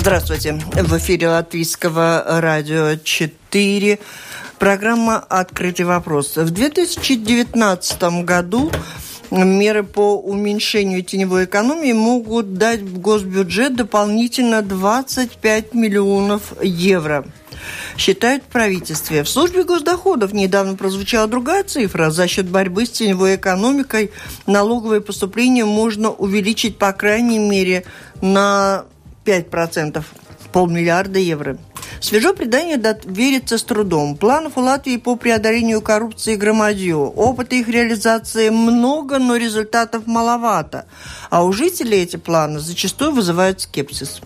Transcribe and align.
Здравствуйте. 0.00 0.54
В 0.54 0.96
эфире 0.96 1.28
Латвийского 1.28 2.24
радио 2.40 2.96
4. 2.96 3.98
Программа 4.58 5.18
«Открытый 5.18 5.84
вопрос». 5.84 6.38
В 6.38 6.48
2019 6.48 8.02
году 8.24 8.72
меры 9.30 9.82
по 9.82 10.16
уменьшению 10.16 11.04
теневой 11.04 11.44
экономии 11.44 11.92
могут 11.92 12.54
дать 12.54 12.80
в 12.80 12.98
госбюджет 12.98 13.76
дополнительно 13.76 14.62
25 14.62 15.74
миллионов 15.74 16.54
евро 16.62 17.26
считают 17.98 18.44
в 18.44 18.46
правительстве. 18.46 19.22
В 19.22 19.28
службе 19.28 19.64
госдоходов 19.64 20.32
недавно 20.32 20.76
прозвучала 20.76 21.28
другая 21.28 21.62
цифра. 21.62 22.08
За 22.08 22.26
счет 22.26 22.48
борьбы 22.48 22.86
с 22.86 22.90
теневой 22.90 23.36
экономикой 23.36 24.12
налоговые 24.46 25.02
поступления 25.02 25.66
можно 25.66 26.10
увеличить 26.10 26.78
по 26.78 26.94
крайней 26.94 27.38
мере 27.38 27.84
на 28.22 28.86
5%, 29.24 30.04
полмиллиарда 30.52 31.18
евро. 31.18 31.58
Свежо 32.00 32.32
предание 32.32 32.78
верится 33.04 33.58
с 33.58 33.62
трудом. 33.62 34.16
Планов 34.16 34.56
у 34.56 34.60
Латвии 34.60 34.96
по 34.96 35.16
преодолению 35.16 35.82
коррупции 35.82 36.34
громадье. 36.34 36.96
Опыта 36.96 37.56
их 37.56 37.68
реализации 37.68 38.48
много, 38.48 39.18
но 39.18 39.36
результатов 39.36 40.06
маловато. 40.06 40.86
А 41.28 41.44
у 41.44 41.52
жителей 41.52 41.98
эти 41.98 42.16
планы 42.16 42.58
зачастую 42.58 43.12
вызывают 43.12 43.60
скепсис. 43.60 44.20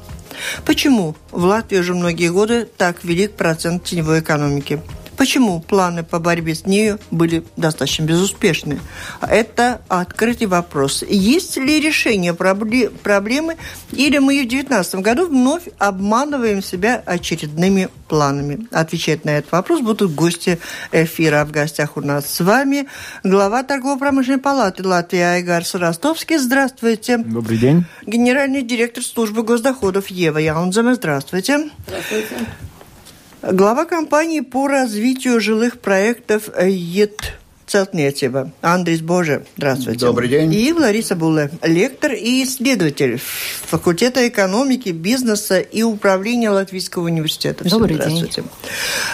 Почему 0.64 1.16
в 1.32 1.44
Латвии 1.44 1.78
уже 1.78 1.94
многие 1.94 2.30
годы 2.30 2.64
так 2.64 3.02
велик 3.02 3.32
процент 3.32 3.84
теневой 3.84 4.20
экономики? 4.20 4.80
Почему 5.16 5.60
планы 5.60 6.02
по 6.02 6.18
борьбе 6.18 6.54
с 6.54 6.66
нею 6.66 6.98
были 7.10 7.44
достаточно 7.56 8.04
безуспешны? 8.04 8.80
Это 9.20 9.80
открытый 9.88 10.46
вопрос. 10.46 11.04
Есть 11.08 11.56
ли 11.56 11.80
решение 11.80 12.34
проблемы, 12.34 13.56
или 13.92 14.18
мы 14.18 14.34
в 14.34 14.48
2019 14.48 14.96
году 14.96 15.26
вновь 15.26 15.64
обманываем 15.78 16.62
себя 16.62 17.02
очередными 17.06 17.88
планами? 18.08 18.66
Отвечать 18.70 19.24
на 19.24 19.30
этот 19.30 19.52
вопрос 19.52 19.80
будут 19.80 20.14
гости 20.14 20.58
эфира. 20.92 21.44
В 21.44 21.52
гостях 21.52 21.96
у 21.96 22.00
нас 22.00 22.26
с 22.26 22.40
вами 22.40 22.88
глава 23.22 23.62
торгово-промышленной 23.62 24.40
палаты 24.40 24.86
Латвии 24.86 25.20
Айгар 25.20 25.64
Ростовский. 25.72 26.38
Здравствуйте. 26.38 27.18
Добрый 27.18 27.58
день. 27.58 27.84
Генеральный 28.06 28.62
директор 28.62 29.02
службы 29.02 29.42
госдоходов 29.42 30.08
Ева 30.08 30.38
Яунзема. 30.38 30.94
Здравствуйте. 30.94 31.70
Здравствуйте. 31.86 32.46
Глава 33.52 33.84
компании 33.84 34.40
по 34.40 34.68
развитию 34.68 35.38
жилых 35.38 35.78
проектов 35.78 36.48
ЕТ 36.58 37.34
Целтнетева. 37.66 38.52
Андрей 38.62 39.02
Боже, 39.02 39.44
здравствуйте. 39.58 40.00
Добрый 40.00 40.28
день. 40.28 40.54
И 40.54 40.72
Лариса 40.72 41.14
Буле, 41.14 41.50
лектор 41.62 42.12
и 42.12 42.42
исследователь 42.42 43.20
факультета 43.66 44.26
экономики, 44.26 44.90
бизнеса 44.90 45.58
и 45.58 45.82
управления 45.82 46.48
Латвийского 46.48 47.04
университета. 47.04 47.64
Всем 47.64 47.80
Добрый 47.80 47.96
здравствуйте. 47.96 48.42
день. 48.42 48.50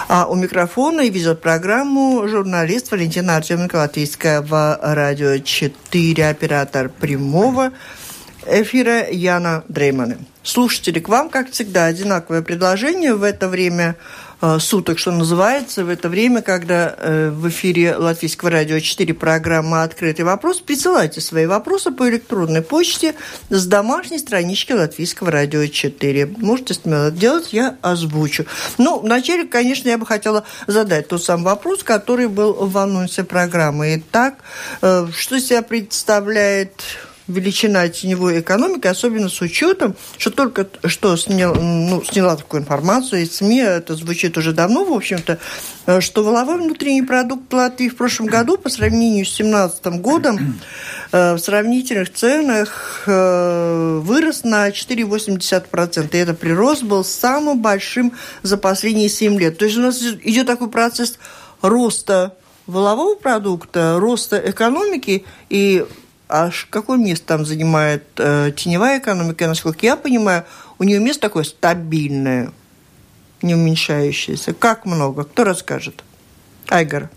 А 0.08 0.26
у 0.26 0.36
микрофона 0.36 1.00
и 1.00 1.10
ведет 1.10 1.40
программу 1.40 2.28
журналист 2.28 2.92
Валентина 2.92 3.36
Артеменко, 3.36 3.76
Латвийского 3.76 4.78
радио 4.80 5.38
4, 5.38 6.28
оператор 6.28 6.88
прямого 6.88 7.72
эфира 8.50 9.08
Яна 9.10 9.64
Дреймана. 9.68 10.18
Слушатели, 10.42 11.00
к 11.00 11.08
вам, 11.08 11.28
как 11.28 11.50
всегда, 11.50 11.84
одинаковое 11.84 12.40
предложение 12.40 13.14
в 13.14 13.22
это 13.22 13.46
время 13.46 13.96
э, 14.40 14.58
суток, 14.58 14.98
что 14.98 15.12
называется, 15.12 15.84
в 15.84 15.90
это 15.90 16.08
время, 16.08 16.40
когда 16.40 16.94
э, 16.96 17.30
в 17.30 17.48
эфире 17.50 17.94
Латвийского 17.94 18.50
радио 18.50 18.80
4 18.80 19.12
программа 19.12 19.82
«Открытый 19.82 20.24
вопрос», 20.24 20.60
присылайте 20.60 21.20
свои 21.20 21.44
вопросы 21.44 21.90
по 21.90 22.08
электронной 22.08 22.62
почте 22.62 23.14
с 23.50 23.66
домашней 23.66 24.18
странички 24.18 24.72
Латвийского 24.72 25.30
радио 25.30 25.66
4. 25.66 26.34
Можете 26.38 26.72
смело 26.72 27.10
делать, 27.10 27.52
я 27.52 27.76
озвучу. 27.82 28.46
Ну, 28.78 28.98
вначале, 28.98 29.44
конечно, 29.44 29.90
я 29.90 29.98
бы 29.98 30.06
хотела 30.06 30.44
задать 30.66 31.08
тот 31.08 31.22
самый 31.22 31.44
вопрос, 31.44 31.84
который 31.84 32.28
был 32.28 32.54
в 32.54 32.78
анонсе 32.78 33.24
программы. 33.24 33.96
Итак, 33.96 34.36
э, 34.80 35.06
что 35.14 35.38
себя 35.38 35.60
представляет 35.60 36.72
величина 37.30 37.88
теневой 37.88 38.40
экономики, 38.40 38.86
особенно 38.86 39.28
с 39.28 39.40
учетом, 39.40 39.94
что 40.18 40.30
только 40.30 40.66
что 40.84 41.16
снял, 41.16 41.54
ну, 41.54 42.02
сняла 42.04 42.36
такую 42.36 42.62
информацию 42.62 43.22
из 43.22 43.36
СМИ, 43.36 43.60
это 43.60 43.94
звучит 43.94 44.36
уже 44.36 44.52
давно, 44.52 44.84
в 44.84 44.92
общем-то, 44.92 45.38
э, 45.86 46.00
что 46.00 46.22
воловой 46.22 46.58
внутренний 46.58 47.02
продукт 47.02 47.52
Латвии 47.52 47.88
в 47.88 47.96
прошлом 47.96 48.26
году 48.26 48.58
по 48.58 48.68
сравнению 48.68 49.24
с 49.24 49.36
2017 49.36 50.00
годом 50.00 50.60
э, 51.12 51.34
в 51.34 51.38
сравнительных 51.38 52.12
ценах 52.12 53.04
э, 53.06 54.00
вырос 54.02 54.44
на 54.44 54.68
4,8%. 54.68 56.08
И 56.12 56.16
этот 56.16 56.38
прирост 56.38 56.82
был 56.82 57.04
самым 57.04 57.60
большим 57.60 58.12
за 58.42 58.56
последние 58.56 59.08
7 59.08 59.38
лет. 59.38 59.58
То 59.58 59.64
есть 59.64 59.76
у 59.76 59.82
нас 59.82 60.02
идет 60.02 60.46
такой 60.46 60.68
процесс 60.68 61.18
роста 61.62 62.34
волового 62.66 63.16
продукта, 63.16 63.96
роста 63.98 64.40
экономики, 64.44 65.24
и 65.48 65.84
а 66.30 66.50
какое 66.70 66.98
место 66.98 67.26
там 67.26 67.44
занимает 67.44 68.04
э, 68.18 68.52
теневая 68.56 68.98
экономика? 69.00 69.46
Насколько 69.46 69.86
я 69.86 69.96
понимаю, 69.96 70.44
у 70.78 70.84
нее 70.84 71.00
место 71.00 71.22
такое 71.22 71.44
стабильное, 71.44 72.52
не 73.42 73.54
уменьшающееся. 73.54 74.54
Как 74.54 74.86
много? 74.86 75.24
Кто 75.24 75.44
расскажет? 75.44 76.04
Айгар. 76.68 77.10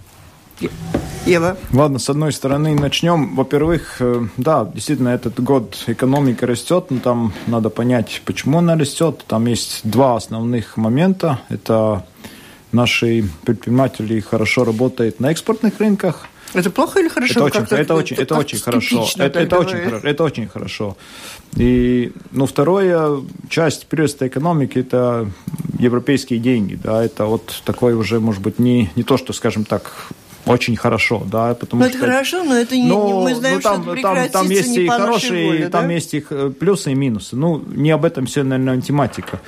Ева. 1.25 1.57
Ладно, 1.71 1.99
с 1.99 2.09
одной 2.09 2.33
стороны 2.33 2.75
начнем. 2.75 3.35
Во-первых, 3.35 3.97
э, 3.99 4.27
да, 4.37 4.65
действительно, 4.65 5.09
этот 5.09 5.39
год 5.39 5.77
экономика 5.87 6.45
растет, 6.45 6.87
но 6.89 6.99
там 6.99 7.33
надо 7.47 7.69
понять, 7.69 8.21
почему 8.25 8.57
она 8.57 8.75
растет. 8.75 9.23
Там 9.27 9.45
есть 9.45 9.81
два 9.83 10.17
основных 10.17 10.75
момента. 10.75 11.39
Это 11.49 12.05
наши 12.73 13.29
предприниматели 13.45 14.19
хорошо 14.19 14.65
работают 14.65 15.19
на 15.19 15.31
экспортных 15.31 15.79
рынках, 15.79 16.27
это 16.53 16.71
плохо 16.71 16.99
или 16.99 17.09
хорошо? 17.09 17.47
Это 17.47 17.59
очень, 17.63 17.75
это 17.77 17.95
очень, 17.95 18.17
это 18.17 18.35
очень 18.35 18.59
хорошо. 18.59 19.07
Это, 19.17 19.39
это 19.39 19.59
очень 19.59 19.77
хорошо. 19.77 20.07
Это 20.07 20.23
очень 20.23 20.47
хорошо. 20.47 20.97
И, 21.55 22.11
ну, 22.31 22.45
второе, 22.45 23.21
часть 23.49 23.87
прироста 23.87 24.27
экономики 24.27 24.79
это 24.79 25.27
европейские 25.79 26.39
деньги, 26.39 26.75
да, 26.75 27.03
это 27.03 27.25
вот 27.25 27.61
такое 27.65 27.95
уже, 27.95 28.19
может 28.19 28.41
быть, 28.41 28.59
не, 28.59 28.89
не 28.95 29.03
то, 29.03 29.17
что, 29.17 29.33
скажем 29.33 29.65
так, 29.65 29.91
очень 30.45 30.75
хорошо, 30.75 31.23
да, 31.25 31.53
потому 31.53 31.83
ну, 31.83 31.89
что... 31.89 31.97
это 31.97 32.07
хорошо, 32.07 32.43
но 32.43 32.55
это 32.55 32.75
не, 32.75 32.87
ну, 32.87 33.23
мы 33.23 33.35
знаем, 33.35 33.55
ну, 33.55 33.61
там, 33.61 33.83
что 33.83 33.93
это 33.93 34.01
там, 34.01 34.29
там 34.29 34.49
есть 34.49 34.77
и 34.77 34.87
хорошие, 34.87 35.47
воле, 35.47 35.63
да? 35.65 35.69
там 35.69 35.89
есть 35.89 36.13
и 36.13 36.19
плюсы 36.19 36.91
и 36.91 36.95
минусы. 36.95 37.35
Ну, 37.35 37.63
не 37.67 37.91
об 37.91 38.03
этом 38.03 38.25
все, 38.25 38.43
наверное, 38.43 38.81
тематика. 38.81 39.39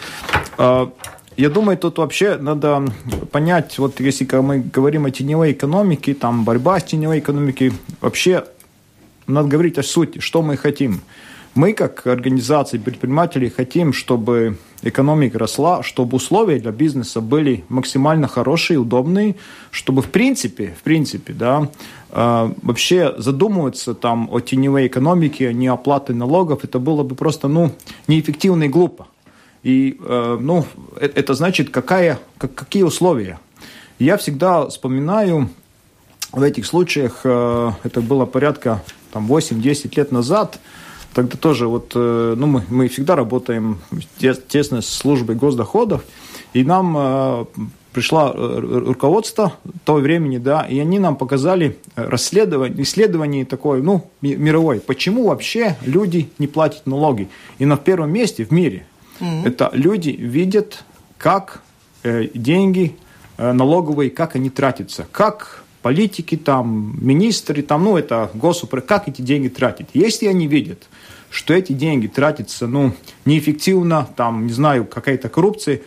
А, 1.37 1.41
я 1.41 1.49
думаю, 1.49 1.77
тут 1.77 1.97
вообще 1.97 2.37
надо 2.37 2.85
понять, 3.31 3.77
вот 3.77 3.99
если 3.99 4.27
мы 4.37 4.59
говорим 4.59 5.05
о 5.05 5.11
теневой 5.11 5.51
экономике, 5.51 6.13
там 6.13 6.43
борьба 6.43 6.79
с 6.79 6.83
теневой 6.83 7.19
экономикой, 7.19 7.73
вообще 8.01 8.45
надо 9.27 9.47
говорить 9.49 9.77
о 9.77 9.83
сути, 9.83 10.19
что 10.19 10.41
мы 10.41 10.57
хотим. 10.57 11.01
Мы, 11.55 11.71
как 11.71 12.05
организации 12.05 12.77
предпринимателей, 12.77 13.49
хотим, 13.49 13.93
чтобы 13.93 14.57
экономика 14.81 15.39
росла, 15.39 15.83
чтобы 15.83 16.17
условия 16.17 16.59
для 16.59 16.71
бизнеса 16.71 17.21
были 17.21 17.63
максимально 17.69 18.27
хорошие, 18.27 18.77
удобные, 18.77 19.35
чтобы 19.71 20.01
в 20.01 20.07
принципе, 20.07 20.75
в 20.77 20.83
принципе, 20.83 21.31
да, 21.31 21.69
э, 22.11 22.53
вообще 22.61 23.15
задумываться 23.17 23.93
там 23.93 24.27
о 24.31 24.41
теневой 24.41 24.87
экономике, 24.87 25.53
не 25.53 25.67
оплаты 25.67 26.13
налогов, 26.13 26.65
это 26.65 26.77
было 26.77 27.03
бы 27.03 27.15
просто, 27.15 27.47
ну, 27.47 27.71
неэффективно 28.07 28.65
и 28.65 28.67
глупо. 28.67 29.07
И, 29.65 29.97
э, 29.99 30.37
ну, 30.39 30.63
э, 30.95 31.09
это 31.15 31.33
значит, 31.33 31.71
какая, 31.71 32.19
как, 32.37 32.53
какие 32.53 32.83
условия. 32.83 33.39
Я 33.97 34.15
всегда 34.17 34.67
вспоминаю 34.67 35.49
в 36.31 36.43
этих 36.43 36.67
случаях, 36.67 37.21
э, 37.23 37.71
это 37.83 38.01
было 38.01 38.25
порядка 38.27 38.83
там, 39.11 39.25
8-10 39.25 39.91
лет 39.97 40.11
назад, 40.11 40.59
тогда 41.15 41.35
тоже 41.35 41.67
вот, 41.67 41.95
ну, 41.95 42.45
мы, 42.45 42.63
мы 42.69 42.89
всегда 42.89 43.15
работаем 43.15 43.79
тесно 44.19 44.81
с 44.81 44.87
службой 44.87 45.35
госдоходов, 45.35 46.03
и 46.53 46.63
нам 46.63 47.47
пришла 47.93 48.33
руководство 48.33 49.53
того 49.85 49.99
времени, 49.99 50.37
да, 50.37 50.63
и 50.63 50.77
они 50.77 50.99
нам 50.99 51.15
показали 51.15 51.77
расследование, 51.95 52.83
исследование 52.83 53.45
такое, 53.45 53.81
ну, 53.81 54.11
мировое, 54.21 54.81
почему 54.81 55.29
вообще 55.29 55.77
люди 55.85 56.29
не 56.37 56.47
платят 56.47 56.85
налоги. 56.85 57.29
И 57.59 57.65
на 57.65 57.77
первом 57.77 58.11
месте 58.11 58.43
в 58.45 58.51
мире– 58.51 58.85
Mm-hmm. 59.19 59.47
Это 59.47 59.69
люди 59.73 60.09
видят, 60.09 60.83
как 61.17 61.61
э, 62.03 62.27
деньги 62.33 62.95
э, 63.37 63.51
налоговые, 63.51 64.09
как 64.09 64.35
они 64.35 64.49
тратятся, 64.49 65.07
как 65.11 65.63
политики, 65.81 66.35
там, 66.35 66.97
министры, 66.99 67.61
там, 67.61 67.83
ну, 67.83 67.97
это 67.97 68.31
госупры, 68.33 68.81
как 68.81 69.07
эти 69.07 69.21
деньги 69.21 69.49
тратить. 69.49 69.87
Если 69.93 70.25
они 70.25 70.47
видят, 70.47 70.87
что 71.29 71.53
эти 71.53 71.73
деньги 71.73 72.07
тратятся, 72.07 72.65
ну, 72.65 72.93
неэффективно, 73.25 74.07
там, 74.15 74.47
не 74.47 74.53
знаю, 74.53 74.85
какая-то 74.85 75.29
коррупция, 75.29 75.81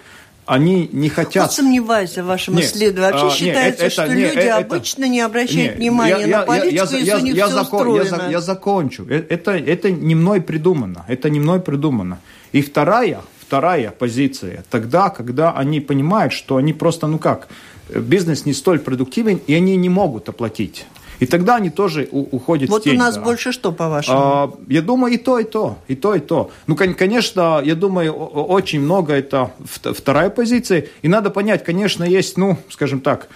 они 0.49 0.89
не 0.93 1.11
хотят... 1.11 1.45
Вот 1.45 1.53
сомневаюсь 1.53 2.17
в 2.17 2.25
вашем 2.25 2.57
нет, 2.57 2.65
исследовании. 2.65 3.13
Вообще 3.13 3.27
а, 3.27 3.31
считается, 3.31 3.83
нет, 3.85 3.93
это, 3.93 4.03
что 4.03 4.09
нет, 4.09 4.35
люди 4.35 4.47
это, 4.47 4.57
обычно 4.57 5.09
не 5.09 5.21
обращают 5.21 5.71
нет, 5.73 5.77
внимания 5.77 6.27
я, 6.27 6.39
на 6.39 6.47
политику, 6.47 6.75
я, 6.75 6.83
я, 6.83 6.83
если 6.83 7.05
я, 7.05 7.17
у 7.17 7.21
них 7.21 7.35
я, 7.35 7.47
все 7.47 7.55
закон, 7.55 7.89
устроено. 7.89 8.23
Я, 8.23 8.31
я 8.31 8.41
закончу. 8.41 9.07
Э, 9.09 9.23
это, 9.29 9.51
это 9.53 9.91
не 9.91 10.15
мной 10.15 10.41
придумано. 10.41 11.05
Это 11.07 11.29
не 11.29 11.39
мной 11.39 11.61
придумано. 11.61 12.19
И 12.53 12.63
вторая, 12.63 13.21
вторая 13.39 13.91
позиция. 13.91 14.65
Тогда, 14.71 15.11
когда 15.11 15.53
они 15.53 15.81
понимают, 15.81 16.33
что 16.33 16.57
они 16.57 16.73
просто, 16.73 17.07
ну 17.07 17.19
как, 17.19 17.49
бизнес 17.91 18.47
не 18.47 18.55
столь 18.55 18.79
продуктивен, 18.79 19.41
и 19.47 19.55
они 19.55 19.77
не 19.77 19.91
могут 19.91 20.29
оплатить. 20.31 20.87
И 21.21 21.27
тогда 21.27 21.57
они 21.57 21.71
тоже 21.71 22.09
уходят 22.11 22.71
вот 22.71 22.83
в 22.83 22.85
тень. 22.85 22.95
Вот 22.95 23.03
у 23.03 23.05
нас 23.05 23.15
да. 23.17 23.23
больше 23.23 23.53
что, 23.53 23.73
по-вашему? 23.73 24.19
А, 24.19 24.53
я 24.69 24.83
думаю, 24.83 25.15
и 25.15 25.17
то, 25.17 25.39
и 25.39 25.45
то, 25.45 25.79
и 25.89 25.95
то, 25.95 26.15
и 26.15 26.21
то. 26.21 26.51
Ну, 26.67 26.77
конечно, 26.77 27.61
я 27.65 27.75
думаю, 27.75 28.13
очень 28.13 28.81
много 28.81 29.15
это 29.15 29.51
вторая 29.73 30.31
позиция. 30.31 30.87
И 31.03 31.09
надо 31.09 31.31
понять, 31.31 31.65
конечно, 31.65 32.05
есть, 32.05 32.37
ну, 32.37 32.57
скажем 32.71 33.01
так, 33.01 33.29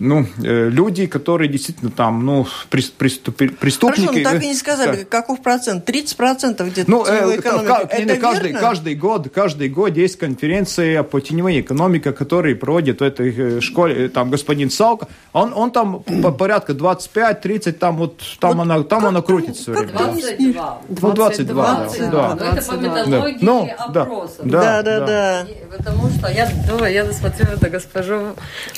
ну, 0.00 0.26
э, 0.42 0.68
люди, 0.68 1.06
которые 1.06 1.48
действительно 1.48 1.90
там, 1.90 2.24
ну, 2.24 2.46
преступники. 2.68 3.76
Хорошо, 3.80 4.12
ну 4.12 4.22
так 4.22 4.42
и 4.42 4.46
не 4.46 4.54
сказали, 4.54 4.98
да. 4.98 5.04
каков 5.04 5.42
процент? 5.42 5.84
30 5.84 6.16
процентов 6.16 6.68
где-то 6.68 6.90
ну, 6.90 7.04
э, 7.04 7.34
это 7.34 8.16
каждый, 8.16 8.52
каждый 8.52 8.94
год, 8.94 9.28
каждый 9.34 9.68
год 9.68 9.96
есть 9.96 10.16
конференция 10.18 11.02
по 11.02 11.20
теневой 11.20 11.60
экономике, 11.60 12.12
которые 12.12 12.54
проводит 12.54 13.00
в 13.00 13.02
этой 13.02 13.34
э, 13.36 13.60
школе, 13.60 14.06
э, 14.06 14.08
там, 14.08 14.30
господин 14.30 14.70
Салка, 14.70 15.08
он, 15.32 15.52
он 15.54 15.70
там 15.70 16.02
по 16.22 16.30
порядка 16.30 16.72
25-30, 16.72 17.72
там 17.72 17.96
вот, 17.96 18.22
там 18.38 18.56
вот 18.56 18.62
она, 18.62 18.82
там 18.82 19.06
она 19.06 19.22
крутится. 19.22 19.72
Как 19.72 19.92
22. 19.92 20.78
Ну, 20.88 21.12
22, 21.12 21.54
22 21.54 22.10
да. 22.10 22.34
да. 22.34 22.56
Это 22.56 22.66
по 22.66 22.74
методологии 22.74 23.38
ну, 23.40 23.68
опросов. 23.78 24.40
Да, 24.44 24.82
да, 24.82 25.00
да. 25.00 25.06
да. 25.06 25.46
Потому 25.76 26.08
что 26.10 26.28
я, 26.28 26.48
ну, 26.68 26.84
я 26.84 27.12
смотрю 27.12 27.46
на 27.60 27.68
госпожу 27.68 28.20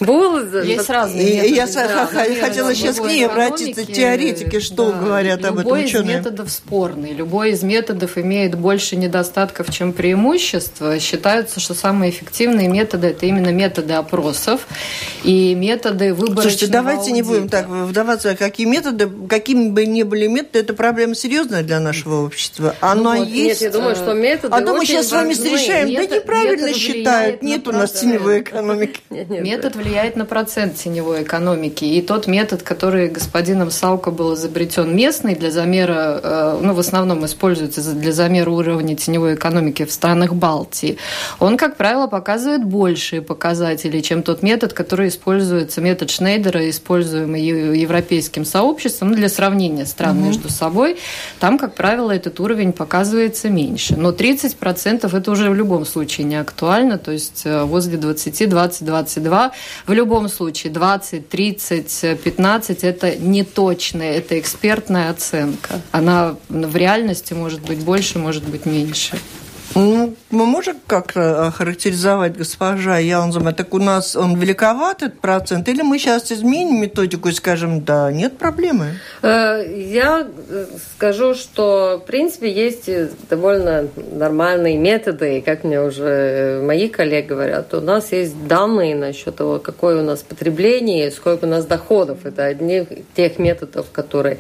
Булл. 0.00 0.38
Есть 0.62 0.88
разные 0.88 1.09
разные 1.10 1.48
и, 1.48 1.52
методы. 1.52 1.56
Я 1.56 1.66
да, 1.88 2.06
хотела 2.40 2.74
сейчас 2.74 2.96
к 2.96 3.04
ней 3.04 3.26
обратиться. 3.26 3.84
Теоретики 3.84 4.60
что 4.60 4.92
да, 4.92 4.98
говорят 4.98 5.44
об 5.44 5.58
этом 5.58 5.72
ученые? 5.72 5.84
Любой 5.84 5.84
из 5.84 6.24
методов 6.24 6.50
спорный. 6.50 7.12
Любой 7.12 7.50
из 7.50 7.62
методов 7.62 8.18
имеет 8.18 8.54
больше 8.56 8.96
недостатков, 8.96 9.70
чем 9.70 9.92
преимуществ. 9.92 10.82
Считается, 11.00 11.60
что 11.60 11.74
самые 11.74 12.10
эффективные 12.10 12.68
методы– 12.68 13.06
это 13.08 13.26
именно 13.26 13.50
методы 13.50 13.94
опросов 13.94 14.66
и 15.24 15.54
методы 15.54 16.14
выбора. 16.14 16.42
Слушайте, 16.42 16.66
давайте 16.68 17.10
аудита. 17.10 17.14
не 17.14 17.22
будем 17.22 17.48
так 17.48 17.68
вдаваться. 17.68 18.36
Какие 18.36 18.66
методы, 18.66 19.10
какими 19.28 19.70
бы 19.70 19.86
ни 19.86 20.02
были 20.02 20.26
методы, 20.26 20.60
это 20.60 20.74
проблема 20.74 21.14
серьезная 21.14 21.62
для 21.62 21.80
нашего 21.80 22.24
общества. 22.24 22.74
Оно 22.80 23.14
ну, 23.14 23.18
вот, 23.20 23.28
есть. 23.28 23.62
Нет, 23.62 23.72
я 23.72 23.78
думаю, 23.78 23.96
что 23.96 24.12
методы 24.14 24.54
А 24.54 24.60
то 24.60 24.74
мы 24.74 24.86
сейчас 24.86 25.08
с 25.08 25.12
вами 25.12 25.32
решаем, 25.32 25.94
да 25.94 26.06
неправильно 26.06 26.74
считают. 26.74 27.42
Нет 27.42 27.66
у 27.68 27.72
нас 27.72 27.92
теневой 27.92 28.40
экономики. 28.40 29.00
Метод 29.10 29.76
влияет 29.76 30.16
на 30.16 30.24
процент 30.24 30.76
теневой 30.76 31.00
теневой 31.00 31.23
экономики. 31.23 31.85
И 31.85 32.02
тот 32.02 32.26
метод, 32.26 32.62
который 32.62 33.08
господином 33.08 33.70
Сауко 33.70 34.11
был 34.11 34.35
изобретен 34.35 34.94
местный 34.94 35.35
для 35.35 35.50
замера, 35.50 36.20
э, 36.23 36.58
ну, 36.62 36.75
в 36.75 36.79
основном 36.79 37.25
используется 37.25 37.81
для 37.94 38.12
замера 38.12 38.50
уровня 38.50 38.97
теневой 38.97 39.35
экономики 39.35 39.85
в 39.85 39.93
странах 39.93 40.35
Балтии, 40.35 40.99
он, 41.38 41.56
как 41.56 41.76
правило, 41.76 42.06
показывает 42.06 42.64
большие 42.64 43.23
показатели, 43.23 44.00
чем 44.00 44.23
тот 44.23 44.43
метод, 44.43 44.73
который 44.73 45.08
используется, 45.08 45.81
метод 45.81 46.11
Шнейдера, 46.11 46.69
используемый 46.69 47.43
европейским 47.43 48.44
сообществом, 48.44 49.11
ну, 49.11 49.14
для 49.17 49.29
сравнения 49.29 49.87
стран 49.87 50.19
угу. 50.19 50.26
между 50.26 50.50
собой. 50.50 50.97
Там, 51.38 51.58
как 51.58 51.75
правило, 51.75 52.11
этот 52.11 52.41
уровень 52.41 52.73
показывается 52.73 53.49
меньше. 53.49 53.97
Но 53.97 54.11
30% 54.11 55.17
это 55.17 55.31
уже 55.31 55.50
в 55.50 55.55
любом 55.55 55.87
случае 55.87 56.26
не 56.26 56.37
актуально, 56.37 56.99
то 56.99 57.12
есть 57.12 57.43
э, 57.44 57.64
возле 57.64 57.97
20, 57.97 58.49
20, 58.49 58.85
22 58.85 59.52
в 59.87 59.93
любом 59.93 60.29
случае 60.29 60.73
20, 60.73 60.89
30, 60.98 62.20
15– 62.22 62.78
это 62.84 63.16
не 63.16 63.44
точная, 63.44 64.14
это 64.14 64.38
экспертная 64.38 65.10
оценка. 65.10 65.81
Она 65.92 66.37
в 66.48 66.76
реальности 66.76 67.32
может 67.34 67.60
быть 67.60 67.78
больше, 67.78 68.19
может 68.19 68.44
быть 68.44 68.66
меньше. 68.66 69.19
Ну, 69.75 70.17
мы 70.31 70.46
можем 70.46 70.76
как-то 70.87 71.46
охарактеризовать 71.46 72.37
госпожа 72.37 72.99
Яунзема, 72.99 73.52
так 73.52 73.72
у 73.72 73.78
нас 73.78 74.17
он 74.17 74.37
великоват, 74.37 75.02
этот 75.02 75.20
процент, 75.20 75.69
или 75.69 75.82
мы 75.82 75.99
сейчас 75.99 76.32
изменим 76.32 76.81
методику 76.81 77.28
и 77.28 77.32
скажем, 77.32 77.84
да, 77.84 78.11
нет 78.11 78.37
проблемы? 78.37 78.99
Э, 79.22 79.64
я 79.76 80.26
э, 80.26 80.67
скажу, 80.96 81.34
что, 81.34 82.00
в 82.02 82.06
принципе, 82.06 82.50
есть 82.50 82.90
довольно 83.28 83.87
нормальные 84.12 84.76
методы, 84.76 85.38
и 85.38 85.40
как 85.40 85.62
мне 85.62 85.81
уже 85.81 86.61
мои 86.64 86.88
коллеги 86.88 87.28
говорят, 87.28 87.73
у 87.73 87.81
нас 87.81 88.11
есть 88.11 88.46
данные 88.49 88.96
насчет 88.96 89.37
того, 89.37 89.61
какое 89.61 90.02
у 90.02 90.05
нас 90.05 90.20
потребление, 90.23 91.12
сколько 91.12 91.44
у 91.44 91.49
нас 91.49 91.64
доходов. 91.64 92.19
Это 92.25 92.44
одни 92.44 92.87
тех 93.14 93.38
методов, 93.38 93.87
которые, 93.93 94.38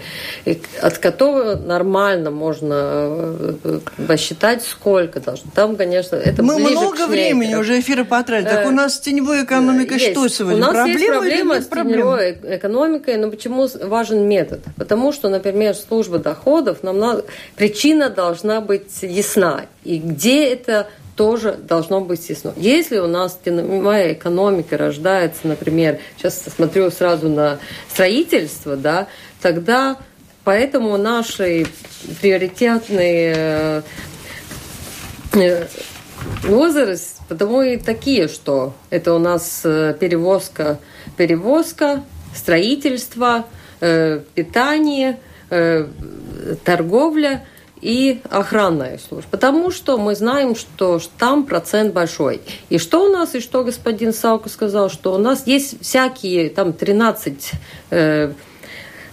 от 0.82 0.98
которого 0.98 1.54
нормально 1.54 2.32
можно 2.32 2.74
э, 2.74 3.80
посчитать, 4.08 4.64
сколько 4.64 5.19
должно. 5.20 5.50
Там, 5.54 5.76
конечно, 5.76 6.16
это 6.16 6.42
Мы 6.42 6.58
много 6.58 7.06
времени 7.06 7.54
уже 7.54 7.80
эфира 7.80 8.04
потратили. 8.04 8.48
Так 8.48 8.66
у 8.66 8.70
нас 8.70 8.96
с 8.96 9.00
теневой 9.00 9.44
экономикой 9.44 9.98
есть. 9.98 10.12
что 10.12 10.28
сегодня? 10.28 10.58
У 10.58 10.60
нас 10.60 10.72
проблема 10.72 11.24
есть 11.24 11.30
проблема 11.30 11.60
с 11.60 11.66
теневой 11.66 12.56
экономикой, 12.56 13.16
но 13.16 13.30
почему 13.30 13.68
важен 13.84 14.26
метод? 14.28 14.60
Потому 14.76 15.12
что, 15.12 15.28
например, 15.28 15.74
служба 15.74 16.18
доходов, 16.18 16.82
нам 16.82 16.98
надо, 16.98 17.24
причина 17.56 18.10
должна 18.10 18.60
быть 18.60 19.02
ясна. 19.02 19.66
И 19.84 19.98
где 19.98 20.46
это 20.46 20.88
тоже 21.16 21.52
должно 21.52 22.00
быть 22.00 22.28
ясно. 22.30 22.54
Если 22.56 22.98
у 22.98 23.06
нас 23.06 23.38
теневая 23.44 24.14
экономика 24.14 24.78
рождается, 24.78 25.40
например, 25.44 25.98
сейчас 26.16 26.42
смотрю 26.56 26.90
сразу 26.90 27.28
на 27.28 27.58
строительство, 27.92 28.76
да, 28.76 29.06
тогда 29.42 29.98
поэтому 30.44 30.96
наши 30.96 31.66
приоритетные 32.20 33.34
Э, 33.36 33.82
возраст, 36.42 37.20
потому 37.28 37.62
и 37.62 37.76
такие, 37.76 38.28
что 38.28 38.74
это 38.90 39.14
у 39.14 39.18
нас 39.18 39.62
э, 39.64 39.94
перевозка, 39.98 40.78
перевозка, 41.16 42.02
строительство, 42.34 43.46
э, 43.80 44.20
питание, 44.34 45.18
торговля 46.64 47.44
и 47.80 48.20
охранная 48.30 48.98
служба. 48.98 49.28
Потому 49.32 49.72
что 49.72 49.98
мы 49.98 50.14
знаем, 50.14 50.54
что 50.54 51.00
там 51.18 51.44
процент 51.44 51.92
большой. 51.92 52.40
И 52.68 52.78
что 52.78 53.06
у 53.06 53.12
нас, 53.12 53.34
и 53.34 53.40
что 53.40 53.64
господин 53.64 54.12
Салко 54.12 54.48
сказал, 54.48 54.90
что 54.90 55.12
у 55.12 55.18
нас 55.18 55.48
есть 55.48 55.82
всякие 55.82 56.50
там 56.50 56.72
13 56.72 57.52
Э, 57.90 57.96
э, 58.30 58.32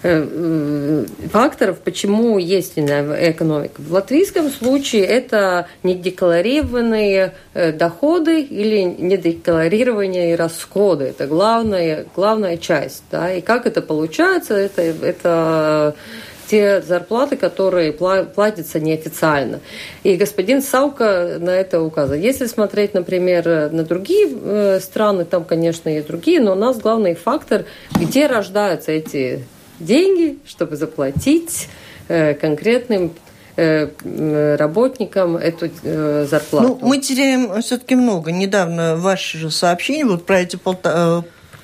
факторов, 0.02 1.80
почему 1.80 2.38
есть 2.38 2.74
экономика. 2.78 3.82
В 3.82 3.92
латвийском 3.92 4.50
случае 4.50 5.06
это 5.06 5.68
недекларированные 5.84 7.34
э, 7.54 7.72
доходы 7.72 8.42
или 8.42 8.84
недекларированные 8.84 10.36
расходы. 10.36 11.06
Это 11.06 11.26
главная, 11.26 12.06
главная 12.16 12.58
часть. 12.58 13.04
Да? 13.10 13.34
И 13.34 13.42
как 13.42 13.66
это 13.66 13.82
получается, 13.82 14.54
это, 14.54 14.82
это 14.82 15.96
те 16.48 16.82
зарплаты, 16.82 17.36
которые 17.36 17.92
платятся 17.92 18.80
неофициально. 18.80 19.60
И 20.04 20.16
господин 20.16 20.62
Саука 20.62 21.38
на 21.40 21.50
это 21.50 21.82
указывает. 21.82 22.24
Если 22.24 22.46
смотреть, 22.46 22.94
например, 22.94 23.72
на 23.72 23.84
другие 23.84 24.80
страны, 24.80 25.26
там, 25.26 25.44
конечно, 25.44 25.90
есть 25.90 26.08
другие, 26.08 26.40
но 26.40 26.54
у 26.54 26.56
нас 26.56 26.78
главный 26.78 27.16
фактор, 27.16 27.66
где 28.00 28.28
рождаются 28.28 28.94
эти 28.94 29.44
деньги, 29.80 30.40
чтобы 30.46 30.76
заплатить 30.76 31.70
э, 32.08 32.34
конкретным 32.34 33.14
э, 33.56 34.56
работникам 34.58 35.38
эту 35.38 35.70
э, 35.84 36.26
зарплату. 36.30 36.78
Ну, 36.82 36.88
мы 36.88 37.00
теряем 37.00 37.62
все-таки 37.62 37.96
много. 37.96 38.32
Недавно 38.32 38.96
ваше 38.96 39.38
же 39.38 39.52
сообщение 39.52 40.06
вот 40.06 40.26
про 40.26 40.40
эти 40.42 40.60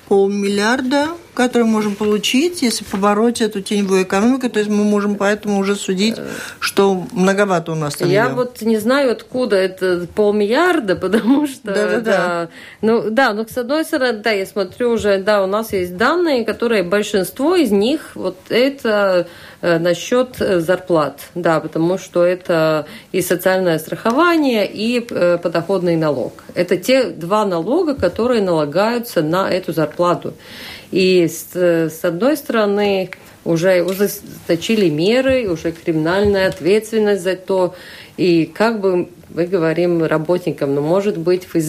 полмиллиарда, 0.08 1.10
который 1.34 1.64
можем 1.64 1.96
получить, 1.96 2.62
если 2.62 2.84
побороть 2.84 3.42
эту 3.42 3.62
теневую 3.62 4.04
экономику. 4.04 4.50
То 4.50 4.60
есть 4.60 4.70
мы 4.70 4.84
можем 4.84 5.16
поэтому 5.16 5.60
уже 5.60 5.76
судить, 5.76 6.16
что 6.60 7.06
многовато 7.12 7.72
у 7.72 7.76
нас 7.76 7.96
там 7.96 8.10
Я 8.10 8.28
дел. 8.28 8.36
вот 8.36 8.62
не 8.62 8.78
знаю, 8.78 9.12
откуда 9.12 9.56
это 9.56 10.08
полмиллиарда, 10.14 10.96
потому 11.04 11.48
что... 11.48 11.74
Да, 11.74 11.88
да, 11.88 12.00
да. 12.00 12.50
Ну, 12.82 13.10
да, 13.10 13.34
но 13.34 13.46
с 13.48 13.58
одной 13.58 13.84
стороны, 13.84 14.20
да, 14.20 14.32
я 14.32 14.46
смотрю 14.46 14.92
уже, 14.92 15.18
да, 15.18 15.44
у 15.44 15.48
нас 15.48 15.74
есть 15.74 15.98
данные, 15.98 16.46
которые 16.46 16.84
большинство 16.84 17.56
из 17.56 17.72
них, 17.72 18.12
вот 18.16 18.38
это 18.50 19.28
э, 19.62 19.80
насчет 19.80 20.40
э, 20.40 20.60
зарплат, 20.60 21.20
да, 21.36 21.60
потому 21.60 21.98
что 21.98 22.24
это 22.24 22.86
и 23.12 23.22
социальное 23.22 23.80
страхование, 23.80 24.70
и 24.72 25.06
э, 25.10 25.38
подоходный 25.38 25.96
налог. 25.96 26.34
Это 26.54 26.78
те 26.78 27.06
два 27.06 27.46
налога, 27.46 27.96
которые 27.96 28.42
налагаются 28.42 29.22
на 29.22 29.50
эту 29.50 29.74
зарплату. 29.74 30.34
И 30.94 31.28
с, 31.28 31.56
с 31.56 32.06
одной 32.06 32.38
стороны 32.38 33.10
уже 33.46 33.82
ужесточили 33.82 34.92
меры, 34.92 35.50
уже 35.50 35.72
криминальная 35.72 36.48
ответственность 36.48 37.24
за 37.24 37.36
то. 37.36 37.74
И 38.16 38.46
как 38.46 38.80
бы 38.80 39.10
мы 39.30 39.48
говорим 39.48 40.04
работникам, 40.04 40.76
ну, 40.76 40.82
может 40.82 41.18
быть, 41.18 41.48
вы 41.52 41.64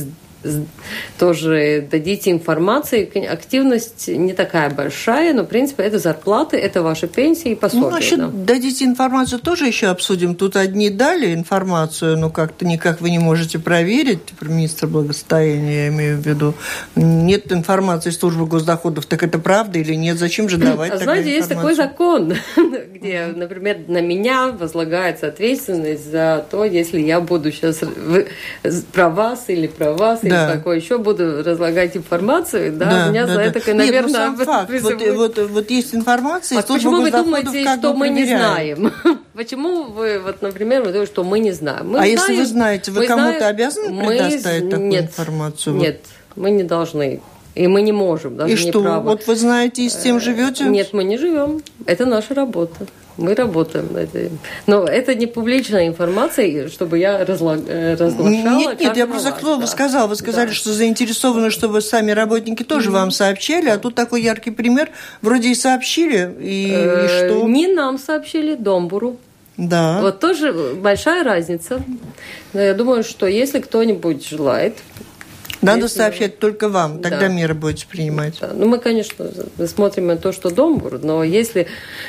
тоже 1.19 1.87
дадите 1.91 2.31
информации. 2.31 3.27
Активность 3.27 4.09
не 4.09 4.33
такая 4.33 4.71
большая, 4.71 5.35
но, 5.35 5.43
в 5.43 5.47
принципе, 5.47 5.83
это 5.85 5.99
зарплаты, 5.99 6.57
это 6.57 6.83
ваши 6.83 7.07
пенсии 7.07 7.53
и 7.53 7.55
пособия. 7.55 7.85
Ну, 7.85 7.91
насчет 7.91 8.19
да. 8.19 8.29
дадите 8.55 8.85
информацию 8.85 9.39
тоже 9.39 9.67
еще 9.67 9.89
обсудим. 9.89 10.35
Тут 10.35 10.57
одни 10.57 10.91
дали 10.91 11.35
информацию, 11.35 12.19
но 12.19 12.31
как-то 12.31 12.67
никак 12.67 13.01
вы 13.01 13.11
не 13.11 13.19
можете 13.19 13.59
проверить, 13.59 14.27
типа, 14.27 14.45
министр 14.45 14.87
благосостояния, 14.87 15.85
я 15.85 15.89
имею 15.89 16.19
в 16.19 16.27
виду. 16.27 16.55
Нет 16.97 17.53
информации 17.53 18.11
службы 18.11 18.47
госдоходов, 18.47 19.07
так 19.07 19.23
это 19.23 19.39
правда 19.39 19.79
или 19.79 19.95
нет? 19.95 20.19
Зачем 20.19 20.49
же 20.49 20.57
давать 20.57 20.93
а 20.93 20.99
Знаете, 20.99 21.31
есть 21.31 21.49
такой 21.49 21.75
закон, 21.75 22.35
где, 22.95 23.27
например, 23.27 23.79
на 23.89 24.01
меня 24.01 24.49
возлагается 24.49 25.29
ответственность 25.29 26.11
за 26.11 26.45
то, 26.51 26.65
если 26.65 27.01
я 27.01 27.21
буду 27.21 27.53
сейчас 27.53 27.81
про 28.93 29.09
вас 29.09 29.45
или 29.49 29.67
про 29.67 29.93
вас, 29.93 30.21
да. 30.23 30.34
Или 30.35 30.57
такое 30.57 30.77
еще 30.77 30.99
буду 30.99 31.43
разлагать 31.43 31.97
информацию, 31.97 32.73
да, 32.73 32.91
да 32.91 33.09
меня 33.09 33.27
да, 33.27 33.33
за 33.33 33.39
да. 33.39 33.45
это, 33.45 33.75
наверное, 33.75 34.03
Нет, 34.03 34.07
ну, 34.07 34.13
сам 34.13 34.37
факт. 34.37 34.71
Вот, 34.83 35.03
вот, 35.15 35.51
вот 35.51 35.71
есть 35.71 35.95
информация, 35.95 36.59
а 36.59 36.63
почему 36.63 37.01
вы 37.03 37.11
думаете, 37.11 37.77
что 37.79 37.95
мы 37.95 38.09
не 38.09 38.25
знаем? 38.25 38.93
Почему 39.35 39.85
вы, 39.85 40.21
вот, 40.21 40.43
например, 40.43 40.83
вы 40.83 40.93
думаете, 40.93 41.11
что 41.11 41.25
мы 41.25 41.41
не 41.41 41.51
знаем? 41.51 41.89
Мы 41.89 41.99
а 41.99 42.03
знаем, 42.03 42.13
если 42.13 42.37
вы 42.37 42.47
знаете, 42.47 42.91
вы 42.93 43.07
кому-то 43.07 43.49
обязаны 43.49 44.07
предоставить 44.07 44.65
мы... 44.65 44.71
такую 44.71 44.89
нет, 44.89 45.05
информацию? 45.05 45.77
Нет, 45.77 46.01
мы 46.37 46.51
не 46.51 46.63
должны. 46.63 47.21
И 47.55 47.69
мы 47.69 47.83
не 47.83 47.93
можем, 47.93 48.37
даже 48.37 48.53
И 48.53 48.57
что? 48.57 48.83
Право. 48.83 49.03
Вот 49.03 49.27
вы 49.27 49.37
знаете, 49.37 49.83
и 49.83 49.89
с 49.89 49.97
тем 49.97 50.21
живете? 50.21 50.65
Нет, 50.65 50.93
мы 50.93 51.05
не 51.05 51.19
живем. 51.19 51.63
Это 51.87 52.05
наша 52.05 52.35
работа. 52.35 52.87
Мы 53.17 53.35
работаем 53.35 53.93
над 53.93 54.15
этим. 54.15 54.39
Но 54.67 54.85
это 54.85 55.15
не 55.15 55.27
публичная 55.27 55.87
информация, 55.87 56.69
чтобы 56.69 56.99
я 56.99 57.25
разла... 57.25 57.57
Э, 57.57 57.95
разглашала. 57.95 58.29
Нет, 58.59 58.81
нет, 58.81 58.97
я 58.97 59.07
просто 59.07 59.33
кто 59.33 59.57
да. 59.57 59.67
сказал. 59.67 60.09
Вы 60.09 60.17
сказали, 60.17 60.49
да. 60.49 60.55
что 60.55 60.73
заинтересованы, 60.73 61.51
чтобы 61.51 61.81
сами 61.81 62.11
работники 62.11 62.65
тоже 62.65 62.91
mm-hmm. 62.91 62.95
вам 62.95 63.11
сообщали, 63.11 63.69
а 63.69 63.79
тут 63.79 63.95
такой 63.95 64.23
яркий 64.23 64.51
пример. 64.51 64.91
Вроде 65.23 65.51
и 65.51 65.55
сообщили, 65.55 66.35
и, 66.41 66.67
и 66.67 66.73
э, 66.73 67.29
что? 67.29 67.47
Не 67.47 67.69
нам 67.69 67.99
сообщили, 67.99 68.55
Домбуру. 68.55 69.17
Да. 69.57 70.01
Вот 70.01 70.19
тоже 70.19 70.53
большая 70.53 71.23
разница. 71.23 71.83
Но 72.53 72.61
я 72.61 72.75
думаю, 72.75 73.05
что 73.05 73.27
если 73.27 73.61
кто-нибудь 73.61 74.27
желает 74.27 74.79
надо 75.65 75.89
сообщать 75.89 76.39
только 76.39 76.69
вам, 76.69 77.01
тогда 77.01 77.21
да. 77.21 77.29
меры 77.29 77.55
будете 77.55 77.87
принимать. 77.87 78.39
Да. 78.41 78.53
Ну, 78.55 78.67
мы, 78.67 78.79
конечно, 78.79 79.27
смотрим 79.67 80.07
на 80.07 80.17
то, 80.17 80.33
что 80.33 80.51
дом 80.51 80.83
но 81.03 81.25
если, 81.25 81.67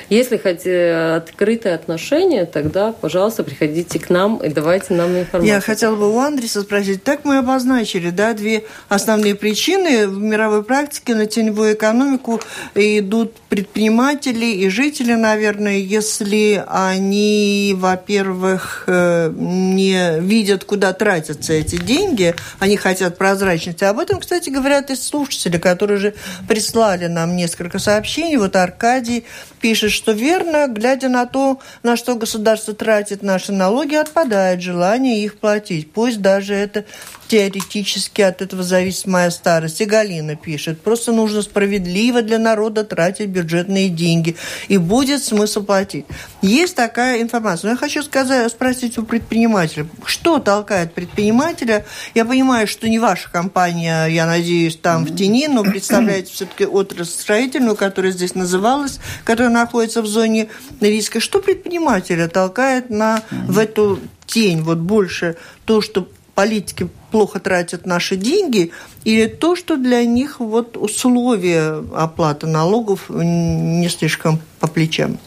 если 0.09 0.37
хоть 0.37 0.65
э, 0.65 1.15
открытые 1.15 1.75
отношения, 1.75 2.45
тогда, 2.45 2.93
пожалуйста, 2.93 3.43
приходите 3.43 3.99
к 3.99 4.09
нам 4.09 4.37
и 4.37 4.49
давайте 4.49 4.93
нам 4.93 5.11
информацию. 5.17 5.53
Я 5.53 5.61
хотела 5.61 5.95
бы 5.95 6.13
у 6.13 6.19
Андреса 6.19 6.61
спросить, 6.61 7.03
так 7.03 7.25
мы 7.25 7.37
обозначили, 7.37 8.09
да, 8.09 8.33
две 8.33 8.65
основные 8.89 9.35
причины 9.35 10.07
в 10.07 10.17
мировой 10.19 10.63
практике 10.63 11.15
на 11.15 11.25
теневую 11.25 11.73
экономику 11.73 12.41
идут 12.73 13.33
предприниматели 13.49 14.45
и 14.45 14.69
жители, 14.69 15.13
наверное, 15.13 15.77
если 15.77 16.63
они, 16.67 17.73
во-первых, 17.77 18.83
э, 18.87 19.31
не 19.35 20.19
видят, 20.19 20.65
куда 20.65 20.93
тратятся 20.93 21.53
эти 21.53 21.77
деньги, 21.77 22.35
они 22.59 22.77
хотят 22.77 23.17
прозрачно 23.17 23.44
прозрачности. 23.45 23.83
Об 23.83 23.99
этом, 23.99 24.19
кстати, 24.19 24.49
говорят 24.49 24.89
и 24.89 24.95
слушатели, 24.95 25.57
которые 25.57 25.97
уже 25.97 26.13
прислали 26.47 27.07
нам 27.07 27.35
несколько 27.35 27.79
сообщений. 27.79 28.37
Вот 28.37 28.55
Аркадий 28.55 29.25
пишет, 29.61 29.91
что 29.91 30.11
верно, 30.11 30.67
глядя 30.67 31.09
на 31.09 31.25
то, 31.25 31.59
на 31.83 31.95
что 31.95 32.15
государство 32.15 32.73
тратит 32.73 33.21
наши 33.21 33.51
налоги, 33.51 33.95
отпадает 33.95 34.61
желание 34.61 35.23
их 35.23 35.37
платить. 35.37 35.91
Пусть 35.91 36.21
даже 36.21 36.55
это 36.55 36.85
теоретически 37.27 38.21
от 38.21 38.41
этого 38.41 38.63
зависит 38.63 39.07
моя 39.07 39.31
старость. 39.31 39.81
И 39.81 39.85
Галина 39.85 40.35
пишет, 40.35 40.81
просто 40.81 41.11
нужно 41.11 41.41
справедливо 41.41 42.21
для 42.21 42.39
народа 42.39 42.83
тратить 42.83 43.29
бюджетные 43.29 43.89
деньги, 43.89 44.35
и 44.67 44.77
будет 44.77 45.23
смысл 45.23 45.63
платить. 45.63 46.05
Есть 46.41 46.75
такая 46.75 47.21
информация. 47.21 47.69
Но 47.69 47.71
я 47.73 47.77
хочу 47.77 48.03
сказать, 48.03 48.51
спросить 48.51 48.97
у 48.97 49.03
предпринимателя, 49.03 49.87
что 50.05 50.39
толкает 50.39 50.93
предпринимателя? 50.93 51.85
Я 52.13 52.25
понимаю, 52.25 52.67
что 52.67 52.87
не 52.87 52.99
ваша 52.99 53.31
компания, 53.31 54.05
я 54.05 54.25
надеюсь, 54.25 54.75
там 54.75 55.05
в 55.05 55.15
тени, 55.15 55.47
но 55.47 55.63
представляете 55.63 56.31
все-таки 56.31 56.65
отрасль 56.65 57.11
строительную, 57.11 57.75
которая 57.75 58.11
здесь 58.11 58.35
называлась, 58.35 58.99
которая 59.23 59.51
находится 59.51 60.01
в 60.01 60.07
зоне 60.07 60.49
риска. 60.81 61.19
Что 61.19 61.39
предпринимателя 61.39 62.27
толкает 62.27 62.89
на, 62.89 63.23
в 63.31 63.57
эту 63.57 63.99
тень, 64.25 64.61
вот 64.61 64.77
больше 64.77 65.37
то, 65.65 65.81
что 65.81 66.07
политики 66.35 66.89
плохо 67.11 67.39
тратят 67.39 67.85
наши 67.85 68.17
деньги, 68.17 68.71
или 69.05 69.27
то, 69.27 69.55
что 69.55 69.77
для 69.77 70.05
них 70.05 70.39
вот 70.39 70.77
условия 70.77 71.83
оплаты 71.95 72.45
налогов 72.45 73.09
не 73.09 73.87
слишком 73.89 74.39
по 74.59 74.67
плечам? 74.67 75.17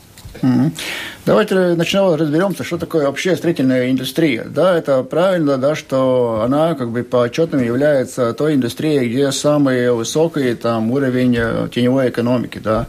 Давайте 1.26 1.74
сначала 1.74 2.16
разберемся, 2.16 2.64
что 2.64 2.78
такое 2.78 3.06
вообще 3.06 3.36
строительная 3.36 3.90
индустрия. 3.90 4.44
Да, 4.44 4.76
это 4.76 5.02
правильно, 5.02 5.58
да, 5.58 5.74
что 5.74 6.42
она 6.44 6.74
как 6.74 6.90
бы 6.90 7.02
по 7.02 7.24
отчетам 7.24 7.62
является 7.62 8.32
той 8.32 8.54
индустрией, 8.54 9.08
где 9.08 9.32
самый 9.32 9.92
высокий 9.92 10.54
там 10.54 10.90
уровень 10.90 11.36
э, 11.36 11.68
теневой 11.74 12.08
экономики, 12.10 12.60
да. 12.62 12.86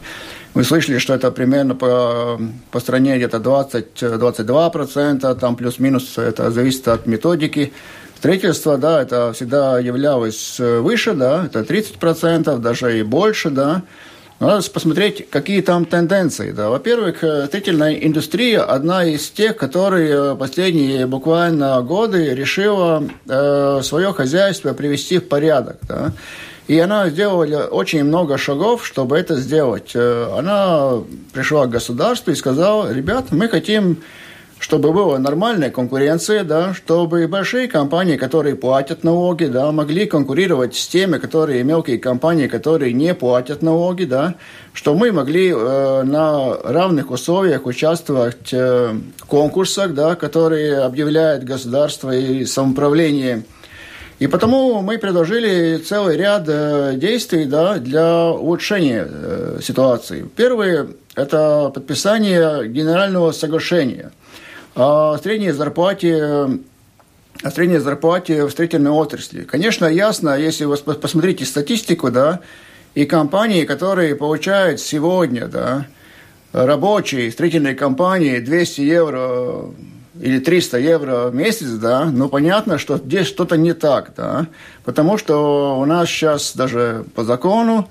Вы 0.54 0.64
слышали, 0.64 0.98
что 0.98 1.14
это 1.14 1.30
примерно 1.30 1.74
по, 1.76 2.40
по 2.72 2.80
стране 2.80 3.16
где-то 3.16 3.36
20-22%, 3.38 5.34
там 5.38 5.56
плюс-минус, 5.56 6.18
это 6.18 6.50
зависит 6.50 6.88
от 6.88 7.06
методики. 7.06 7.72
Строительство, 8.20 8.76
да, 8.76 9.00
это 9.00 9.32
всегда 9.32 9.78
являлось 9.78 10.60
э, 10.60 10.80
выше, 10.80 11.14
да, 11.14 11.46
это 11.46 11.60
30%, 11.60 12.58
даже 12.58 12.98
и 12.98 13.02
больше, 13.02 13.48
да. 13.48 13.80
Надо 14.40 14.70
посмотреть, 14.70 15.30
какие 15.30 15.62
там 15.62 15.86
тенденции. 15.86 16.52
Да. 16.52 16.68
Во-первых, 16.68 17.24
э, 17.24 17.46
строительная 17.46 17.94
индустрия 17.94 18.60
одна 18.60 19.06
из 19.06 19.30
тех, 19.30 19.56
которые 19.56 20.36
последние 20.36 21.06
буквально 21.06 21.80
годы 21.80 22.34
решила 22.34 23.02
э, 23.26 23.80
свое 23.82 24.12
хозяйство 24.12 24.74
привести 24.74 25.16
в 25.16 25.26
порядок. 25.26 25.78
Да. 25.88 26.12
И 26.68 26.78
она 26.78 27.08
сделала 27.08 27.68
очень 27.70 28.04
много 28.04 28.36
шагов, 28.36 28.86
чтобы 28.86 29.16
это 29.16 29.36
сделать. 29.36 29.92
Э, 29.94 30.34
она 30.36 31.02
пришла 31.32 31.64
к 31.64 31.70
государству 31.70 32.32
и 32.32 32.34
сказала, 32.34 32.92
ребят, 32.92 33.28
мы 33.30 33.48
хотим 33.48 34.02
чтобы 34.60 34.92
была 34.92 35.18
нормальная 35.18 35.70
конкуренция, 35.70 36.44
да, 36.44 36.74
чтобы 36.74 37.26
большие 37.26 37.66
компании, 37.66 38.18
которые 38.18 38.56
платят 38.56 39.02
налоги, 39.04 39.46
да, 39.46 39.72
могли 39.72 40.04
конкурировать 40.04 40.76
с 40.76 40.86
теми, 40.86 41.16
которые 41.16 41.64
мелкие 41.64 41.98
компании, 41.98 42.46
которые 42.46 42.92
не 42.92 43.14
платят 43.14 43.62
налоги, 43.62 44.04
да, 44.04 44.34
что 44.74 44.94
мы 44.94 45.12
могли 45.12 45.48
э, 45.48 46.02
на 46.02 46.58
равных 46.62 47.10
условиях 47.10 47.64
участвовать 47.64 48.52
э, 48.52 48.92
в 49.16 49.24
конкурсах, 49.24 49.94
да, 49.94 50.14
которые 50.14 50.80
объявляет 50.80 51.42
государство 51.42 52.14
и 52.14 52.44
самоуправление. 52.44 53.44
И 54.18 54.26
потому 54.26 54.82
мы 54.82 54.98
предложили 54.98 55.78
целый 55.78 56.18
ряд 56.18 56.44
э, 56.48 56.92
действий 56.96 57.46
да, 57.46 57.78
для 57.78 58.26
улучшения 58.26 59.08
э, 59.08 59.60
ситуации. 59.62 60.28
Первое– 60.36 60.88
это 61.14 61.72
подписание 61.74 62.68
генерального 62.68 63.32
соглашения– 63.32 64.12
о 64.80 65.18
средней 65.18 65.50
зарплате 65.50 66.58
о 67.42 67.50
средней 67.50 67.78
зарплате 67.78 68.44
в 68.44 68.50
строительной 68.50 68.90
отрасли. 68.90 69.44
Конечно, 69.44 69.86
ясно, 69.86 70.38
если 70.38 70.64
вы 70.64 70.76
посмотрите 70.76 71.44
статистику, 71.44 72.10
да, 72.10 72.40
и 72.94 73.06
компании, 73.06 73.64
которые 73.64 74.14
получают 74.14 74.80
сегодня, 74.80 75.46
да, 75.46 75.86
рабочие 76.52 77.30
строительные 77.30 77.74
компании 77.74 78.40
200 78.40 78.80
евро 78.80 79.66
или 80.20 80.38
300 80.38 80.78
евро 80.78 81.28
в 81.28 81.34
месяц, 81.34 81.70
да, 81.70 82.06
ну, 82.06 82.28
понятно, 82.28 82.78
что 82.78 82.98
здесь 82.98 83.26
что-то 83.26 83.56
не 83.56 83.72
так, 83.72 84.12
да, 84.16 84.48
потому 84.84 85.16
что 85.16 85.78
у 85.78 85.84
нас 85.84 86.08
сейчас 86.08 86.54
даже 86.54 87.04
по 87.14 87.24
закону 87.24 87.88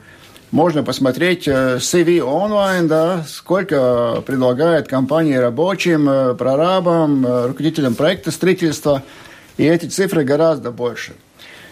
можно 0.51 0.83
посмотреть 0.83 1.47
э, 1.47 1.77
CV 1.77 2.21
онлайн, 2.21 2.87
да, 2.87 3.23
сколько 3.27 4.23
предлагает 4.25 4.87
компании 4.87 5.35
рабочим, 5.35 6.09
э, 6.09 6.33
прорабам, 6.33 7.25
э, 7.25 7.47
руководителям 7.47 7.93
проекта 7.93 8.31
строительства, 8.31 9.03
и 9.57 9.65
эти 9.65 9.85
цифры 9.85 10.23
гораздо 10.23 10.71
больше. 10.71 11.13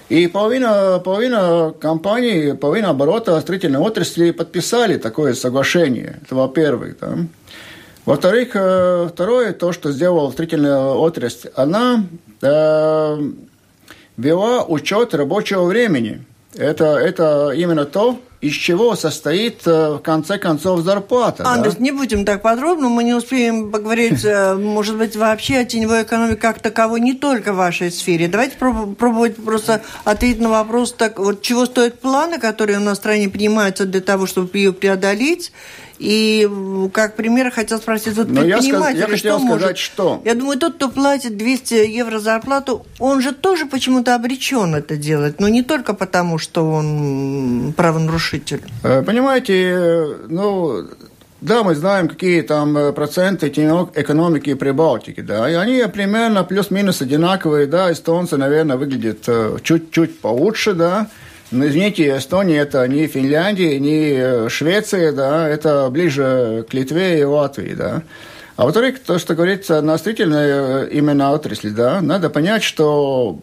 И 0.10 0.27
половина, 0.27 1.01
половина 1.03 1.74
компаний, 1.79 2.53
половина 2.53 2.89
оборота 2.89 3.39
строительной 3.41 3.79
отрасли 3.79 4.31
подписали 4.31 4.98
такое 4.98 5.34
соглашение. 5.34 6.19
Это 6.22 6.36
во-первых. 6.36 6.98
Да. 7.00 7.17
Во-вторых, 8.05 8.50
второе, 8.51 9.51
то, 9.51 9.74
что 9.74 9.91
сделала 9.91 10.31
строительная 10.31 10.79
отрасль, 10.79 11.50
она 11.55 12.05
э, 12.41 13.31
вела 14.17 14.63
учет 14.63 15.13
рабочего 15.13 15.65
времени. 15.65 16.25
Это, 16.57 16.97
это 16.97 17.51
именно 17.51 17.85
то, 17.85 18.19
из 18.39 18.53
чего 18.53 18.95
состоит 18.95 19.65
э, 19.65 19.93
в 19.93 19.99
конце 19.99 20.37
концов 20.37 20.81
зарплата. 20.81 21.43
Андрес, 21.47 21.75
да? 21.75 21.83
не 21.83 21.91
будем 21.91 22.23
так 22.23 22.43
подробно, 22.43 22.87
мы 22.87 23.03
не 23.03 23.13
успеем 23.13 23.71
поговорить, 23.71 24.23
э, 24.23 24.53
может 24.53 24.95
быть, 24.97 25.15
вообще 25.15 25.59
о 25.59 25.65
теневой 25.65 26.03
экономике 26.03 26.35
как 26.35 26.59
таковой 26.59 27.01
не 27.01 27.13
только 27.13 27.53
в 27.53 27.55
вашей 27.55 27.91
сфере. 27.91 28.27
Давайте 28.27 28.55
пробовать 28.57 29.37
просто 29.37 29.81
ответить 30.03 30.39
на 30.39 30.49
вопрос, 30.49 30.93
так 30.93 31.17
вот 31.17 31.41
чего 31.41 31.65
стоят 31.65 31.99
планы, 31.99 32.37
которые 32.39 32.77
у 32.77 32.81
нас 32.81 32.97
в 32.97 33.01
стране 33.01 33.27
принимаются 33.27 33.85
для 33.85 34.01
того, 34.01 34.27
чтобы 34.27 34.49
ее 34.53 34.71
преодолеть, 34.71 35.51
и 35.99 36.47
как 36.93 37.15
пример 37.15 37.51
хотел 37.51 37.79
спросить, 37.79 38.15
вот 38.15 38.27
Но 38.29 38.41
предприниматель, 38.41 38.99
я, 38.99 39.07
сказ, 39.07 39.11
я 39.11 39.17
что 39.17 39.39
может? 39.39 39.59
сказать, 39.61 39.77
что? 39.77 40.21
Я 40.25 40.35
думаю, 40.35 40.59
тот, 40.59 40.75
кто 40.75 40.89
платит 40.89 41.37
200 41.37 41.73
евро 41.87 42.19
зарплату, 42.19 42.85
он 42.99 43.21
же 43.21 43.33
тоже 43.33 43.65
почему-то 43.65 44.15
обречен 44.15 44.75
это 44.75 44.95
делать, 44.95 45.39
но 45.39 45.47
не 45.47 45.63
только 45.63 45.93
потому, 45.93 46.37
что 46.37 46.69
он 46.69 47.73
правонарушитель. 47.75 48.61
Э, 48.83 49.01
понимаете, 49.01 49.53
э, 49.53 50.15
ну, 50.29 50.83
да, 51.41 51.63
мы 51.63 51.73
знаем, 51.73 52.07
какие 52.07 52.41
там 52.41 52.77
э, 52.77 52.91
проценты 52.91 53.47
экономики 53.47 54.53
Прибалтики, 54.53 55.21
да, 55.21 55.49
и 55.49 55.53
они 55.53 55.83
примерно 55.91 56.43
плюс-минус 56.43 57.01
одинаковые, 57.01 57.65
да, 57.65 57.91
эстонцы, 57.91 58.37
наверное, 58.37 58.77
выглядят 58.77 59.27
чуть-чуть 59.63 60.19
получше, 60.19 60.73
да, 60.73 61.07
ну, 61.51 61.67
извините, 61.67 62.17
Эстония 62.17 62.59
это 62.59 62.87
не 62.87 63.07
Финляндия, 63.07 63.79
не 63.79 64.11
э, 64.13 64.49
Швеция, 64.49 65.11
да, 65.13 65.47
это 65.47 65.89
ближе 65.89 66.65
к 66.69 66.73
Литве 66.73 67.19
и 67.19 67.23
Латвии, 67.23 67.73
да. 67.73 68.03
А 68.57 68.65
во-вторых, 68.65 68.99
то, 68.99 69.19
что 69.19 69.35
говорится 69.35 69.81
на 69.81 69.97
строительной 69.97 70.47
э, 70.49 70.89
именно 70.91 71.31
отрасли, 71.31 71.69
да, 71.69 72.01
надо 72.01 72.29
понять, 72.29 72.63
что 72.63 73.39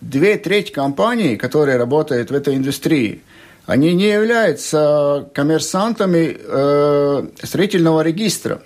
две 0.00 0.36
трети 0.36 0.70
компаний, 0.70 1.36
которые 1.36 1.78
работают 1.78 2.30
в 2.30 2.34
этой 2.34 2.54
индустрии, 2.54 3.22
они 3.66 3.92
не 3.94 4.08
являются 4.08 5.28
коммерсантами 5.34 6.36
э, 6.38 7.26
строительного 7.42 8.02
регистра. 8.02 8.62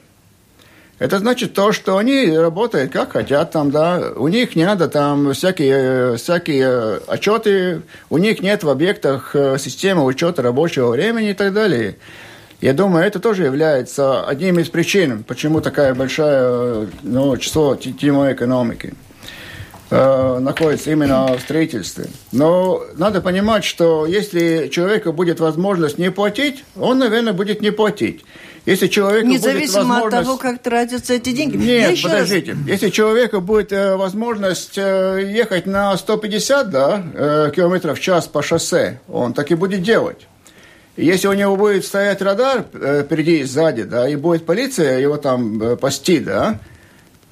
Это 1.03 1.19
значит 1.19 1.53
то, 1.53 1.73
что 1.73 1.99
они 1.99 2.31
работают 2.31 2.93
как 2.93 3.15
хотят 3.15 3.51
там, 3.51 3.73
да, 3.73 4.13
у 4.15 4.29
них 4.29 4.55
не 4.55 4.65
надо 4.65 4.87
там 4.87 5.33
всякие, 5.33 6.17
всякие 6.17 6.99
отчеты, 7.09 7.83
у 8.09 8.19
них 8.19 8.41
нет 8.41 8.63
в 8.63 8.69
объектах 8.69 9.35
э, 9.35 9.59
системы 9.59 10.05
учета 10.05 10.43
рабочего 10.43 10.91
времени 10.91 11.31
и 11.31 11.35
так 11.35 11.53
далее. 11.53 11.97
Я 12.61 12.73
думаю, 12.73 13.05
это 13.05 13.19
тоже 13.19 13.43
является 13.43 14.25
одним 14.25 14.61
из 14.61 14.69
причин, 14.69 15.25
почему 15.25 15.61
такая 15.61 15.93
большая 15.93 16.87
ну, 17.03 17.37
число 17.37 17.75
теневой 17.75 18.35
экономики 18.35 18.95
э, 19.91 20.39
находится 20.39 20.93
именно 20.93 21.37
в 21.37 21.41
строительстве. 21.41 22.07
Но 22.31 22.81
надо 22.95 23.21
понимать, 23.21 23.65
что 23.65 24.07
если 24.07 24.69
человеку 24.69 25.13
будет 25.13 25.41
возможность 25.41 25.99
не 25.99 26.13
платить, 26.13 26.63
он, 26.77 27.01
наверное, 27.01 27.33
будет 27.33 27.61
не 27.61 27.73
платить. 27.73 28.25
Если 28.65 28.87
человеку 28.87 29.27
Независимо 29.27 29.83
возможность... 29.83 30.15
от 30.15 30.25
того, 30.25 30.37
как 30.37 30.63
тратятся 30.63 31.15
эти 31.15 31.33
деньги. 31.33 31.57
Нет, 31.57 32.01
подождите. 32.01 32.53
Раз... 32.53 32.61
Если 32.67 32.91
человеку 32.91 33.41
будет 33.41 33.73
э, 33.73 33.97
возможность 33.97 34.79
э, 34.79 35.33
ехать 35.35 35.67
на 35.67 35.97
150 35.97 36.71
да, 36.71 37.03
э, 37.13 37.53
километров 37.55 37.99
в 37.99 38.01
час 38.01 38.29
по 38.29 38.41
шоссе, 38.41 39.01
он 39.09 39.33
так 39.33 39.51
и 39.51 39.57
будет 39.57 39.83
делать. 39.83 40.29
Если 40.97 41.27
у 41.27 41.33
него 41.33 41.57
будет 41.57 41.85
стоять 41.85 42.23
радар 42.23 42.67
э, 42.73 43.03
впереди 43.05 43.39
и 43.39 43.45
сзади, 43.45 43.83
да, 43.83 44.09
и 44.09 44.15
будет 44.15 44.47
полиция 44.47 45.01
его 45.01 45.17
там 45.17 45.61
э, 45.61 45.77
пасти, 45.77 46.21
да, 46.21 46.61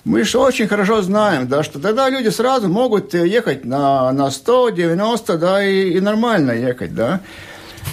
мы 0.05 0.25
же 0.25 0.39
очень 0.39 0.67
хорошо 0.67 1.03
знаем, 1.03 1.47
да, 1.47 1.63
что 1.63 1.79
тогда 1.79 2.09
люди 2.09 2.31
сразу 2.31 2.69
могут 2.69 3.15
ехать 3.15 3.65
на, 3.65 4.11
на 4.13 4.31
100, 4.31 4.71
90, 4.71 5.39
да, 5.39 5.63
и, 5.63 5.91
и 5.91 6.01
нормально 6.01 6.53
ехать, 6.53 6.95
да. 6.95 7.21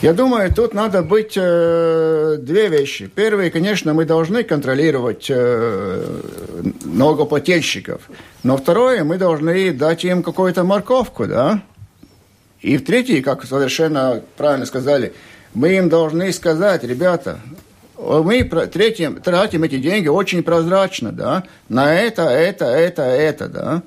Я 0.02 0.14
думаю, 0.14 0.54
тут 0.54 0.76
надо 0.76 1.02
быть 1.02 1.34
э, 1.36 2.38
две 2.40 2.68
вещи. 2.68 3.08
Первое, 3.08 3.50
конечно, 3.50 3.96
мы 3.96 4.06
должны 4.06 4.44
контролировать 4.44 5.26
э, 5.30 6.22
налогоплательщиков. 6.86 8.02
Но 8.44 8.58
второе, 8.58 9.04
мы 9.04 9.18
должны 9.18 9.72
дать 9.72 10.06
им 10.06 10.22
какую-то 10.22 10.64
морковку, 10.64 11.26
да? 11.26 11.64
И 12.62 12.78
в 12.78 12.86
третье, 12.86 13.24
как 13.24 13.44
совершенно 13.46 14.22
правильно 14.36 14.68
сказали, 14.68 15.14
мы 15.54 15.76
им 15.78 15.90
должны 15.90 16.32
сказать, 16.32 16.84
ребята, 16.84 17.40
мы 17.98 18.44
третьим, 18.44 19.16
тратим 19.16 19.64
эти 19.64 19.80
деньги 19.80 20.08
очень 20.08 20.44
прозрачно, 20.44 21.12
да, 21.12 21.44
на 21.70 21.94
это, 21.96 22.24
это, 22.24 22.66
это, 22.66 23.02
это, 23.02 23.48
да. 23.48 23.84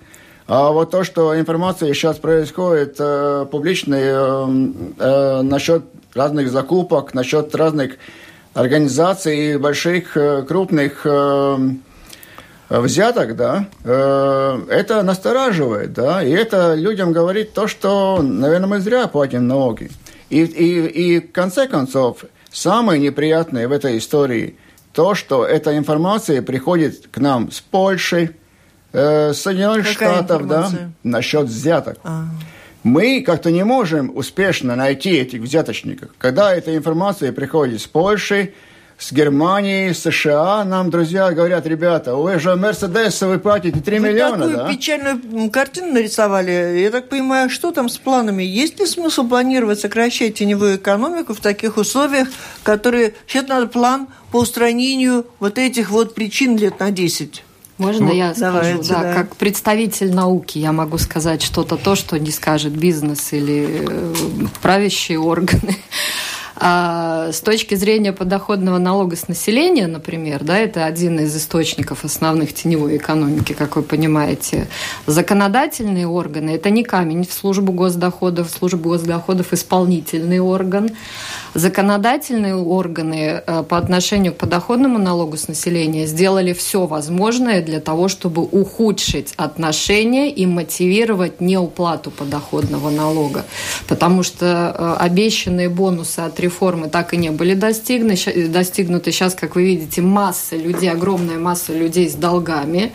А 0.52 0.73
вот 0.73 0.90
то, 0.90 1.04
что 1.04 1.38
информация 1.38 1.95
сейчас 1.95 2.19
происходит 2.19 2.97
э, 2.99 3.47
публичной 3.49 4.02
э, 4.02 4.73
э, 4.99 5.42
насчет 5.42 5.85
разных 6.12 6.50
закупок, 6.50 7.15
насчет 7.15 7.54
разных 7.54 7.99
организаций, 8.52 9.58
больших, 9.58 10.17
э, 10.17 10.43
крупных 10.43 11.02
э, 11.04 11.56
взяток, 12.69 13.36
да, 13.36 13.69
э, 13.84 14.60
это 14.71 15.04
настораживает, 15.04 15.93
да, 15.93 16.21
и 16.21 16.32
это 16.32 16.75
людям 16.75 17.13
говорит 17.13 17.52
то, 17.52 17.69
что, 17.69 18.21
наверное, 18.21 18.71
мы 18.71 18.80
зря 18.80 19.06
платим 19.06 19.47
налоги. 19.47 19.89
И, 20.30 20.43
и, 20.43 20.86
и 20.86 21.21
в 21.21 21.30
конце 21.30 21.69
концов, 21.69 22.25
самое 22.50 23.00
неприятное 23.00 23.69
в 23.69 23.73
этой 23.73 23.99
истории 23.99 24.56
то, 24.95 25.15
что 25.15 25.47
эта 25.47 25.78
информация 25.78 26.43
приходит 26.43 27.06
к 27.13 27.19
нам 27.19 27.52
с 27.52 27.60
Польши, 27.60 28.34
э, 28.93 29.33
Соединенных 29.33 29.89
Какая 29.89 30.15
Штатов, 30.15 30.43
информация? 30.43 30.81
да, 30.81 31.11
насчет 31.11 31.47
взяток. 31.47 31.99
А 32.05 32.25
мы 32.83 33.23
как-то 33.23 33.50
не 33.50 33.65
можем 33.65 34.11
успешно 34.17 34.76
найти 34.76 35.11
этих 35.11 35.41
взяточников. 35.41 36.11
Когда 36.19 36.55
эта 36.55 36.76
информация 36.76 37.33
приходит 37.33 37.81
с 37.81 37.87
Польши, 37.87 38.55
с 38.97 39.13
Германии, 39.13 39.93
с 39.93 40.00
США, 40.00 40.63
нам 40.65 40.91
друзья 40.91 41.31
говорят, 41.33 41.67
ребята, 41.67 42.17
вы 42.17 42.39
же 42.39 42.55
Мерседеса 42.57 43.26
вы 43.29 43.39
платите 43.39 43.81
3 43.81 43.99
вы 43.99 44.09
миллиона, 44.09 44.37
такую 44.37 44.57
да? 44.57 44.69
печальную 44.69 45.50
картину 45.50 45.95
нарисовали. 45.95 46.81
Я 46.81 46.91
так 46.91 47.09
понимаю, 47.09 47.49
что 47.49 47.71
там 47.73 47.89
с 47.89 47.97
планами? 47.97 48.43
Есть 48.43 48.79
ли 48.79 48.87
смысл 48.87 49.26
планировать 49.26 49.81
сокращать 49.81 50.35
теневую 50.35 50.76
экономику 50.76 51.35
в 51.35 51.41
таких 51.41 51.79
условиях, 51.79 52.29
которые... 52.63 53.15
Сейчас 53.26 53.49
надо 53.49 53.67
план 53.69 54.09
по 54.33 54.39
устранению 54.39 55.26
вот 55.39 55.59
этих 55.59 55.91
вот 55.91 56.15
причин 56.15 56.59
лет 56.59 56.79
на 56.79 56.91
10. 56.91 57.43
Можно 57.80 58.08
ну, 58.08 58.12
я 58.12 58.34
скажу? 58.34 58.82
Да, 58.86 59.02
да, 59.02 59.14
как 59.14 59.36
представитель 59.36 60.14
науки 60.14 60.58
я 60.58 60.71
могу 60.71 60.99
сказать 60.99 61.40
что-то 61.40 61.78
то, 61.78 61.95
что 61.97 62.19
не 62.19 62.30
скажет 62.30 62.75
бизнес 62.75 63.32
или 63.32 63.84
э, 63.88 64.14
правящие 64.60 65.19
органы. 65.19 65.76
А 66.62 67.32
с 67.32 67.40
точки 67.40 67.75
зрения 67.75 68.12
подоходного 68.12 68.76
налога 68.76 69.16
с 69.16 69.28
населения, 69.28 69.86
например, 69.86 70.44
да, 70.44 70.58
это 70.58 70.84
один 70.84 71.18
из 71.18 71.34
источников 71.34 72.04
основных 72.04 72.52
теневой 72.52 72.99
экономики, 72.99 73.54
как 73.54 73.76
вы 73.76 73.82
понимаете. 73.82 74.68
Законодательные 75.06 76.06
органы– 76.06 76.50
это 76.56 76.68
не 76.68 76.84
камень 76.84 77.26
в 77.26 77.32
службу 77.32 77.73
госдоходов, 77.73 78.50
службу 78.50 78.90
госдоходов– 78.90 79.52
исполнительный 79.54 80.38
орган. 80.38 80.90
Законодательные 81.54 82.56
органы 82.56 83.42
э, 83.46 83.64
по 83.66 83.78
отношению 83.78 84.34
к 84.34 84.36
подоходному 84.36 84.99
налогу 84.99 85.38
с 85.38 85.49
населения 85.49 86.04
сделали 86.04 86.52
все 86.52 86.86
возможное 86.86 87.62
для 87.62 87.80
того, 87.80 88.08
чтобы 88.08 88.42
ухудшить 88.42 89.32
отношения 89.38 90.30
и 90.30 90.44
мотивировать 90.44 91.40
неуплату 91.40 92.10
подоходного 92.10 92.90
налога. 92.90 93.46
Потому 93.88 94.23
что 94.23 94.76
э, 94.76 94.96
обещанные 95.02 95.70
бонусы 95.70 96.20
от 96.20 96.38
реформы 96.38 96.50
так 96.89 97.15
и 97.15 97.17
не 97.17 97.30
были 97.30 97.54
достигнуты. 97.54 98.49
достигнуты. 98.49 99.13
Сейчас, 99.13 99.34
как 99.34 99.54
вы 99.56 99.65
видите, 99.65 100.02
масса 100.02 100.56
людей, 100.56 100.91
огромная 100.91 101.39
масса 101.39 101.73
людей 101.73 102.08
с 102.08 102.15
долгами. 102.15 102.93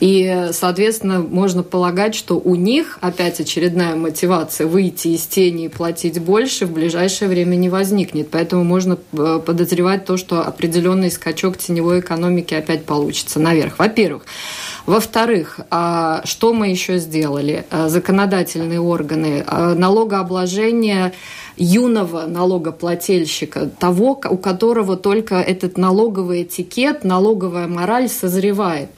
И, 0.00 0.48
соответственно, 0.52 1.20
можно 1.20 1.62
полагать, 1.62 2.14
что 2.14 2.38
у 2.38 2.54
них 2.54 2.98
опять 3.00 3.40
очередная 3.40 3.96
мотивация 3.96 4.66
выйти 4.66 5.08
из 5.08 5.26
тени 5.26 5.66
и 5.66 5.68
платить 5.68 6.18
больше 6.20 6.66
в 6.66 6.72
ближайшее 6.72 7.28
время 7.28 7.56
не 7.56 7.68
возникнет. 7.68 8.28
Поэтому 8.30 8.64
можно 8.64 8.98
э, 9.12 9.40
подозревать 9.44 10.04
то, 10.04 10.16
что 10.16 10.42
определенный 10.42 11.10
скачок 11.10 11.58
теневой 11.58 12.00
экономики 12.00 12.54
опять 12.54 12.84
получится 12.84 13.40
наверх. 13.40 13.78
Во-первых. 13.78 14.24
Во-вторых, 14.86 15.58
а 15.70 16.22
что 16.24 16.52
мы 16.52 16.68
еще 16.68 16.98
сделали? 16.98 17.66
Э, 17.70 17.88
законодательные 17.88 18.80
органы, 18.80 19.44
э, 19.44 19.74
налогообложение 19.74 21.12
юного 21.56 22.26
налогоплательщика, 22.26 23.70
того, 23.78 24.20
у 24.30 24.36
которого 24.36 24.96
только 24.96 25.36
этот 25.36 25.78
налоговый 25.78 26.42
этикет, 26.42 27.04
налоговая 27.04 27.66
мораль 27.66 28.08
созревает. 28.08 28.90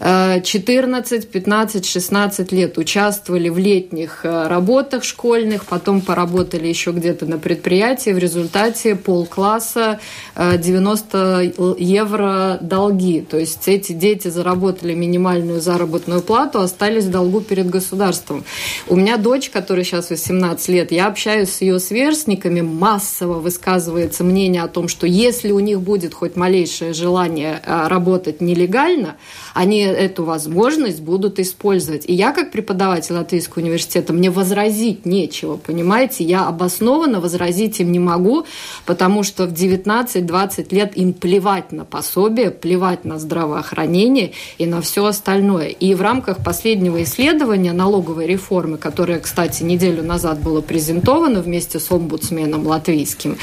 14, 0.00 1.28
15, 1.28 1.86
16 1.86 2.52
лет 2.52 2.76
участвовали 2.76 3.48
в 3.48 3.58
летних 3.58 4.24
э, 4.24 4.48
работах 4.48 5.04
школьных, 5.04 5.64
потом 5.64 6.00
поработали 6.00 6.66
еще 6.66 6.90
где-то 6.90 7.24
на 7.26 7.38
предприятии. 7.38 8.10
В 8.10 8.18
результате 8.18 8.96
полкласса 8.96 10.00
90 10.36 11.52
э, 11.56 11.74
евро 11.78 12.58
долги. 12.60 13.20
То 13.20 13.38
есть 13.38 13.68
эти 13.68 13.92
дети 13.92 14.26
заработали 14.26 14.92
минимальную 14.92 15.60
заработную 15.60 16.20
плату, 16.20 16.58
остались 16.58 17.04
в 17.04 17.10
долгу 17.10 17.40
перед 17.40 17.70
государством. 17.70 18.42
У 18.88 18.96
меня 18.96 19.18
дочь, 19.18 19.50
которая 19.50 19.84
сейчас 19.84 20.10
18 20.10 20.68
лет, 20.68 20.90
я 20.90 21.06
общаюсь 21.06 21.50
с 21.50 21.60
ее 21.60 21.78
сверстниками, 21.92 22.62
массово 22.62 23.38
высказывается 23.38 24.24
мнение 24.24 24.62
о 24.62 24.68
том, 24.68 24.88
что 24.88 25.06
если 25.06 25.50
у 25.50 25.58
них 25.58 25.82
будет 25.82 26.14
хоть 26.14 26.36
малейшее 26.36 26.94
желание 26.94 27.60
а, 27.66 27.86
работать 27.86 28.40
нелегально, 28.40 29.16
они 29.52 29.80
эту 29.80 30.24
возможность 30.24 31.02
будут 31.02 31.38
использовать. 31.38 32.08
И 32.08 32.14
я, 32.14 32.32
как 32.32 32.50
преподаватель 32.50 33.14
Латвийского 33.14 33.62
университета, 33.62 34.14
мне 34.14 34.30
возразить 34.30 35.04
нечего, 35.04 35.58
понимаете? 35.58 36.24
Я 36.24 36.46
обоснованно 36.48 37.20
возразить 37.20 37.80
им 37.80 37.92
не 37.92 37.98
могу, 37.98 38.46
потому 38.86 39.22
что 39.22 39.44
в 39.44 39.52
19-20 39.52 40.74
лет 40.74 40.96
им 40.96 41.12
плевать 41.12 41.72
на 41.72 41.84
пособие, 41.84 42.50
плевать 42.50 43.04
на 43.04 43.18
здравоохранение 43.18 44.32
и 44.56 44.64
на 44.64 44.80
все 44.80 45.04
остальное. 45.04 45.68
И 45.68 45.94
в 45.94 46.00
рамках 46.00 46.42
последнего 46.42 47.02
исследования 47.02 47.74
налоговой 47.74 48.26
реформы, 48.26 48.78
которое, 48.78 49.18
кстати, 49.18 49.62
неделю 49.62 50.02
назад 50.02 50.40
было 50.40 50.62
презентовано 50.62 51.42
вместе 51.42 51.81
с 51.82 51.90
омбудсменом 51.90 52.66
латвийским, 52.66 53.38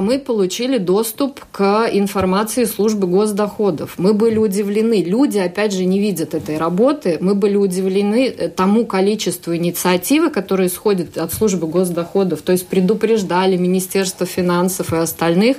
мы 0.00 0.18
получили 0.18 0.78
доступ 0.78 1.44
к 1.52 1.88
информации 1.92 2.64
службы 2.64 3.06
госдоходов. 3.06 3.94
Мы 3.98 4.14
были 4.14 4.38
удивлены. 4.38 5.02
Люди, 5.02 5.36
опять 5.36 5.72
же, 5.72 5.84
не 5.84 6.00
видят 6.00 6.34
этой 6.34 6.56
работы. 6.56 7.18
Мы 7.20 7.34
были 7.34 7.56
удивлены 7.56 8.26
э, 8.26 8.48
тому 8.48 8.86
количеству 8.86 9.54
инициативы, 9.54 10.30
которые 10.30 10.68
исходят 10.68 11.18
от 11.18 11.34
службы 11.34 11.66
госдоходов. 11.66 12.40
То 12.40 12.52
есть 12.52 12.66
предупреждали 12.68 13.58
Министерство 13.58 14.24
финансов 14.24 14.94
и 14.94 14.96
остальных 14.96 15.58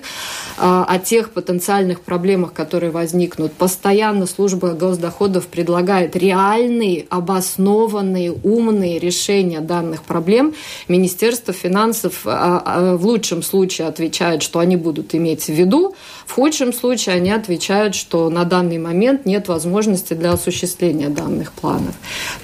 а, 0.57 0.83
о 0.83 0.97
тех 0.97 1.31
потенциальных 1.31 2.01
проблемах, 2.01 2.53
которые 2.53 2.91
возникнут. 2.91 3.53
Постоянно 3.53 4.25
служба 4.25 4.69
госдоходов 4.69 5.45
предлагает 5.45 6.15
реальные, 6.15 7.05
обоснованные, 7.09 8.31
умные 8.31 8.97
решения 8.97 9.59
данных 9.59 10.01
проблем. 10.03 10.55
Министерство 10.87 11.53
финансов 11.53 12.21
а, 12.25 12.63
а, 12.65 12.97
в 12.97 13.05
лучшем 13.05 13.43
случае 13.43 13.87
отвечает 13.87 14.06
отвечают, 14.07 14.41
что 14.41 14.59
они 14.59 14.77
будут 14.77 15.13
иметь 15.15 15.43
в 15.45 15.49
виду. 15.49 15.95
В 16.25 16.33
худшем 16.33 16.73
случае 16.73 17.15
они 17.15 17.31
отвечают, 17.31 17.95
что 17.95 18.29
на 18.29 18.43
данный 18.45 18.77
момент 18.77 19.25
нет 19.25 19.47
возможности 19.47 20.13
для 20.13 20.31
осуществления 20.31 21.09
данных 21.09 21.51
планов. 21.51 21.95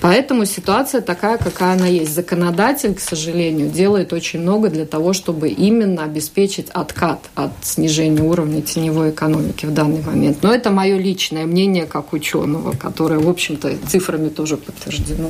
Поэтому 0.01 0.45
ситуация 0.45 1.01
такая, 1.01 1.37
какая 1.37 1.73
она 1.73 1.87
есть. 1.87 2.13
Законодатель, 2.13 2.93
к 2.93 2.99
сожалению, 2.99 3.69
делает 3.69 4.13
очень 4.13 4.41
много 4.41 4.69
для 4.69 4.85
того, 4.85 5.13
чтобы 5.13 5.49
именно 5.49 6.03
обеспечить 6.03 6.69
откат 6.69 7.19
от 7.35 7.51
снижения 7.61 8.21
уровня 8.21 8.61
теневой 8.61 9.11
экономики 9.11 9.65
в 9.65 9.73
данный 9.73 10.01
момент. 10.01 10.43
Но 10.43 10.53
это 10.53 10.69
мое 10.69 10.97
личное 10.97 11.45
мнение 11.45 11.85
как 11.85 12.13
ученого, 12.13 12.73
которое, 12.75 13.19
в 13.19 13.29
общем-то, 13.29 13.77
цифрами 13.87 14.29
тоже 14.29 14.57
подтверждено. 14.57 15.29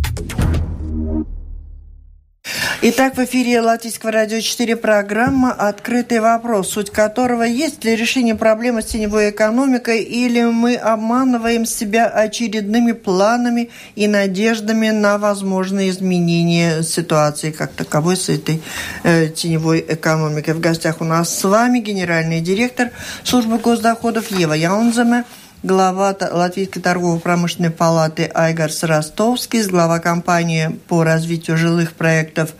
Итак, 2.83 3.15
в 3.15 3.19
эфире 3.19 3.61
Латвийского 3.61 4.11
радио 4.11 4.39
4 4.39 4.75
программа 4.75 5.51
«Открытый 5.51 6.19
вопрос», 6.19 6.69
суть 6.69 6.89
которого 6.89 7.43
есть 7.43 7.83
ли 7.83 7.95
решение 7.95 8.33
проблемы 8.33 8.81
с 8.81 8.85
теневой 8.85 9.29
экономикой 9.29 10.01
или 10.01 10.45
мы 10.45 10.77
обманываем 10.77 11.67
себя 11.67 12.07
очередными 12.07 12.93
планами 12.93 13.69
и 13.93 14.07
надеждами 14.07 14.89
на 14.89 15.19
возможные 15.19 15.91
изменения 15.91 16.81
ситуации 16.81 17.51
как 17.51 17.71
таковой 17.71 18.17
с 18.17 18.29
этой 18.29 18.63
э, 19.03 19.27
теневой 19.27 19.85
экономикой. 19.87 20.55
В 20.55 20.59
гостях 20.59 21.01
у 21.01 21.03
нас 21.03 21.37
с 21.37 21.43
вами 21.43 21.81
генеральный 21.81 22.41
директор 22.41 22.89
службы 23.23 23.59
госдоходов 23.59 24.31
Ева 24.31 24.53
Яунземе– 24.53 25.25
глава 25.63 26.15
Латвийской 26.19 26.79
торгово-промышленной 26.79 27.69
палаты 27.69 28.25
Айгарс 28.33 28.83
Ростовский, 28.83 29.63
глава 29.63 29.99
компании 29.99 30.79
по 30.87 31.03
развитию 31.03 31.55
жилых 31.55 31.93
проектов 31.93 32.53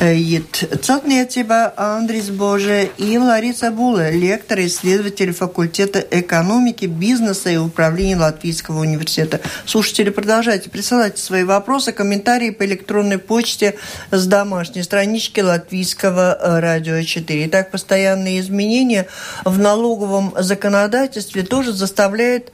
ЕТ 0.00 0.82
Целтниecība 0.82 1.72
Андрис 1.76 2.28
Боже 2.28 2.90
и 2.98 3.16
Лариса 3.16 3.70
Була, 3.70 4.10
лектор 4.10 4.58
и 4.58 4.66
исследователь 4.66 5.32
факультета 5.32 6.04
экономики, 6.10 6.84
бизнеса 6.84 7.48
и 7.50 7.56
управления 7.56 8.16
Латвийского 8.16 8.80
университета. 8.80 9.40
Слушатели, 9.64 10.10
продолжайте 10.10 10.68
присылать 10.68 11.16
свои 11.16 11.44
вопросы, 11.44 11.92
комментарии 11.92 12.50
по 12.50 12.66
электронной 12.66 13.18
почте 13.18 13.76
с 14.10 14.26
домашней 14.26 14.82
странички 14.82 15.40
Латвийского 15.40 16.36
радио 16.60 17.00
4. 17.00 17.46
Итак, 17.46 17.70
постоянные 17.70 18.40
изменения 18.40 19.06
в 19.44 19.58
налоговом 19.58 20.34
законодательстве 20.36 21.42
тоже 21.42 21.72
заставляют 21.72 22.33
позволяет 22.34 22.52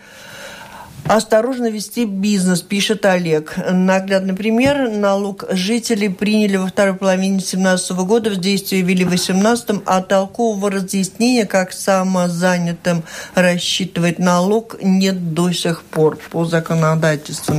Осторожно 1.07 1.71
вести 1.71 2.05
бизнес, 2.05 2.61
пишет 2.61 3.05
Олег. 3.05 3.55
Наглядный 3.69 4.35
пример. 4.35 4.91
Налог 4.91 5.45
жителей 5.51 6.09
приняли 6.09 6.57
во 6.57 6.69
второй 6.69 6.95
половине 6.95 7.39
2017 7.39 7.93
года, 8.07 8.31
в 8.31 8.37
действие 8.37 8.83
ввели 8.83 9.05
в 9.05 9.09
2018, 9.09 9.83
а 9.87 10.03
толкового 10.03 10.71
разъяснения, 10.71 11.47
как 11.47 11.73
самозанятым 11.73 13.03
рассчитывать 13.35 14.19
налог, 14.21 14.77
нет 14.83 15.35
до 15.35 15.51
сих 15.51 15.83
пор 15.83 16.17
по 16.31 16.45
законодательству. 16.45 17.57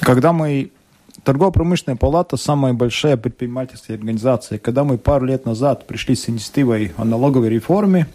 Когда 0.00 0.32
мы 0.32 0.70
Торгово-промышленная 1.24 1.96
палата– 1.96 2.36
самая 2.38 2.72
большая 2.72 3.16
предпринимательская 3.16 3.96
организация. 3.96 4.58
Когда 4.58 4.84
мы 4.84 4.96
пару 4.96 5.26
лет 5.26 5.44
назад 5.44 5.86
пришли 5.86 6.14
с 6.14 6.28
инициативой 6.28 6.92
о 6.96 7.04
налоговой 7.04 7.50
реформе, 7.50 8.06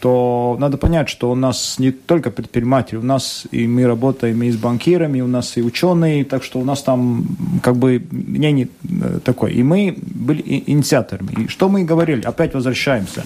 то 0.00 0.56
надо 0.60 0.76
понять, 0.76 1.08
что 1.08 1.30
у 1.30 1.34
нас 1.34 1.78
не 1.78 1.90
только 1.90 2.30
предприниматели, 2.30 2.98
у 2.98 3.02
нас 3.02 3.46
и 3.50 3.66
мы 3.66 3.86
работаем 3.86 4.42
и 4.42 4.50
с 4.50 4.56
банкирами, 4.56 5.20
у 5.20 5.26
нас 5.26 5.56
и 5.56 5.62
ученые, 5.62 6.24
так 6.24 6.44
что 6.44 6.60
у 6.60 6.64
нас 6.64 6.82
там 6.82 7.26
как 7.62 7.76
бы 7.76 8.02
мнение 8.10 8.68
э, 8.84 9.20
такое. 9.24 9.50
И 9.50 9.62
мы 9.62 9.96
были 10.00 10.42
инициаторами. 10.66 11.44
И 11.44 11.48
что 11.48 11.68
мы 11.68 11.84
говорили? 11.84 12.22
Опять 12.22 12.54
возвращаемся. 12.54 13.24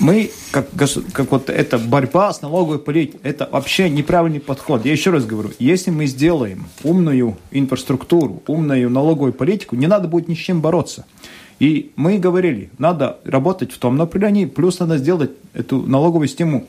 Мы, 0.00 0.30
как, 0.52 0.68
как 1.12 1.32
вот 1.32 1.50
эта 1.50 1.76
борьба 1.76 2.32
с 2.32 2.40
налоговой 2.40 2.78
политикой, 2.78 3.20
это 3.24 3.48
вообще 3.50 3.90
неправильный 3.90 4.38
подход. 4.38 4.84
Я 4.84 4.92
еще 4.92 5.10
раз 5.10 5.24
говорю, 5.24 5.50
если 5.58 5.90
мы 5.90 6.06
сделаем 6.06 6.66
умную 6.84 7.36
инфраструктуру, 7.50 8.42
умную 8.46 8.90
налоговую 8.90 9.32
политику, 9.32 9.74
не 9.74 9.88
надо 9.88 10.06
будет 10.06 10.28
ни 10.28 10.34
с 10.34 10.38
чем 10.38 10.60
бороться. 10.60 11.04
И 11.58 11.90
мы 11.96 12.18
говорили, 12.18 12.70
надо 12.78 13.18
работать 13.24 13.72
в 13.72 13.78
том 13.78 13.96
направлении, 13.96 14.46
плюс 14.46 14.78
надо 14.78 14.98
сделать 14.98 15.32
эту 15.54 15.82
налоговую 15.82 16.28
систему 16.28 16.68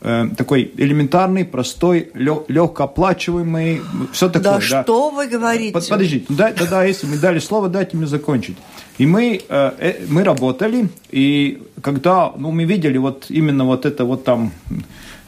э, 0.00 0.28
такой 0.36 0.72
элементарный, 0.76 1.44
простой, 1.44 2.10
легкооплачиваемый, 2.14 3.82
все 4.12 4.28
такое. 4.28 4.42
Да, 4.42 4.54
да. 4.54 4.82
что 4.82 5.10
вы 5.10 5.26
говорите? 5.26 5.72
Под, 5.72 5.86
подождите, 5.88 6.26
да, 6.30 6.52
да, 6.52 6.66
да, 6.66 6.84
если 6.84 7.06
мы 7.06 7.18
дали 7.18 7.38
слово, 7.38 7.68
дайте 7.68 7.96
мне 7.96 8.06
закончить. 8.06 8.56
И 8.96 9.06
мы, 9.06 9.42
э, 9.46 9.70
э, 9.78 10.06
мы 10.08 10.24
работали, 10.24 10.88
и 11.10 11.62
когда 11.82 12.32
ну, 12.36 12.50
мы 12.50 12.64
видели 12.64 12.96
вот 12.96 13.26
именно 13.28 13.66
вот 13.66 13.84
это 13.84 14.06
вот 14.06 14.24
там 14.24 14.52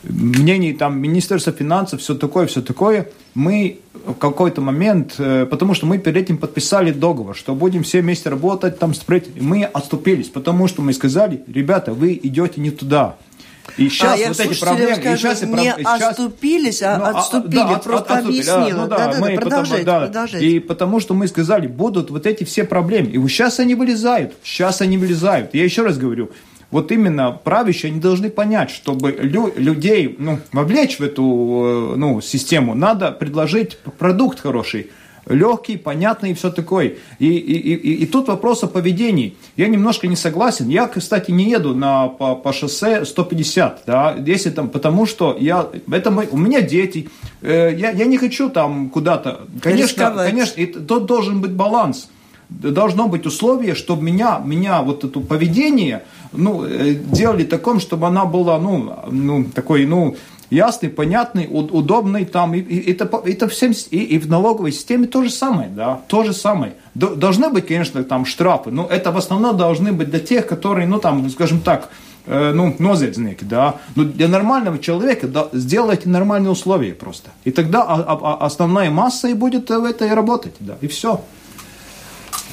мнений 0.04 0.72
там 0.72 0.98
Министерства 0.98 1.52
финансов, 1.52 2.00
все 2.00 2.14
такое, 2.14 2.46
все 2.46 2.62
такое, 2.62 3.08
мы 3.34 3.80
в 4.06 4.14
какой-то 4.14 4.60
момент, 4.60 5.14
э, 5.18 5.46
потому 5.46 5.74
что 5.74 5.86
мы 5.86 5.98
перед 5.98 6.16
этим 6.16 6.38
подписали 6.38 6.90
договор, 6.92 7.36
что 7.36 7.54
будем 7.54 7.82
все 7.82 8.00
вместе 8.00 8.28
работать, 8.28 8.78
там 8.78 8.94
строить, 8.94 9.40
мы 9.40 9.64
отступились, 9.64 10.28
потому 10.28 10.68
что 10.68 10.82
мы 10.82 10.92
сказали, 10.92 11.42
ребята, 11.46 11.92
вы 11.92 12.18
идете 12.22 12.60
не 12.60 12.70
туда. 12.70 13.16
И 13.76 13.88
сейчас 13.88 14.20
а, 14.20 14.28
вот 14.28 14.40
эти 14.40 14.60
проблемы, 14.60 14.96
скажу, 14.96 15.12
и 15.12 15.16
сейчас 15.18 15.42
не 15.42 15.68
и 15.68 15.70
сейчас, 15.78 16.02
отступились, 16.02 16.82
а 16.82 16.98
ну, 16.98 17.04
а, 17.04 17.08
отступили, 17.20 17.54
да, 17.54 17.78
просто 17.78 18.14
от, 18.14 18.24
объяснила. 18.24 18.82
Ну, 18.82 18.88
да, 18.88 18.98
да, 18.98 19.12
да, 19.12 19.20
мы 19.20 19.34
продолжайте, 19.36 19.86
потом, 19.86 20.00
да, 20.00 20.06
продолжайте. 20.06 20.46
И 20.46 20.58
потому 20.58 21.00
что 21.00 21.14
мы 21.14 21.28
сказали, 21.28 21.66
будут 21.68 22.10
вот 22.10 22.26
эти 22.26 22.44
все 22.44 22.64
проблемы. 22.64 23.10
И 23.10 23.28
сейчас 23.28 23.60
они 23.60 23.74
вылезают, 23.74 24.34
сейчас 24.42 24.80
они 24.80 24.98
вылезают. 24.98 25.54
Я 25.54 25.64
еще 25.64 25.82
раз 25.82 25.96
говорю, 25.96 26.30
вот 26.72 26.90
именно 26.90 27.30
правящие, 27.30 27.90
они 27.92 28.00
должны 28.00 28.30
понять, 28.30 28.70
чтобы 28.70 29.12
лю 29.12 29.52
людей 29.56 30.16
ну, 30.18 30.40
вовлечь 30.52 30.98
в 30.98 31.02
эту 31.02 31.22
э, 31.22 31.96
ну, 31.96 32.20
систему, 32.20 32.74
надо 32.74 33.12
предложить 33.12 33.78
продукт 33.98 34.40
хороший 34.40 34.90
легкий, 35.26 35.76
понятный 35.76 36.32
и 36.32 36.34
все 36.34 36.50
такое. 36.50 36.94
И, 37.18 37.28
и, 37.28 37.74
и, 37.74 37.94
и 38.02 38.06
тут 38.06 38.28
вопрос 38.28 38.64
о 38.64 38.66
поведении. 38.66 39.36
Я 39.56 39.68
немножко 39.68 40.08
не 40.08 40.16
согласен. 40.16 40.68
Я, 40.68 40.88
кстати, 40.88 41.30
не 41.30 41.50
еду 41.50 41.74
на, 41.74 42.08
по, 42.08 42.34
по 42.34 42.52
шоссе 42.52 43.04
150, 43.04 43.82
да, 43.86 44.16
если 44.26 44.50
там, 44.50 44.68
потому 44.68 45.06
что 45.06 45.36
я, 45.38 45.68
это 45.90 46.10
мой, 46.10 46.28
у 46.30 46.36
меня 46.36 46.60
дети, 46.60 47.08
э, 47.42 47.74
я, 47.76 47.90
я 47.90 48.06
не 48.06 48.18
хочу 48.18 48.50
там 48.50 48.90
куда-то. 48.90 49.42
Конечно, 49.60 50.02
Рисковать. 50.02 50.30
конечно, 50.30 50.60
и 50.60 50.66
тут 50.66 51.06
должен 51.06 51.40
быть 51.40 51.52
баланс. 51.52 52.08
Должно 52.60 53.08
быть 53.08 53.26
условие, 53.26 53.74
чтобы 53.74 54.02
меня, 54.02 54.40
меня 54.44 54.82
вот 54.82 55.04
это 55.04 55.20
поведение, 55.20 56.04
ну, 56.32 56.64
э, 56.64 56.94
делали 56.94 57.44
таком, 57.44 57.80
чтобы 57.80 58.06
она 58.06 58.24
была, 58.24 58.58
ну, 58.58 58.92
ну 59.10 59.44
такой, 59.44 59.86
ну, 59.86 60.16
ясный, 60.52 60.90
понятный, 60.90 61.48
удобный 61.50 62.24
там. 62.24 62.54
И, 62.54 62.60
и 62.60 62.92
это, 62.92 63.10
это 63.24 63.48
всем, 63.48 63.72
и, 63.90 63.98
и 63.98 64.18
в 64.18 64.28
налоговой 64.28 64.72
системе 64.72 65.06
то 65.06 65.24
же 65.24 65.30
самое, 65.30 65.68
да, 65.68 66.00
то 66.06 66.24
же 66.24 66.32
самое. 66.32 66.74
Должны 66.94 67.48
быть, 67.48 67.66
конечно, 67.66 68.04
там 68.04 68.26
штрафы, 68.26 68.70
но 68.70 68.86
это 68.86 69.10
в 69.10 69.16
основном 69.16 69.56
должны 69.56 69.92
быть 69.92 70.10
для 70.10 70.20
тех, 70.20 70.46
которые, 70.46 70.86
ну, 70.86 70.98
там, 70.98 71.28
скажем 71.30 71.60
так, 71.60 71.88
э, 72.26 72.52
ну, 72.52 72.74
нозельзники, 72.78 73.44
да. 73.44 73.76
Но 73.96 74.04
для 74.04 74.28
нормального 74.28 74.78
человека 74.78 75.26
да, 75.26 75.48
сделайте 75.52 76.08
нормальные 76.08 76.50
условия 76.50 76.92
просто. 76.92 77.30
И 77.44 77.50
тогда 77.50 77.82
основная 77.82 78.90
масса 78.90 79.28
и 79.28 79.34
будет 79.34 79.70
в 79.70 79.84
этой 79.84 80.12
работать, 80.14 80.54
да, 80.60 80.76
и 80.82 80.86
все. 80.86 81.22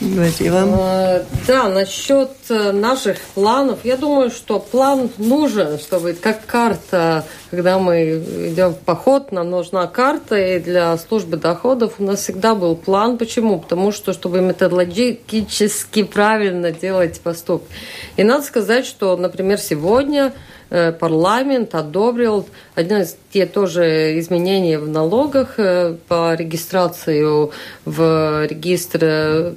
Давайте, 0.02 0.48
Иван. 0.48 0.70
А, 0.76 1.26
да, 1.46 1.68
насчет 1.68 2.32
э, 2.48 2.72
наших 2.72 3.20
планов. 3.20 3.80
Я 3.84 3.98
думаю, 3.98 4.30
что 4.30 4.58
план 4.60 5.10
нужен, 5.18 5.78
чтобы 5.78 6.14
как 6.14 6.46
карта, 6.46 7.26
когда 7.52 7.80
мы 7.80 8.24
идем 8.50 8.76
в 8.76 8.78
поход, 8.78 9.34
нам 9.34 9.50
нужна 9.50 9.88
карта, 9.88 10.38
и 10.38 10.60
для 10.60 10.98
службы 10.98 11.36
доходов 11.36 11.96
у 12.00 12.04
нас 12.04 12.22
всегда 12.22 12.56
был 12.56 12.78
план. 12.78 13.18
Почему? 13.18 13.60
Потому 13.60 13.92
что, 13.92 14.14
чтобы 14.14 14.40
методологически 14.40 16.04
правильно 16.04 16.72
делать 16.72 17.20
поступки. 17.20 17.68
И 18.16 18.24
надо 18.24 18.46
сказать, 18.46 18.86
что, 18.86 19.18
например, 19.18 19.58
сегодня 19.58 20.28
э, 20.28 20.32
парламент 20.70 21.76
одобрил 21.76 22.46
один 22.76 23.02
из 23.02 23.18
те 23.32 23.46
тоже 23.46 24.20
изменений 24.20 24.78
в 24.78 24.88
налогах 24.88 25.56
э, 25.58 25.96
по 26.08 26.36
регистрацию 26.36 27.52
в 27.86 28.46
регистр 28.48 29.56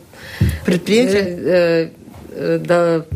предприятия? 0.64 1.24
Э, 1.24 1.88
э, 2.30 2.58
до 2.58 3.06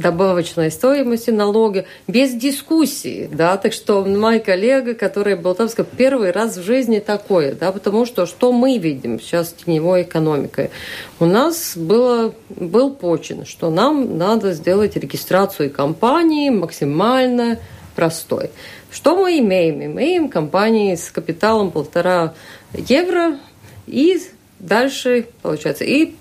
добавочной 0.00 0.70
стоимости 0.70 1.30
налога 1.30 1.84
без 2.08 2.32
дискуссии, 2.34 3.28
да, 3.32 3.56
так 3.56 3.72
что 3.72 4.04
мой 4.04 4.40
коллега, 4.40 4.94
который 4.94 5.36
был 5.36 5.54
там, 5.54 5.68
сказал, 5.68 5.90
первый 5.96 6.30
раз 6.30 6.56
в 6.56 6.62
жизни 6.62 6.98
такое, 6.98 7.54
да, 7.54 7.70
потому 7.72 8.06
что 8.06 8.26
что 8.26 8.52
мы 8.52 8.78
видим 8.78 9.20
сейчас 9.20 9.50
с 9.50 9.52
теневой 9.52 10.02
экономикой? 10.02 10.70
У 11.18 11.26
нас 11.26 11.76
было, 11.76 12.34
был 12.48 12.90
почин, 12.92 13.44
что 13.44 13.70
нам 13.70 14.16
надо 14.18 14.52
сделать 14.52 14.96
регистрацию 14.96 15.70
компании 15.70 16.50
максимально 16.50 17.58
простой. 17.94 18.50
Что 18.90 19.16
мы 19.16 19.38
имеем? 19.38 19.84
Имеем 19.84 20.28
компании 20.28 20.94
с 20.94 21.10
капиталом 21.10 21.70
полтора 21.70 22.34
евро 22.72 23.38
и 23.86 24.20
дальше, 24.58 25.26
получается, 25.42 25.84
и 25.84 26.14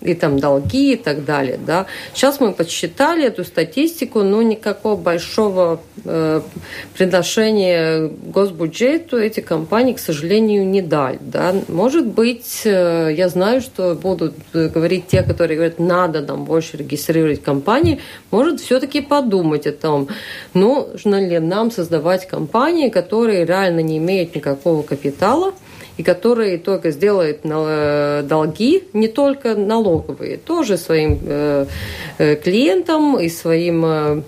и 0.00 0.14
там 0.14 0.38
долги 0.38 0.92
и 0.92 0.96
так 0.96 1.24
далее. 1.24 1.58
Да. 1.64 1.86
Сейчас 2.14 2.40
мы 2.40 2.52
подсчитали 2.52 3.24
эту 3.24 3.44
статистику, 3.44 4.22
но 4.22 4.42
никакого 4.42 4.96
большого 4.96 5.80
э, 6.04 6.40
приношения 6.96 8.08
госбюджету 8.08 9.18
эти 9.18 9.40
компании, 9.40 9.94
к 9.94 9.98
сожалению, 9.98 10.66
не 10.66 10.82
дали. 10.82 11.18
Да. 11.20 11.54
Может 11.68 12.06
быть, 12.06 12.62
э, 12.64 13.12
я 13.16 13.28
знаю, 13.28 13.60
что 13.60 13.94
будут 13.94 14.34
говорить 14.52 15.08
те, 15.08 15.22
которые 15.22 15.56
говорят, 15.56 15.78
надо 15.78 16.20
нам 16.20 16.44
больше 16.44 16.76
регистрировать 16.76 17.42
компании, 17.42 18.00
может 18.30 18.60
все-таки 18.60 19.00
подумать 19.00 19.66
о 19.66 19.72
том, 19.72 20.08
нужно 20.54 21.26
ли 21.26 21.38
нам 21.38 21.70
создавать 21.70 22.28
компании, 22.28 22.88
которые 22.88 23.44
реально 23.44 23.80
не 23.80 23.98
имеют 23.98 24.34
никакого 24.34 24.82
капитала, 24.82 25.52
и 25.98 26.04
который 26.04 26.58
только 26.58 26.92
сделает 26.92 27.40
э, 27.42 28.22
долги, 28.22 28.84
не 28.92 29.08
только 29.08 29.56
налоговые, 29.56 30.38
тоже 30.38 30.78
своим 30.78 31.18
э, 31.22 31.66
э, 32.18 32.36
клиентам 32.36 33.18
и 33.18 33.28
своим 33.28 34.24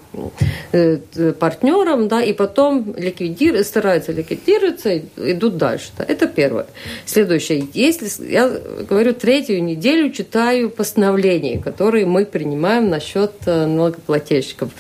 партнерам, 1.38 2.08
да, 2.08 2.22
и 2.22 2.32
потом 2.32 2.94
ликвидируют, 2.96 3.66
стараются 3.66 4.12
ликвидироваться, 4.12 4.98
идут 5.16 5.56
дальше. 5.56 5.90
Да. 5.96 6.04
Это 6.06 6.26
первое. 6.26 6.66
Следующее. 7.06 7.66
Если 7.72 8.32
я 8.32 8.48
говорю, 8.88 9.14
третью 9.14 9.62
неделю 9.62 10.10
читаю 10.12 10.70
постановления, 10.70 11.58
которые 11.58 12.06
мы 12.06 12.24
принимаем 12.24 12.88
насчет 12.88 13.32
налогоплательщиков. 13.46 14.70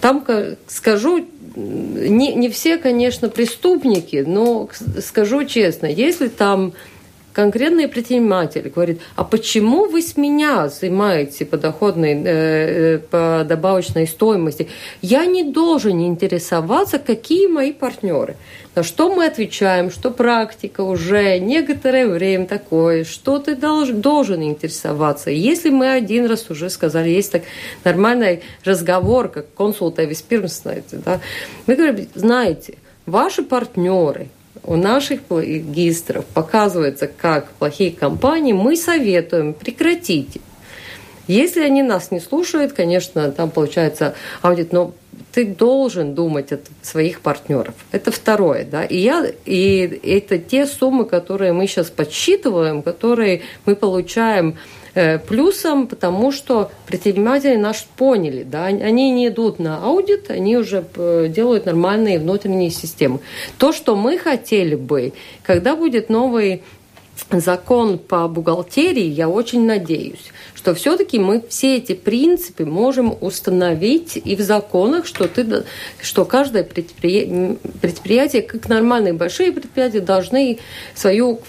Там 0.00 0.24
скажу 0.66 1.26
не, 1.56 2.34
не 2.34 2.48
все, 2.48 2.78
конечно, 2.78 3.28
преступники, 3.28 4.24
но 4.26 4.68
скажу 5.00 5.44
честно, 5.44 5.86
если 5.86 6.28
там 6.28 6.72
конкретный 7.38 7.86
предприниматель 7.86 8.68
говорит, 8.68 9.00
а 9.14 9.22
почему 9.22 9.84
вы 9.84 10.02
с 10.02 10.16
меня 10.16 10.66
взимаете 10.66 11.44
подоходной, 11.44 12.14
э, 12.14 12.24
э, 12.24 12.98
по 12.98 13.44
добавочной 13.48 14.08
стоимости? 14.08 14.66
Я 15.02 15.24
не 15.24 15.44
должен 15.44 16.00
интересоваться, 16.00 16.98
какие 16.98 17.46
мои 17.46 17.72
партнеры. 17.72 18.34
На 18.74 18.82
что 18.82 19.14
мы 19.14 19.26
отвечаем, 19.26 19.92
что 19.92 20.10
практика 20.10 20.80
уже 20.80 21.38
некоторое 21.38 22.08
время 22.08 22.46
такое, 22.46 23.04
что 23.04 23.38
ты 23.38 23.54
должен, 23.54 24.00
должен 24.00 24.42
интересоваться. 24.42 25.30
Если 25.30 25.70
мы 25.70 25.92
один 25.92 26.26
раз 26.26 26.50
уже 26.50 26.68
сказали, 26.70 27.10
есть 27.10 27.30
так 27.30 27.42
нормальный 27.84 28.42
разговор, 28.64 29.28
как 29.28 29.46
консулта 29.54 30.02
виспирмс, 30.02 30.62
знаете, 30.62 31.00
да, 31.04 31.20
мы 31.68 31.76
говорим, 31.76 32.08
знаете, 32.16 32.74
ваши 33.06 33.44
партнеры– 33.44 34.26
у 34.64 34.76
наших 34.76 35.20
регистров 35.30 36.24
показывается, 36.26 37.08
как 37.08 37.50
плохие 37.52 37.92
компании, 37.92 38.52
мы 38.52 38.76
советуем 38.76 39.54
прекратить. 39.54 40.38
Если 41.26 41.60
они 41.60 41.82
нас 41.82 42.10
не 42.10 42.20
слушают, 42.20 42.72
конечно, 42.72 43.30
там 43.32 43.50
получается 43.50 44.14
аудит, 44.40 44.72
но 44.72 44.94
ты 45.32 45.44
должен 45.44 46.14
думать 46.14 46.52
о 46.52 46.58
своих 46.82 47.20
партнеров. 47.20 47.74
Это 47.92 48.10
второе, 48.10 48.64
да. 48.64 48.84
И 48.84 48.96
я, 48.96 49.26
и 49.44 50.00
это 50.02 50.38
те 50.38 50.66
суммы, 50.66 51.04
которые 51.04 51.52
мы 51.52 51.66
сейчас 51.66 51.90
подсчитываем, 51.90 52.82
которые 52.82 53.42
мы 53.66 53.76
получаем 53.76 54.56
плюсом, 55.26 55.86
потому 55.86 56.32
что 56.32 56.70
предприниматели 56.86 57.56
наш 57.56 57.84
поняли, 57.84 58.42
да, 58.42 58.64
они 58.66 59.10
не 59.10 59.28
идут 59.28 59.58
на 59.58 59.84
аудит, 59.84 60.30
они 60.30 60.56
уже 60.56 60.84
э, 60.96 61.26
делают 61.28 61.66
нормальные 61.66 62.18
внутренние 62.18 62.70
системы. 62.70 63.20
То, 63.58 63.72
что 63.72 63.96
мы 63.96 64.18
хотели 64.18 64.74
бы, 64.74 65.12
когда 65.42 65.76
будет 65.76 66.08
новый 66.08 66.62
закон 67.30 67.98
по 67.98 68.28
бухгалтерии, 68.28 69.04
я 69.04 69.28
очень 69.28 69.66
надеюсь, 69.66 70.32
что 70.54 70.74
все-таки 70.74 71.18
мы 71.18 71.42
все 71.48 71.76
эти 71.76 71.94
принципы 71.94 72.64
можем 72.64 73.16
установить 73.20 74.16
и 74.16 74.36
в 74.36 74.40
законах, 74.40 75.06
что, 75.06 75.28
ты, 75.28 75.64
что 76.00 76.24
каждое 76.24 76.64
предприятие, 76.64 77.56
предприятие, 77.80 78.42
как 78.42 78.68
нормальные 78.68 79.12
большие 79.12 79.52
предприятия, 79.52 80.00
должны 80.00 80.58
свою 80.94 81.40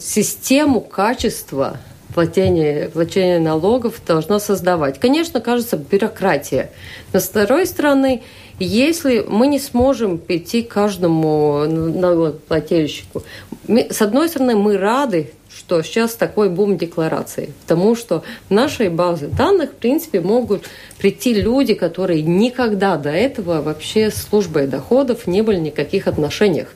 систему 0.00 0.80
качества 0.80 1.78
платение, 2.16 2.88
платение 2.88 3.38
налогов 3.38 4.00
должно 4.06 4.38
создавать. 4.38 4.98
Конечно, 4.98 5.42
кажется, 5.42 5.76
бюрократия. 5.76 6.70
Но 7.12 7.20
с 7.20 7.24
второй 7.24 7.66
стороны, 7.66 8.22
если 8.58 9.22
мы 9.28 9.48
не 9.48 9.58
сможем 9.58 10.16
прийти 10.16 10.62
к 10.62 10.68
каждому 10.68 11.66
налогоплательщику, 11.66 13.22
с 13.68 14.00
одной 14.00 14.30
стороны, 14.30 14.56
мы 14.56 14.78
рады, 14.78 15.30
что 15.66 15.82
сейчас 15.82 16.14
такой 16.14 16.48
бум 16.48 16.78
деклараций, 16.78 17.50
потому 17.62 17.96
что 17.96 18.22
в 18.48 18.52
нашей 18.52 18.88
базе 18.88 19.26
данных, 19.26 19.70
в 19.70 19.74
принципе, 19.74 20.20
могут 20.20 20.62
прийти 20.96 21.34
люди, 21.34 21.74
которые 21.74 22.22
никогда 22.22 22.96
до 22.96 23.10
этого 23.10 23.60
вообще 23.62 24.12
с 24.12 24.28
службой 24.28 24.68
доходов 24.68 25.26
не 25.26 25.42
были 25.42 25.56
в 25.56 25.62
никаких 25.62 26.06
отношениях. 26.06 26.68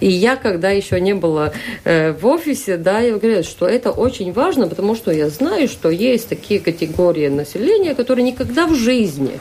И 0.00 0.08
я, 0.08 0.36
когда 0.36 0.70
еще 0.70 0.98
не 1.02 1.12
была 1.12 1.52
э, 1.84 2.12
в 2.12 2.26
офисе, 2.26 2.78
да, 2.78 3.00
я 3.00 3.18
говорю, 3.18 3.42
что 3.42 3.66
это 3.66 3.90
очень 3.90 4.32
важно, 4.32 4.68
потому 4.68 4.96
что 4.96 5.10
я 5.10 5.28
знаю, 5.28 5.68
что 5.68 5.90
есть 5.90 6.30
такие 6.30 6.60
категории 6.60 7.28
населения, 7.28 7.94
которые 7.94 8.24
никогда 8.24 8.66
в 8.66 8.74
жизни 8.74 9.38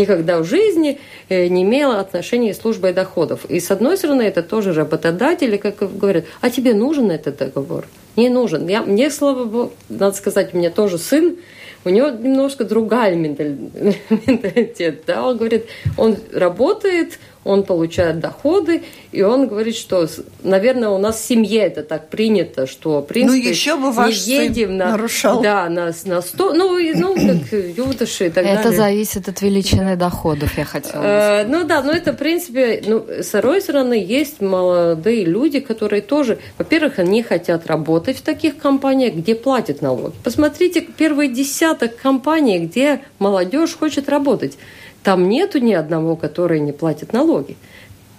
никогда 0.00 0.38
в 0.38 0.44
жизни 0.44 0.98
э, 1.28 1.48
не 1.48 1.62
имела 1.62 2.00
отношения 2.00 2.54
с 2.54 2.58
службой 2.58 2.92
доходов. 2.92 3.44
И 3.46 3.60
с 3.60 3.70
одной 3.70 3.96
стороны, 3.96 4.22
это 4.22 4.42
тоже 4.42 4.72
работодатели, 4.72 5.56
как 5.56 5.76
говорят, 5.96 6.24
а 6.40 6.50
тебе 6.50 6.74
нужен 6.74 7.10
этот 7.10 7.38
договор? 7.38 7.86
Не 8.16 8.28
нужен. 8.28 8.66
Я, 8.68 8.82
мне, 8.82 9.10
слава 9.10 9.44
богу, 9.44 9.72
надо 9.88 10.16
сказать, 10.16 10.54
у 10.54 10.58
меня 10.58 10.70
тоже 10.70 10.98
сын, 10.98 11.36
у 11.84 11.88
него 11.88 12.08
немножко 12.08 12.64
другая 12.64 13.14
менталитет. 13.16 15.02
Да? 15.06 15.26
Он 15.26 15.36
говорит, 15.36 15.66
он 15.96 16.16
работает, 16.32 17.18
он 17.44 17.62
получает 17.64 18.20
доходы, 18.20 18.82
и 19.12 19.22
он 19.22 19.48
говорит, 19.48 19.74
что, 19.74 20.06
наверное, 20.42 20.90
у 20.90 20.98
нас 20.98 21.20
в 21.20 21.24
семье 21.24 21.62
это 21.62 21.82
так 21.82 22.10
принято, 22.10 22.66
что, 22.66 23.00
в 23.00 23.06
принципе, 23.06 23.42
ну, 23.42 23.48
еще 23.48 23.76
бы 23.76 23.92
ваш 23.92 24.26
не 24.26 24.44
едем 24.44 24.76
на, 24.76 24.90
нарушал. 24.90 25.40
Да, 25.40 25.68
на, 25.68 25.92
на 26.04 26.22
сто, 26.22 26.52
ну, 26.52 26.78
ну, 26.78 27.14
как 27.50 27.52
юдаши 27.52 28.26
и 28.26 28.30
так 28.30 28.44
это 28.44 28.54
далее. 28.54 28.60
Это 28.60 28.72
зависит 28.72 29.28
от 29.28 29.40
величины 29.40 29.96
доходов, 29.96 30.56
я 30.58 30.64
хотела 30.64 31.00
сказать. 31.00 31.48
Ну 31.48 31.64
да, 31.64 31.82
но 31.82 31.92
это, 31.92 32.12
в 32.12 32.16
принципе, 32.16 32.82
ну, 32.86 33.04
с 33.08 33.28
второй 33.28 33.62
стороны, 33.62 33.94
есть 33.94 34.40
молодые 34.40 35.24
люди, 35.24 35.60
которые 35.60 36.02
тоже, 36.02 36.38
во-первых, 36.58 36.98
они 36.98 37.22
хотят 37.22 37.66
работать 37.66 38.18
в 38.18 38.22
таких 38.22 38.58
компаниях, 38.58 39.14
где 39.14 39.34
платят 39.34 39.80
налоги. 39.80 40.14
Посмотрите 40.22 40.82
первый 40.82 41.28
десяток 41.28 41.96
компаний, 41.96 42.58
где 42.58 43.00
молодежь 43.18 43.76
хочет 43.76 44.08
работать. 44.10 44.58
Там 45.02 45.28
нету 45.28 45.58
ни 45.58 45.72
одного, 45.72 46.16
который 46.16 46.60
не 46.60 46.72
платит 46.72 47.12
налоги. 47.12 47.56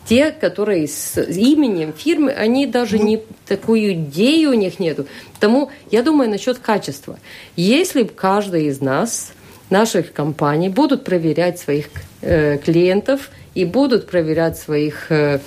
Те, 0.06 0.32
которые 0.32 0.88
с 0.88 1.18
именем 1.22 1.94
фирмы, 1.94 2.32
они 2.32 2.66
даже 2.66 2.98
не 2.98 3.22
такую 3.48 3.94
идею 3.94 4.52
у 4.52 4.54
них 4.54 4.80
нету. 4.80 5.06
Потому 5.34 5.70
я 5.92 6.02
думаю 6.02 6.30
насчет 6.30 6.58
качества. 6.58 7.20
Если 7.56 8.04
бы 8.04 8.10
каждый 8.10 8.66
из 8.66 8.82
нас 8.82 9.32
наших 9.70 10.12
компаний 10.12 10.70
будут 10.70 11.04
проверять 11.04 11.60
своих 11.60 11.88
э, 12.22 12.58
клиентов 12.58 13.30
и 13.54 13.64
будут 13.64 14.08
проверять 14.08 14.58
своих 14.58 15.12
э, 15.12 15.40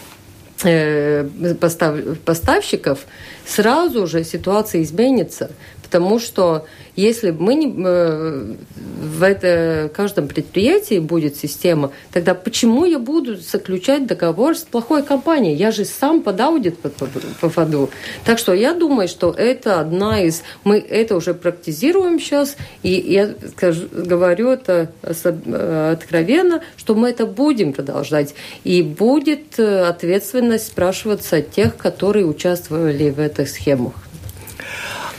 э 0.62 1.24
постав, 1.60 2.18
поставщиков, 2.24 3.06
сразу 3.44 4.06
же 4.06 4.22
ситуация 4.22 4.82
изменится. 4.82 5.50
Потому 5.84 6.18
что 6.18 6.66
если 6.96 7.30
мы 7.30 7.54
не, 7.54 7.66
э, 7.66 8.54
в 8.74 9.22
это, 9.22 9.90
каждом 9.94 10.28
предприятии 10.28 10.98
будет 10.98 11.36
система, 11.36 11.92
тогда 12.12 12.34
почему 12.34 12.84
я 12.84 12.98
буду 12.98 13.36
заключать 13.36 14.06
договор 14.06 14.56
с 14.56 14.62
плохой 14.62 15.02
компанией? 15.02 15.56
Я 15.56 15.72
же 15.72 15.84
сам 15.84 16.22
под 16.22 16.40
аудит 16.40 16.78
попаду. 16.78 17.90
Так 18.24 18.38
что 18.38 18.54
я 18.54 18.74
думаю, 18.74 19.08
что 19.08 19.30
это 19.30 19.80
одна 19.80 20.22
из... 20.22 20.42
Мы 20.64 20.78
это 20.78 21.16
уже 21.16 21.34
практизируем 21.34 22.18
сейчас, 22.18 22.56
и 22.82 22.90
я 22.92 23.34
скажу, 23.50 23.86
говорю 23.92 24.50
это 24.50 24.90
откровенно, 25.02 26.62
что 26.76 26.94
мы 26.94 27.10
это 27.10 27.26
будем 27.26 27.72
продолжать. 27.72 28.34
И 28.64 28.82
будет 28.82 29.58
э, 29.58 29.82
ответственность 29.82 30.68
спрашиваться 30.68 31.42
тех, 31.42 31.76
которые 31.76 32.24
участвовали 32.24 33.10
в 33.10 33.20
этих 33.20 33.48
схемах. 33.48 33.92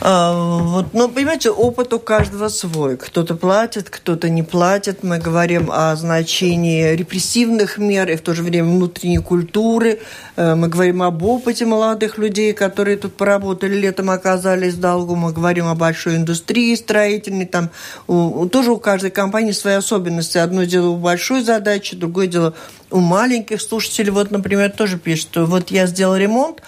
А, 0.00 0.60
вот, 0.60 0.86
ну, 0.92 1.08
понимаете, 1.08 1.50
опыт 1.50 1.92
у 1.92 1.98
каждого 1.98 2.48
свой. 2.48 2.96
Кто-то 2.96 3.34
платит, 3.34 3.88
кто-то 3.88 4.28
не 4.28 4.42
платит. 4.42 5.02
Мы 5.02 5.18
говорим 5.18 5.70
о 5.72 5.96
значении 5.96 6.94
репрессивных 6.94 7.78
мер 7.78 8.10
и 8.10 8.16
в 8.16 8.20
то 8.20 8.34
же 8.34 8.42
время 8.42 8.68
внутренней 8.68 9.18
культуры. 9.18 10.00
Э, 10.36 10.54
мы 10.54 10.68
говорим 10.68 11.02
об 11.02 11.22
опыте 11.22 11.64
молодых 11.64 12.18
людей, 12.18 12.52
которые 12.52 12.98
тут 12.98 13.16
поработали 13.16 13.74
летом, 13.74 14.10
оказались 14.10 14.74
в 14.74 14.80
долгу. 14.80 15.16
Мы 15.16 15.32
говорим 15.32 15.66
о 15.66 15.74
большой 15.74 16.16
индустрии 16.16 16.74
строительной. 16.74 17.46
Там 17.46 17.70
тоже 18.06 18.72
у 18.72 18.78
каждой 18.78 19.10
компании 19.10 19.52
свои 19.52 19.74
особенности. 19.74 20.36
Одно 20.36 20.64
дело 20.64 20.88
у 20.88 20.96
большой 20.96 21.42
задачи, 21.42 21.96
другое 21.96 22.26
дело 22.26 22.54
у 22.90 23.00
маленьких 23.00 23.60
слушателей. 23.60 24.10
Вот, 24.10 24.30
например, 24.30 24.70
тоже 24.70 24.98
пишет, 24.98 25.30
что 25.30 25.46
вот 25.46 25.70
я 25.70 25.86
сделал 25.86 26.16
ремонт, 26.16 26.62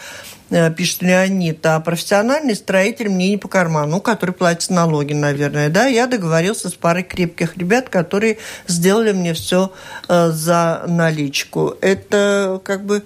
пишет 0.77 1.03
Леонид, 1.03 1.65
а 1.67 1.81
профессиональный 1.81 2.55
строитель 2.55 3.09
мне 3.09 3.31
не 3.31 3.37
по 3.37 3.49
карману, 3.49 3.93
ну, 3.97 4.01
который 4.01 4.31
платит 4.31 4.71
налоги, 4.71 5.13
наверное, 5.13 5.69
да, 5.69 5.87
я 5.87 6.07
договорился 6.07 6.69
с 6.69 6.75
парой 6.75 7.03
крепких 7.03 7.57
ребят, 7.57 7.89
которые 7.89 8.39
сделали 8.67 9.13
мне 9.13 9.35
все 9.35 9.73
э, 10.09 10.31
за 10.31 10.85
наличку. 10.87 11.77
Это 11.81 12.61
как 12.65 12.85
бы, 12.85 13.03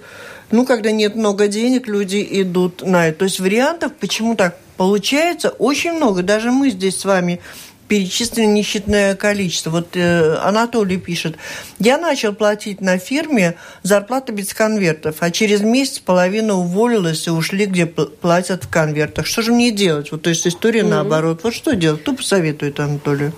ну, 0.50 0.64
когда 0.64 0.90
нет 0.90 1.16
много 1.16 1.48
денег, 1.48 1.88
люди 1.88 2.26
идут 2.30 2.82
на 2.82 3.08
это. 3.08 3.20
То 3.20 3.24
есть 3.24 3.40
вариантов, 3.40 3.92
почему 3.98 4.36
так 4.36 4.56
получается, 4.76 5.50
очень 5.50 5.92
много. 5.92 6.22
Даже 6.22 6.50
мы 6.50 6.70
здесь 6.70 6.98
с 6.98 7.04
вами 7.04 7.40
перечислено 7.88 8.46
несчетное 8.46 9.14
количество. 9.14 9.70
Вот 9.70 9.96
э, 9.96 10.36
Анатолий 10.36 10.96
пишет, 10.96 11.36
я 11.78 11.98
начал 11.98 12.32
платить 12.34 12.80
на 12.80 12.98
фирме 12.98 13.56
зарплату 13.82 14.32
без 14.32 14.54
конвертов, 14.54 15.16
а 15.20 15.30
через 15.30 15.60
месяц 15.60 15.98
половина 15.98 16.54
уволилась 16.54 17.26
и 17.26 17.30
ушли, 17.30 17.66
где 17.66 17.86
платят 17.86 18.64
в 18.64 18.70
конвертах. 18.70 19.26
Что 19.26 19.42
же 19.42 19.52
мне 19.52 19.70
делать? 19.70 20.10
Вот, 20.12 20.22
то 20.22 20.30
есть 20.30 20.46
история 20.46 20.80
mm-hmm. 20.80 20.88
наоборот. 20.88 21.40
Вот 21.42 21.54
что 21.54 21.74
делать? 21.74 22.02
Кто 22.02 22.14
посоветует 22.14 22.80
Анатолию? 22.80 23.32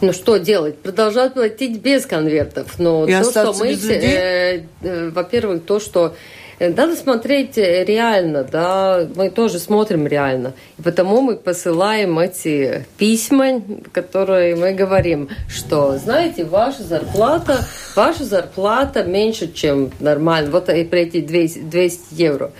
Ну 0.00 0.12
что 0.12 0.36
делать? 0.36 0.78
Продолжать 0.78 1.34
платить 1.34 1.80
без 1.80 2.06
конвертов. 2.06 2.78
Но 2.78 3.06
и 3.06 3.12
то, 3.12 3.30
что 3.30 3.52
мы, 3.54 3.72
э, 3.72 4.62
э, 4.82 5.10
во-первых, 5.10 5.64
то, 5.64 5.80
что 5.80 6.14
надо 6.60 6.96
смотреть 6.96 7.56
реально, 7.56 8.44
да, 8.44 9.06
мы 9.14 9.30
тоже 9.30 9.58
смотрим 9.58 10.06
реально. 10.06 10.54
И 10.78 10.82
потому 10.82 11.20
мы 11.20 11.36
посылаем 11.36 12.18
эти 12.18 12.86
письма, 12.96 13.62
которые 13.92 14.56
мы 14.56 14.72
говорим, 14.72 15.28
что, 15.48 15.98
знаете, 15.98 16.44
ваша 16.44 16.82
зарплата, 16.82 17.64
ваша 17.94 18.24
зарплата 18.24 19.04
меньше, 19.04 19.52
чем 19.52 19.90
нормально, 20.00 20.50
вот 20.50 20.66
при 20.66 21.00
эти 21.00 21.20
200, 21.20 21.58
200 21.60 22.00
евро. 22.10 22.50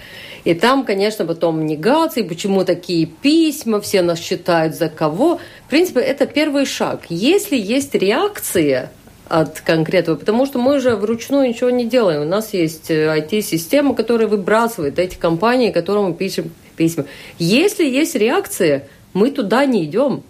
И 0.44 0.54
там, 0.54 0.84
конечно, 0.84 1.26
потом 1.26 1.66
негации, 1.66 2.22
почему 2.22 2.64
такие 2.64 3.06
письма, 3.06 3.80
все 3.80 4.02
нас 4.02 4.18
считают 4.18 4.74
за 4.74 4.88
кого. 4.88 5.40
В 5.66 5.70
принципе, 5.70 6.00
это 6.00 6.26
первый 6.26 6.64
шаг. 6.64 7.02
Если 7.08 7.56
есть 7.56 7.94
реакция, 7.94 8.90
от 9.28 9.60
конкретного, 9.60 10.16
потому 10.16 10.46
что 10.46 10.58
мы 10.58 10.80
же 10.80 10.96
вручную 10.96 11.48
ничего 11.48 11.70
не 11.70 11.84
делаем. 11.84 12.22
У 12.22 12.24
нас 12.24 12.54
есть 12.54 12.90
IT-система, 12.90 13.92
э, 13.92 13.96
которая 13.96 14.28
выбрасывает 14.28 14.98
эти 14.98 15.16
компании, 15.16 15.70
которым 15.70 16.04
мы 16.04 16.14
пишем 16.14 16.50
письма. 16.76 17.04
Если 17.38 17.84
есть 17.84 18.14
реакция, 18.14 18.88
мы 19.12 19.30
туда 19.30 19.66
не 19.66 19.84
идем. 19.84 20.22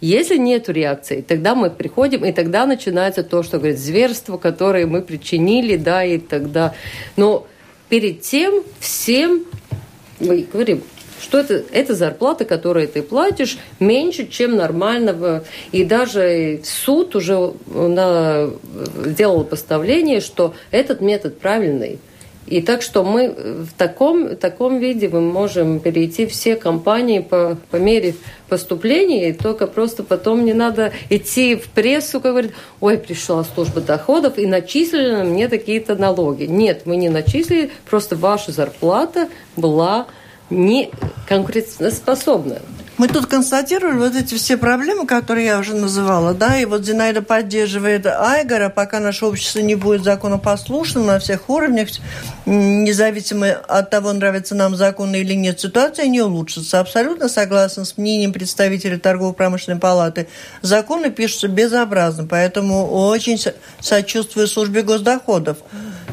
Если 0.00 0.38
нет 0.38 0.68
реакции, 0.68 1.20
тогда 1.20 1.54
мы 1.54 1.68
приходим, 1.68 2.24
и 2.24 2.32
тогда 2.32 2.64
начинается 2.64 3.22
то, 3.22 3.42
что 3.42 3.58
говорит 3.58 3.78
зверство, 3.78 4.38
которое 4.38 4.86
мы 4.86 5.02
причинили, 5.02 5.76
да, 5.76 6.02
и 6.02 6.18
тогда. 6.18 6.74
Но 7.16 7.46
перед 7.90 8.22
тем 8.22 8.62
всем 8.80 9.44
мы 10.18 10.46
говорим, 10.50 10.82
что 11.20 11.38
это, 11.38 11.62
это 11.72 11.94
зарплата, 11.94 12.44
которую 12.44 12.88
ты 12.88 13.02
платишь, 13.02 13.58
меньше, 13.78 14.26
чем 14.26 14.56
нормального. 14.56 15.44
И 15.72 15.84
даже 15.84 16.60
суд 16.64 17.14
уже 17.14 17.52
на, 17.66 18.50
сделал 19.04 19.44
поставление, 19.44 20.20
что 20.20 20.54
этот 20.70 21.00
метод 21.00 21.38
правильный. 21.38 21.98
И 22.46 22.60
так 22.60 22.82
что 22.82 23.04
мы 23.04 23.28
в 23.30 23.72
таком, 23.78 24.34
таком 24.34 24.80
виде 24.80 25.08
мы 25.08 25.20
можем 25.20 25.78
перейти 25.78 26.26
все 26.26 26.56
компании 26.56 27.20
по, 27.20 27.56
по 27.70 27.76
мере 27.76 28.16
поступления, 28.48 29.28
и 29.28 29.32
только 29.32 29.68
просто 29.68 30.02
потом 30.02 30.44
не 30.44 30.52
надо 30.52 30.92
идти 31.10 31.54
в 31.54 31.68
прессу, 31.68 32.20
как 32.20 32.46
ой, 32.80 32.98
пришла 32.98 33.44
служба 33.44 33.80
доходов 33.80 34.36
и 34.36 34.46
начислили 34.46 35.22
мне 35.22 35.46
такие-то 35.48 35.94
налоги. 35.94 36.44
Нет, 36.44 36.82
мы 36.86 36.96
не 36.96 37.08
начислили, 37.08 37.70
просто 37.88 38.16
ваша 38.16 38.50
зарплата 38.50 39.28
была 39.56 40.08
не 40.50 40.90
конкурентоспособна. 41.28 42.58
Мы 43.00 43.08
тут 43.08 43.24
констатировали 43.24 43.96
вот 43.96 44.14
эти 44.14 44.34
все 44.34 44.58
проблемы, 44.58 45.06
которые 45.06 45.46
я 45.46 45.58
уже 45.58 45.74
называла, 45.74 46.34
да, 46.34 46.58
и 46.58 46.66
вот 46.66 46.84
Зинаида 46.84 47.22
поддерживает 47.22 48.04
Айгора, 48.04 48.68
пока 48.68 49.00
наше 49.00 49.24
общество 49.24 49.60
не 49.60 49.74
будет 49.74 50.04
законопослушным 50.04 51.06
на 51.06 51.18
всех 51.18 51.48
уровнях, 51.48 51.88
независимо 52.44 53.52
от 53.52 53.88
того, 53.88 54.12
нравятся 54.12 54.54
нам 54.54 54.76
законы 54.76 55.16
или 55.16 55.32
нет, 55.32 55.58
ситуация 55.58 56.08
не 56.08 56.20
улучшится. 56.20 56.78
Абсолютно 56.78 57.30
согласна 57.30 57.86
с 57.86 57.96
мнением 57.96 58.34
представителей 58.34 58.98
торгово-промышленной 58.98 59.80
палаты. 59.80 60.28
Законы 60.60 61.10
пишутся 61.10 61.48
безобразно, 61.48 62.26
поэтому 62.26 62.86
очень 62.86 63.40
сочувствую 63.80 64.46
службе 64.46 64.82
госдоходов. 64.82 65.56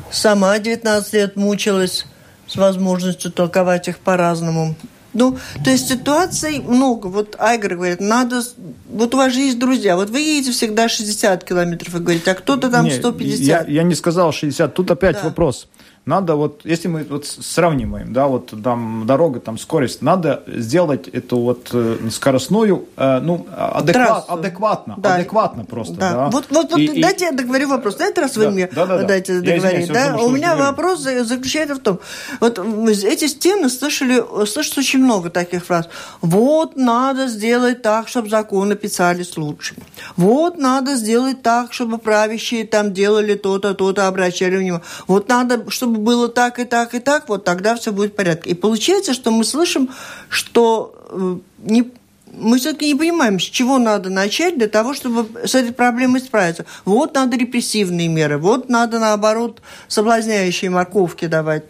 Сама 0.10 0.58
19 0.58 1.12
лет 1.12 1.36
мучилась 1.36 2.06
с 2.47 2.55
возможностью 2.55 3.31
толковать 3.31 3.88
их 3.88 3.99
по-разному. 3.99 4.75
Ну, 5.13 5.38
то 5.63 5.71
есть 5.71 5.88
ситуаций 5.88 6.60
много. 6.60 7.07
Вот 7.07 7.36
Айгор 7.39 7.75
говорит, 7.75 7.99
надо... 7.99 8.43
Вот 8.89 9.15
у 9.15 9.17
вас 9.17 9.33
же 9.33 9.39
есть 9.39 9.57
друзья. 9.57 9.95
Вот 9.95 10.10
вы 10.10 10.19
едете 10.19 10.51
всегда 10.51 10.88
60 10.88 11.43
километров 11.43 11.95
и 11.95 11.99
говорите, 11.99 12.31
а 12.31 12.36
кто-то 12.36 12.69
там 12.69 12.89
150. 12.89 13.39
Я, 13.39 13.65
я 13.67 13.83
не 13.83 13.95
сказал 13.95 14.31
60. 14.31 14.73
Тут 14.73 14.91
опять 14.91 15.15
да. 15.15 15.23
вопрос 15.23 15.67
надо 16.08 16.36
вот, 16.36 16.62
если 16.63 16.88
мы 16.88 17.04
вот 17.04 17.26
сравниваем, 17.26 18.13
да, 18.13 18.28
вот 18.28 18.54
там 18.63 19.04
дорога, 19.06 19.41
там 19.41 19.58
скорость, 19.58 20.02
надо 20.02 20.41
сделать 20.48 21.10
эту 21.10 21.38
вот 21.39 21.70
э, 21.74 21.98
скоростную, 22.10 22.86
э, 22.96 23.20
ну, 23.20 23.46
адекват, 23.56 24.30
адекватно, 24.30 24.96
да. 24.98 25.15
адекватно 25.15 25.65
просто, 25.65 25.96
да. 25.96 26.13
да. 26.13 26.30
Вот, 26.30 26.46
вот, 26.50 26.72
вот 26.72 26.80
и, 26.80 27.02
дайте 27.02 27.26
и... 27.26 27.28
я 27.28 27.34
договорю 27.34 27.67
вопрос. 27.67 28.00
На 28.00 28.06
этот 28.06 28.20
раз 28.20 28.36
да, 28.36 28.41
вы 28.41 28.52
мне 28.52 28.70
да, 28.74 28.86
да, 28.86 29.04
дайте 29.04 29.41
да. 29.41 29.52
договорить, 29.52 29.91
да? 29.91 30.12
Думаю, 30.12 30.28
У 30.28 30.32
меня 30.32 30.56
вопрос 30.56 31.02
заключается 31.02 31.76
в 31.76 31.80
том, 31.80 32.00
вот 32.39 32.58
эти 32.58 33.28
стены 33.28 33.70
слышали, 33.70 34.24
слышат 34.46 34.78
очень 34.78 35.04
много 35.04 35.30
таких 35.30 35.65
фраз. 35.65 35.89
Вот 36.22 36.78
надо 36.78 37.28
сделать 37.28 37.82
так, 37.82 38.08
чтобы 38.08 38.30
законы 38.30 38.76
писались 38.76 39.36
лучше. 39.36 39.76
Вот 40.15 40.58
надо 40.58 40.96
сделать 40.96 41.41
так, 41.41 41.74
чтобы 41.74 41.98
правящие 41.98 42.65
там 42.65 42.93
делали 42.93 43.36
то-то, 43.36 43.74
то-то, 43.74 44.08
обращали 44.08 44.56
внимание. 44.56 44.82
Вот 45.08 45.28
надо, 45.28 45.70
чтобы 45.70 45.96
было 45.97 46.27
так 46.29 46.60
и 46.60 46.65
так 46.65 46.95
и 46.95 46.99
так, 46.99 47.29
вот 47.29 47.43
тогда 47.43 47.75
все 47.75 47.91
будет 47.91 48.13
в 48.13 48.15
порядке. 48.15 48.51
И 48.51 48.53
получается, 48.53 49.13
что 49.13 49.31
мы 49.31 49.43
слышим, 49.43 49.89
что 50.29 50.95
э, 51.10 51.38
не, 51.63 51.91
мы 52.31 52.60
все-таки 52.60 52.88
не 52.88 52.95
понимаем, 52.95 53.39
с 53.39 53.43
чего 53.43 53.77
надо 53.77 54.10
начать 54.10 54.57
для 54.57 54.67
того, 54.67 54.93
чтобы 54.93 55.27
с 55.45 55.55
этой 55.55 55.73
проблемой 55.73 56.21
справиться. 56.21 56.65
Вот 56.86 57.15
надо 57.15 57.38
репрессивные 57.38 58.07
меры, 58.07 58.38
вот 58.38 58.69
надо, 58.69 58.99
наоборот, 58.99 59.62
соблазняющие 59.88 60.69
морковки 60.69 61.25
давать. 61.25 61.63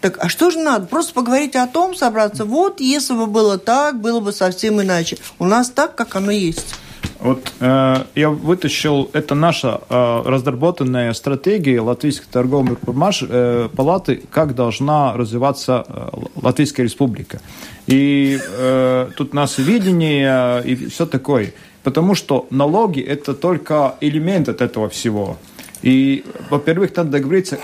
Так, 0.00 0.22
а 0.22 0.28
что 0.28 0.50
же 0.50 0.58
надо? 0.58 0.86
Просто 0.86 1.14
поговорить 1.14 1.56
о 1.56 1.66
том, 1.66 1.94
собраться. 1.94 2.44
Вот, 2.44 2.80
если 2.80 3.14
бы 3.14 3.26
было 3.26 3.56
так, 3.56 4.00
было 4.00 4.20
бы 4.20 4.32
совсем 4.32 4.82
иначе. 4.82 5.16
У 5.38 5.46
нас 5.46 5.70
так, 5.70 5.94
как 5.94 6.14
оно 6.16 6.30
есть. 6.30 6.74
Вот 7.24 7.54
э, 7.58 8.04
я 8.16 8.28
вытащил, 8.28 9.08
это 9.14 9.34
наша 9.34 9.80
э, 9.88 10.22
разработанная 10.26 11.10
стратегия 11.14 11.80
Латвийской 11.80 12.26
торговой 12.30 12.76
э, 12.76 13.68
палаты, 13.74 14.20
как 14.30 14.54
должна 14.54 15.14
развиваться 15.14 15.86
э, 15.88 16.08
Латвийская 16.42 16.84
республика. 16.84 17.40
И 17.86 18.38
э, 18.58 19.08
тут 19.16 19.32
у 19.32 19.36
нас 19.36 19.56
видение 19.56 20.62
и 20.66 20.74
все 20.74 21.06
такое. 21.06 21.54
Потому 21.82 22.14
что 22.14 22.46
налоги– 22.50 23.00
это 23.14 23.32
только 23.32 23.94
элемент 24.02 24.50
от 24.50 24.60
этого 24.60 24.90
всего. 24.90 25.38
И, 25.80 26.26
во-первых, 26.50 26.94
надо 26.94 27.12
договориться, 27.12 27.58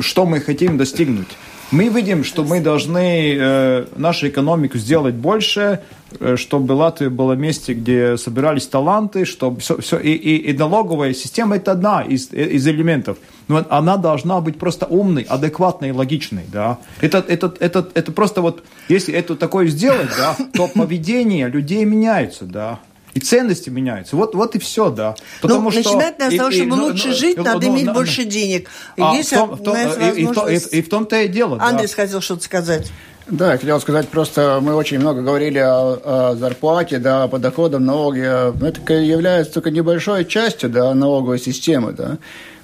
что 0.00 0.24
мы 0.24 0.40
хотим 0.40 0.78
достигнуть. 0.78 1.28
Мы 1.70 1.88
видим, 1.88 2.24
что 2.24 2.44
мы 2.44 2.60
должны 2.60 3.36
э, 3.36 3.86
нашу 3.96 4.28
экономику 4.28 4.78
сделать 4.78 5.14
больше, 5.14 5.80
э, 6.20 6.36
чтобы 6.36 6.72
Латвия 6.72 7.08
была 7.08 7.34
месте, 7.34 7.74
где 7.74 8.16
собирались 8.16 8.66
таланты, 8.66 9.24
чтобы 9.24 9.60
все, 9.60 9.80
все 9.80 9.98
и, 9.98 10.12
и, 10.12 10.50
и 10.50 10.52
налоговая 10.56 11.14
система 11.14 11.56
это 11.56 11.72
одна 11.72 12.02
из, 12.02 12.32
из 12.32 12.66
элементов. 12.68 13.18
Но 13.48 13.64
она 13.70 13.96
должна 13.96 14.40
быть 14.40 14.58
просто 14.58 14.86
умной, 14.86 15.22
адекватной 15.22 15.90
логичной, 15.92 16.44
да. 16.52 16.78
Это, 17.00 17.24
это, 17.26 17.54
это, 17.58 17.88
это 17.94 18.12
просто 18.12 18.40
вот, 18.40 18.62
если 18.88 19.14
это 19.14 19.34
такое 19.34 19.66
сделать, 19.66 20.10
да, 20.16 20.36
то 20.52 20.68
поведение 20.68 21.48
людей 21.48 21.84
меняется, 21.84 22.44
да 22.44 22.80
и 23.14 23.20
ценности 23.20 23.70
меняются. 23.70 24.16
Вот, 24.16 24.34
вот 24.34 24.56
и 24.56 24.58
все, 24.58 24.90
да. 24.90 25.14
Ну, 25.18 25.48
Потому 25.48 25.64
ну, 25.64 25.70
что 25.70 25.78
начинать 25.80 26.18
надо 26.18 26.34
с 26.34 26.38
того, 26.38 26.50
чтобы 26.50 26.66
и, 26.66 26.70
ну, 26.70 26.84
лучше 26.84 27.08
ну, 27.08 27.14
жить, 27.14 27.36
ну, 27.36 27.44
надо 27.44 27.66
ну, 27.66 27.74
иметь 27.74 27.86
ну, 27.86 27.94
больше 27.94 28.24
денег. 28.24 28.68
А, 28.98 29.14
Есть 29.14 29.32
в 29.32 29.34
том, 29.36 29.50
в 29.50 29.62
том, 29.62 29.76
и, 29.76 30.20
и, 30.20 30.24
и, 30.24 30.78
и 30.78 30.82
в 30.82 30.88
том-то 30.88 31.22
и 31.22 31.28
дело. 31.28 31.58
Андрей 31.60 31.86
да. 31.86 31.94
хотел 31.94 32.20
что-то 32.20 32.42
сказать. 32.42 32.90
Да, 33.26 33.52
я 33.52 33.58
хотел 33.58 33.80
сказать, 33.80 34.08
просто 34.08 34.58
мы 34.60 34.74
очень 34.74 34.98
много 34.98 35.22
говорили 35.22 35.58
о, 35.58 35.98
о 36.04 36.34
зарплате, 36.36 36.98
да, 36.98 37.26
по 37.26 37.38
доходам, 37.38 37.86
налоги. 37.86 38.20
Это 38.20 38.92
является 38.94 39.54
только 39.54 39.70
небольшой 39.70 40.26
частью 40.26 40.68
да, 40.68 40.92
налоговой 40.92 41.38
системы. 41.38 41.92
Да. 41.92 42.18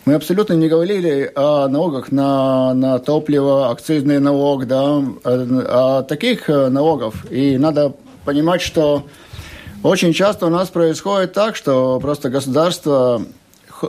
Мы 0.04 0.14
абсолютно 0.14 0.54
не 0.54 0.68
говорили 0.68 1.30
о 1.34 1.68
налогах 1.68 2.12
на, 2.12 2.74
на 2.74 2.98
топливо, 2.98 3.70
акцизный 3.70 4.18
налог, 4.18 4.66
да, 4.66 4.82
о, 4.82 5.98
о 5.98 6.02
таких 6.02 6.50
э, 6.50 6.68
налогов. 6.68 7.14
И 7.30 7.56
надо 7.56 7.94
понимать, 8.24 8.60
что 8.60 9.06
очень 9.82 10.12
часто 10.12 10.46
у 10.46 10.50
нас 10.50 10.68
происходит 10.68 11.32
так, 11.32 11.56
что 11.56 11.98
просто 12.00 12.28
государство 12.28 13.22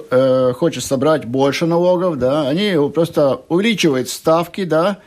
э, 0.10 0.54
хочет 0.56 0.84
собрать 0.84 1.26
больше 1.26 1.66
налогов, 1.66 2.18
да, 2.18 2.48
они 2.48 2.78
просто 2.94 3.42
увеличивают 3.50 4.10
ставки, 4.10 4.64
да, 4.64 5.00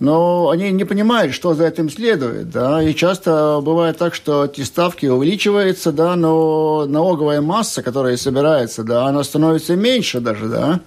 но 0.00 0.50
они 0.50 0.70
не 0.70 0.84
понимают, 0.84 1.34
что 1.34 1.54
за 1.54 1.66
этим 1.66 1.90
следует, 1.90 2.50
да, 2.50 2.80
и 2.82 2.94
часто 2.94 3.60
бывает 3.62 3.98
так, 3.98 4.14
что 4.14 4.44
эти 4.44 4.60
ставки 4.60 5.06
увеличиваются, 5.06 5.90
да, 5.90 6.14
но 6.14 6.86
налоговая 6.86 7.40
масса, 7.40 7.82
которая 7.82 8.16
собирается, 8.16 8.84
да, 8.84 9.06
она 9.06 9.24
становится 9.24 9.74
меньше 9.74 10.20
даже, 10.20 10.46
да, 10.46 10.80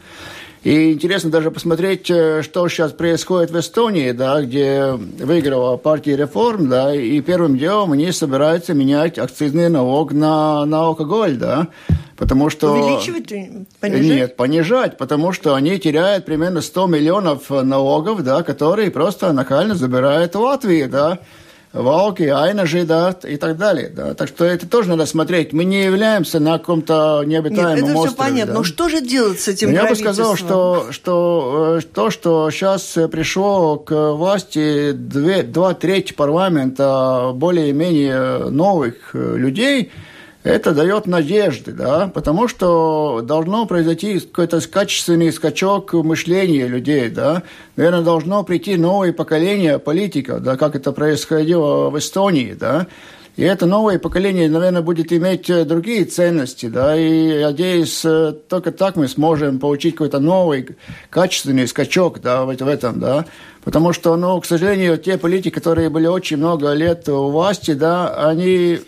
и 0.64 0.93
интересно 0.93 1.32
даже 1.32 1.49
посмотреть, 1.49 2.09
э, 2.12 2.43
что 2.43 2.68
сейчас 2.70 2.91
происходит 2.91 3.49
в 3.49 3.59
Эстонии, 3.59 4.12
да, 4.12 4.41
где 4.41 4.91
выиграла 4.91 5.78
партия 5.78 6.16
реформ, 6.16 6.70
да, 6.70 6.93
и 6.93 7.20
первым 7.22 7.57
делом 7.57 7.93
они 7.93 8.12
собираются 8.12 8.76
менять 8.76 9.18
акцизный 9.18 9.70
налог 9.70 10.14
на, 10.14 10.64
на 10.66 10.86
алкоголь, 10.86 11.36
да, 11.38 11.70
потому 12.16 12.51
что... 12.51 12.74
Увеличивать, 12.74 13.34
понижать? 13.80 14.05
Нет, 14.05 14.36
понижать, 14.36 14.97
потому 14.97 15.32
что 15.32 15.55
они 15.55 15.80
теряют 15.80 16.26
примерно 16.26 16.62
100 16.62 16.86
миллионов 16.86 17.49
налогов, 17.49 18.24
да, 18.24 18.43
которые 18.43 18.91
просто 18.91 19.34
нахально 19.34 19.74
забирают 19.74 20.36
Латвии, 20.36 20.84
да, 20.84 21.18
волки, 21.74 22.24
айнажи, 22.24 22.84
да, 22.84 23.16
и 23.24 23.38
так 23.38 23.58
далее. 23.58 23.90
Да. 23.90 24.14
Так 24.14 24.28
что 24.28 24.46
это 24.46 24.68
тоже 24.68 24.90
надо 24.90 25.06
смотреть. 25.06 25.54
Мы 25.54 25.64
не 25.64 25.84
являемся 25.84 26.40
на 26.40 26.58
каком-то 26.58 27.24
необитаемом 27.26 27.76
Нет, 27.76 27.84
это 27.84 27.98
острове. 27.98 28.08
все 28.08 28.18
понятно. 28.18 28.54
Да. 28.54 28.60
Но 28.60 28.64
что 28.64 28.90
же 28.90 29.02
делать 29.02 29.40
с 29.40 29.48
этим 29.48 29.72
Я 29.72 29.86
бы 29.86 29.96
сказал, 29.96 30.36
что, 30.36 30.88
что 30.92 31.80
э, 31.80 31.82
то, 31.94 32.10
что 32.10 32.50
сейчас 32.52 32.98
пришло 33.12 33.78
к 33.78 34.14
власти 34.14 34.92
две, 34.92 35.44
два 35.44 35.74
трети 35.74 36.14
парламента 36.14 37.32
более-менее 37.34 38.50
новых 38.50 39.12
э, 39.14 39.36
людей– 39.38 39.92
это 40.44 40.74
дает 40.74 41.06
надежды, 41.06 41.72
да, 41.72 42.08
потому 42.08 42.48
что 42.48 43.22
должно 43.24 43.66
произойти 43.66 44.20
какой-то 44.20 44.60
качественный 44.68 45.32
скачок 45.32 45.94
мышления 45.94 46.68
людей, 46.68 47.10
да, 47.10 47.44
наверное, 47.76 48.02
должно 48.02 48.44
прийти 48.44 48.76
новое 48.76 49.14
поколение 49.14 49.78
политиков, 49.78 50.42
да, 50.42 50.58
как 50.58 50.76
это 50.76 50.92
происходило 50.92 51.89
в 51.89 52.00
Эстонии, 52.00 52.54
да, 52.54 52.88
и 53.38 53.44
это 53.44 53.66
новое 53.66 53.98
поколение, 53.98 54.50
наверное, 54.50 54.82
будет 54.82 55.14
иметь 55.14 55.46
другие 55.68 56.06
ценности, 56.06 56.66
да, 56.66 56.98
и, 56.98 57.44
надеюсь, 57.44 58.04
только 58.50 58.72
так 58.72 58.96
мы 58.96 59.08
сможем 59.08 59.60
получить 59.60 59.94
какой-то 59.94 60.20
новый 60.20 60.76
качественный 61.12 61.68
скачок, 61.68 62.20
да, 62.20 62.46
в 62.46 62.50
этом, 62.50 63.00
да, 63.00 63.26
потому 63.64 63.94
что, 63.94 64.16
ну, 64.16 64.42
к 64.42 64.46
сожалению, 64.46 64.98
те 64.98 65.20
политики, 65.20 65.54
которые 65.54 65.89
были 65.89 66.08
очень 66.08 66.38
много 66.38 66.74
лет 66.74 67.08
у 67.10 67.30
власти, 67.30 67.74
да, 67.74 68.28
они 68.28 68.80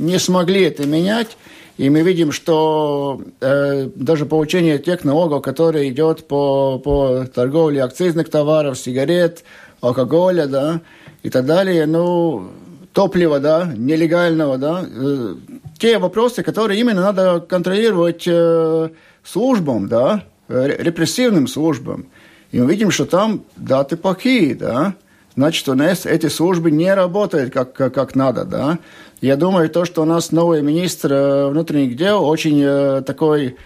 не 0.00 0.18
смогли 0.18 0.62
это 0.62 0.86
менять. 0.86 1.36
И 1.76 1.88
мы 1.88 2.02
видим, 2.02 2.30
что 2.32 3.22
э, 3.40 3.88
даже 3.94 4.26
получение 4.26 4.78
тех 4.78 5.04
налогов, 5.04 5.42
которые 5.42 5.90
идет 5.90 6.26
по, 6.28 6.78
по 6.78 7.24
торговле 7.32 7.82
акцизных 7.82 8.28
товаров, 8.28 8.78
сигарет, 8.78 9.44
алкоголя, 9.80 10.46
да, 10.46 10.80
и 11.22 11.30
так 11.30 11.46
далее, 11.46 11.86
ну, 11.86 12.50
топлива, 12.92 13.40
да, 13.40 13.72
нелегального, 13.74 14.58
да, 14.58 14.84
э, 14.84 15.34
те 15.78 15.98
вопросы, 15.98 16.42
которые 16.42 16.80
именно 16.80 17.00
надо 17.00 17.40
контролировать 17.40 18.24
э, 18.26 18.90
службам, 19.24 19.88
да, 19.88 20.24
репрессивным 20.48 21.46
службам. 21.46 22.06
И 22.52 22.60
мы 22.60 22.70
видим, 22.70 22.90
что 22.90 23.06
там 23.06 23.44
даты 23.56 23.96
плохие, 23.96 24.54
да, 24.54 24.96
значит, 25.34 25.68
у 25.68 25.74
нас 25.74 26.04
эти 26.04 26.28
службы 26.28 26.70
не 26.70 26.92
работают 26.92 27.52
как, 27.52 27.72
как, 27.72 27.94
как 27.94 28.14
надо, 28.14 28.44
да. 28.44 28.78
Я 29.20 29.36
думаю, 29.36 29.68
то, 29.68 29.84
что 29.84 30.02
у 30.02 30.04
нас 30.06 30.32
новый 30.32 30.62
министр 30.62 31.12
э, 31.12 31.48
внутренних 31.48 31.94
дел, 31.94 32.24
очень 32.24 32.62
э, 32.64 33.02
такой 33.02 33.56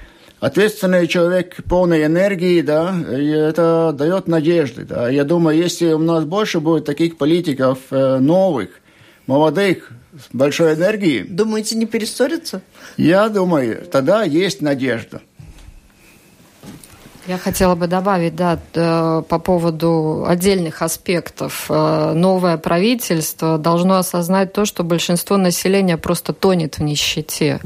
ответственный 0.40 1.07
человек, 1.07 1.57
полной 1.68 2.05
энергии, 2.05 2.61
да, 2.61 2.92
и 3.09 3.28
это 3.28 3.94
дает 3.96 4.26
надежды, 4.26 4.84
да. 4.84 5.09
Я 5.09 5.22
думаю, 5.22 5.57
если 5.57 5.92
у 5.92 5.98
нас 5.98 6.24
больше 6.24 6.59
будет 6.59 6.84
таких 6.84 7.16
политиков 7.16 7.78
э, 7.90 8.18
новых, 8.18 8.70
молодых, 9.28 9.90
с 10.12 10.34
большой 10.34 10.74
энергией... 10.74 11.22
Думаете, 11.22 11.76
не 11.76 11.86
перессорятся? 11.86 12.61
Я 12.96 13.28
думаю, 13.28 13.84
тогда 13.90 14.24
есть 14.24 14.61
надежда. 14.61 15.22
Я 17.27 17.39
хотела 17.39 17.75
бы 17.75 17.87
добавить, 17.87 18.37
да, 18.37 18.59
э, 18.75 19.22
по 19.27 19.39
поводу 19.39 20.27
отдельных 20.29 20.83
аспектов. 20.83 21.66
Э, 21.70 22.12
новое 22.14 22.59
правительство 22.59 23.57
должно 23.57 23.97
осознать 23.97 24.53
то, 24.53 24.66
что 24.66 24.85
большинство 24.85 25.39
населения 25.39 25.97
просто 25.97 26.35
тонет 26.35 26.79
в 26.79 26.83
нищете. 26.83 27.61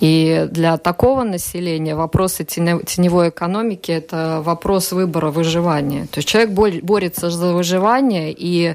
И 0.00 0.48
для 0.50 0.78
такого 0.78 1.24
населения 1.24 1.94
вопросы 1.94 2.44
теневой 2.44 3.28
экономики– 3.28 3.92
это 3.92 4.40
вопрос 4.42 4.92
выбора 4.92 5.30
выживания. 5.30 6.06
То 6.10 6.18
есть 6.18 6.28
человек 6.28 6.50
борется 6.50 7.30
за 7.30 7.52
выживание, 7.52 8.34
и 8.36 8.74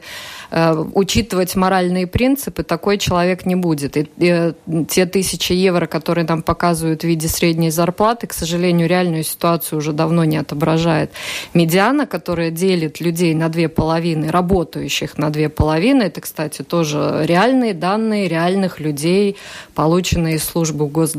э, 0.51 0.86
учитывать 0.93 1.55
моральные 1.55 2.05
принципы 2.05 2.61
такой 2.63 2.99
человек 2.99 3.45
не 3.45 3.55
будет. 3.55 3.97
И, 3.97 4.07
и 4.17 4.53
те 4.88 5.07
тысячи 5.07 5.53
евро, 5.53 5.88
которые 5.88 6.26
нам 6.26 6.43
показывают 6.43 7.01
в 7.01 7.07
виде 7.07 7.28
средней 7.28 7.71
зарплаты, 7.71 8.28
к 8.28 8.34
сожалению, 8.34 8.88
реальную 8.88 9.23
ситуацию 9.23 9.80
уже 9.80 9.93
давно 9.93 10.26
не 10.26 10.38
отображает. 10.38 11.11
Медиана, 11.55 12.05
которая 12.05 12.51
делит 12.51 12.99
людей 12.99 13.34
на 13.34 13.49
две 13.49 13.67
половины, 13.67 14.30
работающих 14.30 15.17
на 15.17 15.32
две 15.32 15.49
половины, 15.49 16.03
это, 16.03 16.21
кстати, 16.21 16.61
тоже 16.61 17.23
реальные 17.23 17.73
данные 17.73 18.28
реальных 18.28 18.80
людей, 18.80 19.38
полученные 19.73 20.36
из 20.36 20.43
службы 20.43 20.86
госдоходов. 20.86 21.14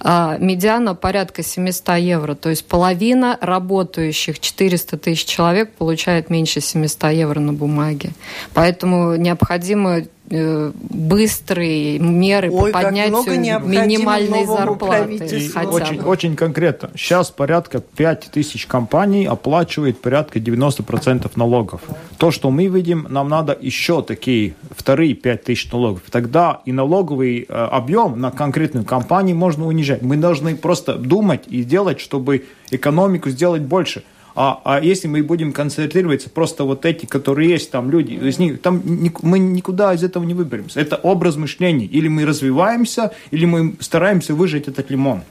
А, 0.00 0.36
медиана 0.38 0.94
порядка 0.94 1.42
700 1.42 1.98
евро, 1.98 2.34
то 2.34 2.48
есть 2.50 2.66
половина 2.66 3.36
работающих 3.40 4.40
400 4.40 4.96
тысяч 4.98 5.24
человек 5.24 5.72
получает 5.72 6.30
меньше 6.30 6.60
700 6.60 7.12
евро 7.12 7.40
на 7.40 7.52
бумаге. 7.52 8.10
Поэтому 8.54 9.16
необходимо 9.16 10.02
быстрые 10.30 11.98
меры 11.98 12.50
Ой, 12.50 12.70
по 12.72 12.82
поднятию 12.82 13.60
минимальной 13.66 14.44
зарплаты. 14.46 15.50
Очень, 15.66 16.00
очень 16.00 16.36
конкретно. 16.36 16.90
Сейчас 16.94 17.30
порядка 17.30 17.80
5 17.80 18.30
тысяч 18.32 18.66
компаний 18.66 19.26
оплачивает 19.26 20.00
порядка 20.00 20.38
90% 20.38 21.30
налогов. 21.36 21.80
То, 22.18 22.30
что 22.30 22.50
мы 22.50 22.66
видим, 22.66 23.06
нам 23.08 23.28
надо 23.28 23.56
еще 23.58 24.02
такие 24.02 24.54
вторые 24.70 25.14
5 25.14 25.44
тысяч 25.44 25.72
налогов. 25.72 26.02
Тогда 26.10 26.60
и 26.64 26.72
налоговый 26.72 27.46
э, 27.48 27.52
объем 27.52 28.20
на 28.20 28.30
конкретную 28.30 28.84
компанию 28.84 29.36
можно 29.36 29.66
унижать. 29.66 30.02
Мы 30.02 30.16
должны 30.16 30.56
просто 30.56 30.94
думать 30.94 31.44
и 31.48 31.62
делать, 31.62 32.00
чтобы 32.00 32.44
экономику 32.70 33.30
сделать 33.30 33.62
больше. 33.62 34.02
А, 34.40 34.60
а 34.64 34.80
если 34.80 35.08
мы 35.08 35.24
будем 35.24 35.52
концентрироваться 35.52 36.30
просто 36.30 36.62
вот 36.62 36.86
эти, 36.86 37.06
которые 37.06 37.50
есть 37.50 37.72
там 37.72 37.90
люди, 37.90 38.12
из 38.12 38.38
них, 38.38 38.60
там 38.62 38.80
мы 39.22 39.40
никуда 39.40 39.92
из 39.92 40.04
этого 40.04 40.22
не 40.22 40.32
выберемся. 40.32 40.78
Это 40.78 40.94
образ 40.94 41.34
мышления. 41.34 41.86
Или 41.86 42.06
мы 42.06 42.24
развиваемся, 42.24 43.10
или 43.32 43.46
мы 43.46 43.74
стараемся 43.80 44.34
выжать 44.34 44.68
этот 44.68 44.90
лимон. 44.90 45.22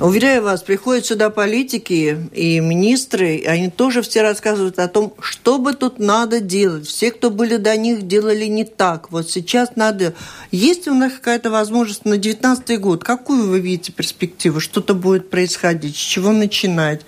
Уверяю 0.00 0.42
вас, 0.42 0.62
приходят 0.62 1.06
сюда 1.06 1.30
политики 1.30 2.18
и 2.32 2.58
министры, 2.58 3.44
они 3.46 3.70
тоже 3.70 4.02
все 4.02 4.22
рассказывают 4.22 4.80
о 4.80 4.88
том, 4.88 5.14
что 5.20 5.58
бы 5.58 5.72
тут 5.72 6.00
надо 6.00 6.40
делать. 6.40 6.88
Все, 6.88 7.12
кто 7.12 7.30
были 7.30 7.58
до 7.58 7.76
них, 7.76 8.08
делали 8.08 8.46
не 8.46 8.64
так. 8.64 9.12
Вот 9.12 9.30
сейчас 9.30 9.76
надо... 9.76 10.14
Есть 10.50 10.88
у 10.88 10.94
нас 10.94 11.12
какая-то 11.12 11.48
возможность 11.50 12.04
на 12.06 12.16
2019 12.16 12.80
год? 12.80 13.04
Какую 13.04 13.48
вы 13.48 13.60
видите 13.60 13.92
перспективу? 13.92 14.58
Что-то 14.58 14.94
будет 14.94 15.30
происходить? 15.30 15.96
С 15.96 16.00
чего 16.00 16.32
начинать? 16.32 17.02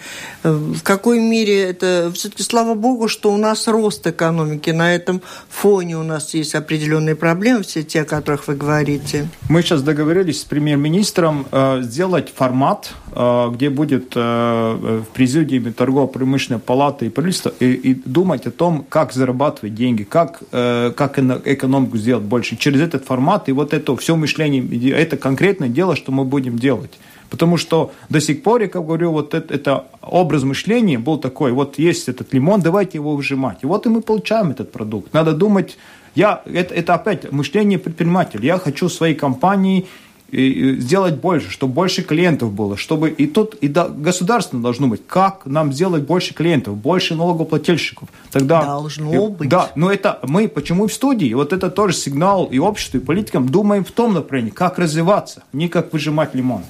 В 0.45 0.81
какой 0.83 1.19
мере 1.19 1.63
это... 1.65 2.13
Все-таки 2.15 2.45
слава 2.45 2.75
богу, 2.75 3.09
что 3.09 3.33
у 3.33 3.37
нас 3.37 3.67
рост 3.67 4.07
экономики. 4.07 4.71
На 4.71 4.95
этом 4.95 5.23
фоне 5.49 5.99
у 5.99 6.05
нас 6.05 6.35
есть 6.35 6.55
определенные 6.55 7.17
проблемы, 7.17 7.65
все 7.65 7.83
те, 7.83 8.03
о 8.03 8.05
которых 8.05 8.47
вы 8.47 8.55
говорите. 8.55 9.29
Мы 9.49 9.63
сейчас 9.63 9.83
договорились 9.83 10.43
с 10.43 10.45
премьер-министром 10.45 11.49
э, 11.51 11.83
сделать 11.83 12.33
формат 12.33 12.86
э, 13.13 13.51
где 13.53 13.71
будет 13.71 14.13
э, 14.15 14.21
в 14.21 15.15
президиуме 15.15 15.73
торгово-промышленной 15.73 16.61
палаты 16.61 17.07
и 17.07 17.09
правительства 17.09 17.53
и, 17.61 17.73
и 17.73 17.95
думать 17.95 18.47
о 18.47 18.51
том, 18.51 18.85
как 18.89 19.13
зарабатывать 19.13 19.75
деньги, 19.75 20.03
как, 20.03 20.43
э, 20.53 20.93
как 20.97 21.19
экономику 21.19 21.97
сделать 21.99 22.25
больше. 22.25 22.57
Через 22.57 22.81
этот 22.81 23.05
формат 23.05 23.49
и 23.49 23.53
вот 23.53 23.73
это 23.73 23.97
все 23.97 24.17
мышление, 24.17 24.93
это 24.93 25.17
конкретное 25.17 25.69
дело, 25.69 25.97
что 25.97 26.13
мы 26.13 26.25
будем 26.25 26.59
делать. 26.59 26.99
Потому 27.31 27.57
что 27.57 27.93
до 28.09 28.21
сих 28.21 28.43
пор, 28.43 28.63
я 28.63 28.69
говорю, 28.69 29.13
вот 29.13 29.35
это, 29.35 29.53
это 29.53 29.85
образ 30.03 30.45
мышления 30.45 30.99
был 30.99 31.19
такой, 31.19 31.53
вот 31.53 31.79
есть 31.79 32.09
этот 32.09 32.33
лимон, 32.33 32.61
давайте 32.61 32.99
его 32.99 33.17
выжимать. 33.17 33.59
И 33.63 33.67
вот 33.67 33.87
и 33.87 33.89
мы 33.89 34.01
получаем 34.01 34.51
этот 34.51 34.73
продукт. 34.73 35.13
Надо 35.13 35.33
думать, 35.33 35.77
я, 36.15 36.41
это, 36.47 36.75
это 36.75 36.95
опять 36.95 37.31
мышление 37.33 37.79
предпринимателя. 37.79 38.45
Я 38.45 38.59
хочу 38.59 38.89
своей 38.89 39.15
компании 39.15 39.87
и 40.31 40.77
сделать 40.81 41.15
больше, 41.15 41.51
чтобы 41.51 41.73
больше 41.75 42.03
клиентов 42.03 42.53
было, 42.53 42.77
чтобы 42.77 43.11
и 43.11 43.27
тут 43.27 43.55
и 43.55 43.69
да, 43.69 43.89
государство 43.89 44.59
должно 44.59 44.89
быть, 44.89 45.03
как 45.07 45.47
нам 45.47 45.73
сделать 45.73 46.03
больше 46.03 46.35
клиентов, 46.35 46.77
больше 46.77 47.15
налогоплательщиков. 47.15 48.09
Тогда 48.33 48.63
должно 48.63 49.15
и, 49.15 49.29
быть. 49.29 49.49
Да, 49.49 49.71
но 49.77 49.91
это 49.91 50.19
мы 50.25 50.49
почему 50.49 50.89
в 50.89 50.93
студии, 50.93 51.33
вот 51.33 51.53
это 51.53 51.71
тоже 51.71 51.95
сигнал 51.95 52.47
и 52.47 52.59
обществу, 52.59 52.99
и 52.99 53.01
политикам 53.01 53.49
думаем 53.49 53.85
в 53.85 53.93
том 53.93 54.15
направлении, 54.15 54.51
как 54.51 54.79
развиваться, 54.79 55.45
не 55.53 55.69
как 55.69 55.93
выжимать 55.93 56.35
лимон. 56.35 56.63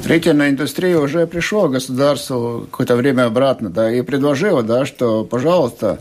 Строительная 0.00 0.50
индустрия 0.50 0.98
уже 0.98 1.26
пришло 1.26 1.68
государству 1.68 2.68
какое-то 2.70 2.94
время 2.94 3.26
обратно, 3.26 3.68
да, 3.68 3.92
и 3.92 4.00
предложила, 4.02 4.62
да, 4.62 4.86
что, 4.86 5.24
пожалуйста, 5.24 6.00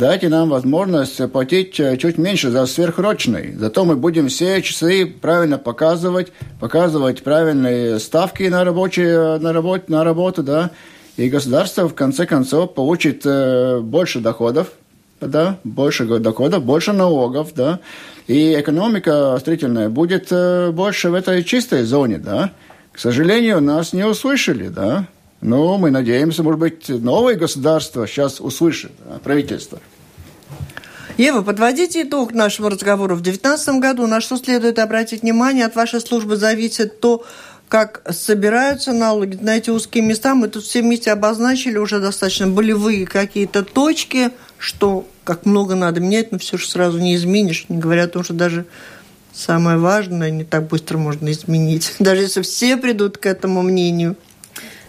дайте 0.00 0.30
нам 0.30 0.48
возможность 0.48 1.30
платить 1.30 1.78
э, 1.78 1.98
чуть 1.98 2.16
меньше 2.16 2.50
за 2.50 2.64
сверхрочный. 2.64 3.54
Зато 3.54 3.84
мы 3.84 3.96
будем 3.96 4.28
все 4.28 4.62
часы 4.62 5.06
правильно 5.06 5.58
показывать, 5.58 6.32
показывать 6.58 7.22
правильные 7.22 7.98
ставки 8.00 8.44
на, 8.44 8.64
рабочие, 8.64 9.38
на, 9.38 9.52
работу, 9.52 9.84
на 9.88 10.02
работу, 10.02 10.42
да, 10.42 10.70
и 11.18 11.28
государство 11.28 11.86
в 11.86 11.94
конце 11.94 12.24
концов 12.24 12.72
получит 12.72 13.26
э, 13.26 13.80
больше 13.80 14.20
доходов, 14.20 14.72
да, 15.20 15.58
больше 15.64 16.06
доходов, 16.06 16.64
больше 16.64 16.94
налогов, 16.94 17.50
да, 17.54 17.80
и 18.26 18.58
экономика 18.58 19.36
строительная 19.38 19.90
будет 19.90 20.28
э, 20.30 20.70
больше 20.70 21.10
в 21.10 21.14
этой 21.14 21.44
чистой 21.44 21.82
зоне, 21.82 22.16
да. 22.16 22.52
К 22.92 22.98
сожалению, 22.98 23.60
нас 23.60 23.92
не 23.92 24.04
услышали, 24.04 24.68
да. 24.68 25.06
Ну, 25.40 25.78
мы 25.78 25.90
надеемся, 25.90 26.42
может 26.42 26.60
быть, 26.60 26.88
новое 26.88 27.34
государство 27.34 28.06
сейчас 28.06 28.40
услышит, 28.40 28.92
правительство. 29.22 29.80
Ева, 31.16 31.42
подводите 31.42 32.02
итог 32.02 32.32
нашему 32.32 32.68
разговору. 32.68 33.14
В 33.14 33.20
2019 33.20 33.80
году 33.80 34.06
на 34.06 34.20
что 34.20 34.36
следует 34.36 34.78
обратить 34.78 35.22
внимание? 35.22 35.66
От 35.66 35.74
вашей 35.76 36.00
службы 36.00 36.36
зависит 36.36 37.00
то, 37.00 37.24
как 37.68 38.02
собираются 38.10 38.92
налоги 38.92 39.38
на 39.40 39.56
эти 39.56 39.70
узкие 39.70 40.04
места. 40.04 40.34
Мы 40.34 40.48
тут 40.48 40.64
все 40.64 40.82
вместе 40.82 41.12
обозначили 41.12 41.78
уже 41.78 42.00
достаточно 42.00 42.48
болевые 42.48 43.06
какие-то 43.06 43.62
точки, 43.62 44.30
что 44.58 45.06
как 45.24 45.46
много 45.46 45.74
надо 45.74 46.00
менять, 46.00 46.32
но 46.32 46.38
все 46.38 46.58
же 46.58 46.68
сразу 46.68 46.98
не 46.98 47.14
изменишь, 47.14 47.66
не 47.68 47.78
говоря 47.78 48.04
о 48.04 48.08
том, 48.08 48.24
что 48.24 48.34
даже 48.34 48.66
самое 49.32 49.78
важное 49.78 50.30
не 50.30 50.44
так 50.44 50.68
быстро 50.68 50.98
можно 50.98 51.30
изменить, 51.30 51.94
даже 51.98 52.22
если 52.22 52.42
все 52.42 52.76
придут 52.76 53.18
к 53.18 53.26
этому 53.26 53.62
мнению. 53.62 54.16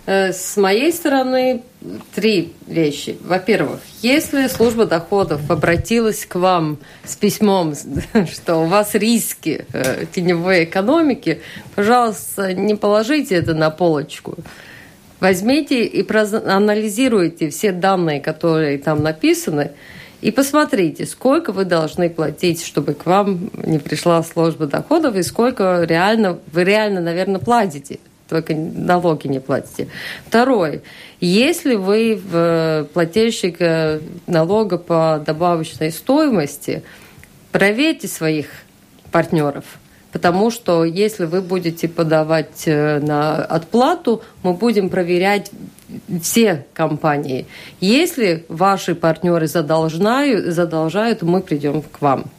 Э, 0.08 0.34
с 0.34 0.58
моей 0.58 0.92
стороны 0.92 1.62
три 2.16 2.54
вещи. 2.66 3.18
Во-первых, 3.24 3.80
если 4.02 4.48
служба 4.48 4.86
доходов 4.86 5.50
обратилась 5.50 6.26
к 6.26 6.36
вам 6.36 6.80
с 7.04 7.16
письмом, 7.16 7.76
что 8.32 8.58
у 8.58 8.66
вас 8.66 8.96
риски 8.96 9.66
э, 9.72 10.06
теневой 10.12 10.64
экономики, 10.64 11.42
пожалуйста, 11.76 12.54
не 12.54 12.76
положите 12.76 13.36
это 13.36 13.54
на 13.54 13.70
полочку. 13.70 14.36
Возьмите 15.20 15.86
и 15.86 16.02
проанализируйте 16.02 17.50
все 17.52 17.72
данные, 17.72 18.20
которые 18.22 18.80
там 18.80 19.04
написаны, 19.04 19.72
и 20.22 20.32
посмотрите, 20.32 21.06
сколько 21.06 21.52
вы 21.52 21.64
должны 21.66 22.10
платить, 22.10 22.64
чтобы 22.64 22.96
к 22.96 23.06
вам 23.06 23.52
не 23.54 23.78
пришла 23.78 24.24
служба 24.24 24.66
доходов, 24.66 25.16
и 25.16 25.22
сколько 25.22 25.84
реально 25.84 26.40
вы 26.52 26.64
реально, 26.64 27.02
наверное, 27.02 27.40
платите 27.40 28.00
только 28.32 28.56
налоги 28.56 29.28
не 29.28 29.42
платите. 29.42 29.90
Второе. 30.26 30.82
Если 31.20 31.76
вы 31.76 32.16
в 32.16 32.88
плательщик 32.94 33.58
э, 33.60 34.00
налога 34.26 34.78
по 34.78 35.22
добавочной 35.26 35.92
стоимости, 35.92 36.82
проверьте 37.52 38.08
своих 38.08 38.48
партнеров. 39.12 39.66
Потому 40.14 40.50
что 40.50 40.86
если 40.86 41.26
вы 41.26 41.42
будете 41.42 41.90
подавать 41.90 42.64
э, 42.68 43.00
на 43.00 43.44
отплату, 43.44 44.22
мы 44.44 44.54
будем 44.54 44.90
проверять 44.90 45.52
все 46.22 46.66
компании. 46.74 47.48
Если 47.82 48.46
ваши 48.48 48.96
партнеры 48.96 49.48
задолжают, 49.48 50.46
задолжают 50.46 51.22
мы 51.22 51.42
придем 51.42 51.82
к 51.82 52.00
вам 52.00 52.32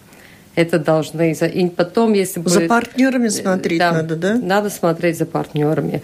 это 0.54 0.78
должны... 0.78 1.32
И 1.32 1.68
потом, 1.68 2.12
если 2.12 2.42
За 2.44 2.60
партнерами 2.62 3.28
смотреть 3.28 3.78
да, 3.78 3.92
надо, 3.92 4.16
да? 4.16 4.34
Надо 4.34 4.70
смотреть 4.70 5.18
за 5.18 5.26
партнерами. 5.26 6.02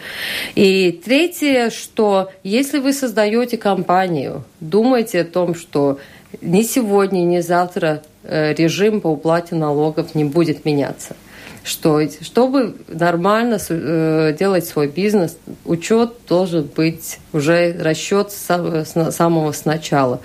И 0.54 0.92
третье, 1.04 1.70
что 1.70 2.30
если 2.42 2.78
вы 2.78 2.92
создаете 2.92 3.56
компанию, 3.58 4.44
думайте 4.60 5.20
о 5.20 5.24
том, 5.24 5.54
что 5.54 5.98
ни 6.40 6.62
сегодня, 6.62 7.20
ни 7.20 7.40
завтра 7.40 8.02
э, 8.22 8.54
режим 8.54 9.00
по 9.00 9.08
уплате 9.08 9.54
налогов 9.54 10.14
не 10.14 10.24
будет 10.24 10.64
меняться 10.64 11.16
что 11.64 12.00
чтобы 12.22 12.76
нормально 12.88 13.58
э, 13.68 14.36
делать 14.38 14.66
свой 14.66 14.88
бизнес, 14.88 15.36
учет 15.64 16.12
должен 16.28 16.64
быть 16.64 17.18
уже 17.32 17.76
расчет 17.78 18.32
с 18.32 18.86
самого 19.10 19.52
сначала. 19.52 20.20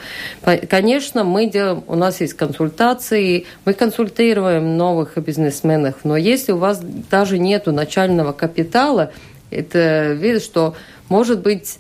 Конечно, 0.69 1.23
мы 1.23 1.47
делаем, 1.49 1.83
у 1.87 1.95
нас 1.95 2.21
есть 2.21 2.33
консультации, 2.33 3.45
мы 3.65 3.73
консультируем 3.73 4.77
новых 4.77 5.17
бизнесменов, 5.17 5.95
но 6.03 6.17
если 6.17 6.51
у 6.51 6.57
вас 6.57 6.81
даже 7.09 7.39
нету 7.39 7.71
начального 7.71 8.31
капитала, 8.31 9.11
это 9.49 10.13
видно, 10.13 10.39
что 10.39 10.75
может 11.09 11.41
быть 11.41 11.79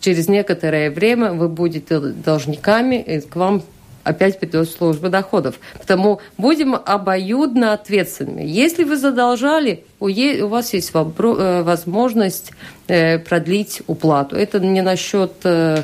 через 0.00 0.28
некоторое 0.28 0.90
время 0.90 1.32
вы 1.32 1.48
будете 1.48 1.98
должниками, 1.98 2.96
и 2.96 3.20
к 3.20 3.36
вам 3.36 3.62
опять 4.04 4.38
придет 4.38 4.70
служба 4.70 5.08
доходов. 5.08 5.58
Потому 5.78 6.20
будем 6.38 6.74
обоюдно 6.74 7.72
ответственными. 7.72 8.42
Если 8.42 8.84
вы 8.84 8.96
задолжали, 8.96 9.84
у 9.98 10.46
вас 10.46 10.74
есть 10.74 10.92
э, 10.94 11.62
возможность 11.62 12.52
э, 12.86 13.18
продлить 13.18 13.82
уплату. 13.86 14.36
Это 14.36 14.60
не 14.60 14.82
насчет 14.82 15.32
э, 15.44 15.82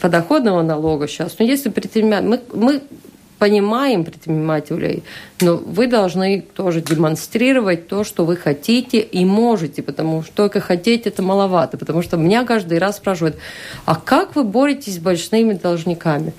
подоходного 0.00 0.62
налога 0.62 1.08
сейчас. 1.08 1.38
Но 1.38 1.44
если 1.44 1.70
предприниматель... 1.70 2.28
Мы, 2.28 2.40
мы 2.52 2.82
понимаем 3.38 4.04
предпринимателей, 4.04 5.02
но 5.40 5.56
вы 5.56 5.86
должны 5.86 6.40
тоже 6.40 6.80
демонстрировать 6.80 7.88
то, 7.88 8.04
что 8.04 8.24
вы 8.24 8.36
хотите 8.36 9.00
и 9.00 9.24
можете, 9.24 9.82
потому 9.82 10.22
что 10.22 10.32
только 10.34 10.60
хотеть 10.60 11.06
это 11.06 11.22
маловато, 11.22 11.78
потому 11.78 12.02
что 12.02 12.16
меня 12.16 12.44
каждый 12.44 12.78
раз 12.78 12.96
спрашивают, 12.96 13.36
а 13.84 13.94
как 13.94 14.34
вы 14.36 14.44
боретесь 14.44 14.96
с 14.96 14.98
большими 14.98 15.54
должниками? 15.54 16.32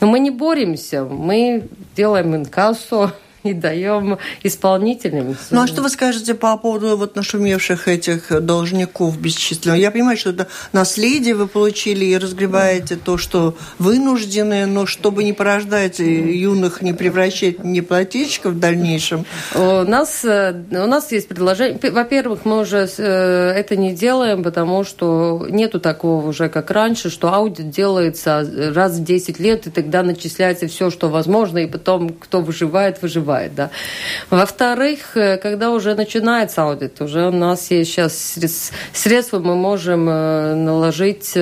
Но 0.00 0.06
мы 0.06 0.18
не 0.18 0.30
боремся, 0.30 1.04
мы 1.04 1.64
делаем 1.96 2.36
инкассу, 2.36 3.12
и 3.42 3.52
даем 3.52 4.18
исполнителям. 4.42 5.36
Ну 5.50 5.62
а 5.62 5.66
что 5.66 5.82
вы 5.82 5.88
скажете 5.88 6.34
по 6.34 6.56
поводу 6.56 6.96
вот 6.96 7.16
нашумевших 7.16 7.88
этих 7.88 8.44
должников 8.44 9.18
бесчисленных? 9.18 9.78
Я 9.78 9.90
понимаю, 9.90 10.16
что 10.16 10.30
это 10.30 10.48
наследие 10.72 11.34
вы 11.34 11.46
получили 11.46 12.04
и 12.04 12.16
разгребаете 12.16 12.96
то, 12.96 13.18
что 13.18 13.56
вынуждены, 13.78 14.66
но 14.66 14.86
чтобы 14.86 15.24
не 15.24 15.32
порождать 15.32 15.98
юных, 15.98 16.82
не 16.82 16.92
превращать 16.92 17.64
неплательщиков 17.64 18.54
в 18.54 18.58
дальнейшем. 18.58 19.24
У 19.54 19.82
нас, 19.82 20.24
э, 20.24 20.54
у 20.70 20.86
нас 20.86 21.10
есть 21.12 21.28
предложение. 21.28 21.78
Во-первых, 21.90 22.44
мы 22.44 22.60
уже 22.60 22.88
э, 22.96 23.02
это 23.02 23.76
не 23.76 23.92
делаем, 23.92 24.42
потому 24.42 24.84
что 24.84 25.46
нету 25.48 25.80
такого 25.80 26.28
уже, 26.28 26.48
как 26.48 26.70
раньше, 26.70 27.10
что 27.10 27.32
аудит 27.32 27.70
делается 27.70 28.72
раз 28.74 28.98
в 28.98 29.04
10 29.04 29.38
лет, 29.40 29.66
и 29.66 29.70
тогда 29.70 30.02
начисляется 30.02 30.68
все, 30.68 30.90
что 30.90 31.08
возможно, 31.08 31.58
и 31.58 31.66
потом 31.66 32.10
кто 32.10 32.40
выживает, 32.40 33.02
выживает 33.02 33.31
бывает, 33.32 33.54
да. 33.54 33.70
Во-вторых, 34.30 35.16
э, 35.16 35.38
когда 35.38 35.70
уже 35.70 35.94
начинается 35.94 36.62
аудит, 36.62 37.00
уже 37.00 37.28
у 37.28 37.30
нас 37.30 37.70
есть 37.70 37.90
сейчас 37.90 38.38
средства, 38.92 39.38
мы 39.38 39.54
можем 39.56 40.08
э, 40.08 40.54
наложить 40.54 41.34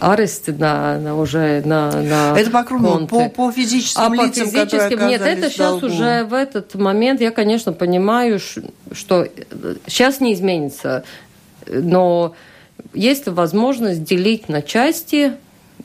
аресты 0.00 0.52
на, 0.52 0.98
на 0.98 1.14
уже 1.14 1.62
на, 1.64 2.02
на 2.02 2.36
Это 2.36 2.50
по 2.50 2.64
кругу, 2.64 3.06
по, 3.06 3.28
по 3.28 3.52
физическим 3.52 4.02
а 4.02 4.24
лицам, 4.26 4.50
по 4.50 4.66
физическим, 4.66 5.06
нет, 5.06 5.22
это 5.22 5.48
сейчас 5.48 5.70
долгу. 5.70 5.86
уже 5.86 6.24
в 6.24 6.34
этот 6.34 6.74
момент, 6.74 7.20
я, 7.20 7.30
конечно, 7.30 7.72
понимаю, 7.72 8.40
что 8.40 9.28
сейчас 9.86 10.20
не 10.20 10.34
изменится, 10.34 11.04
но 11.68 12.34
есть 12.92 13.28
возможность 13.28 14.02
делить 14.02 14.48
на 14.48 14.62
части 14.62 15.34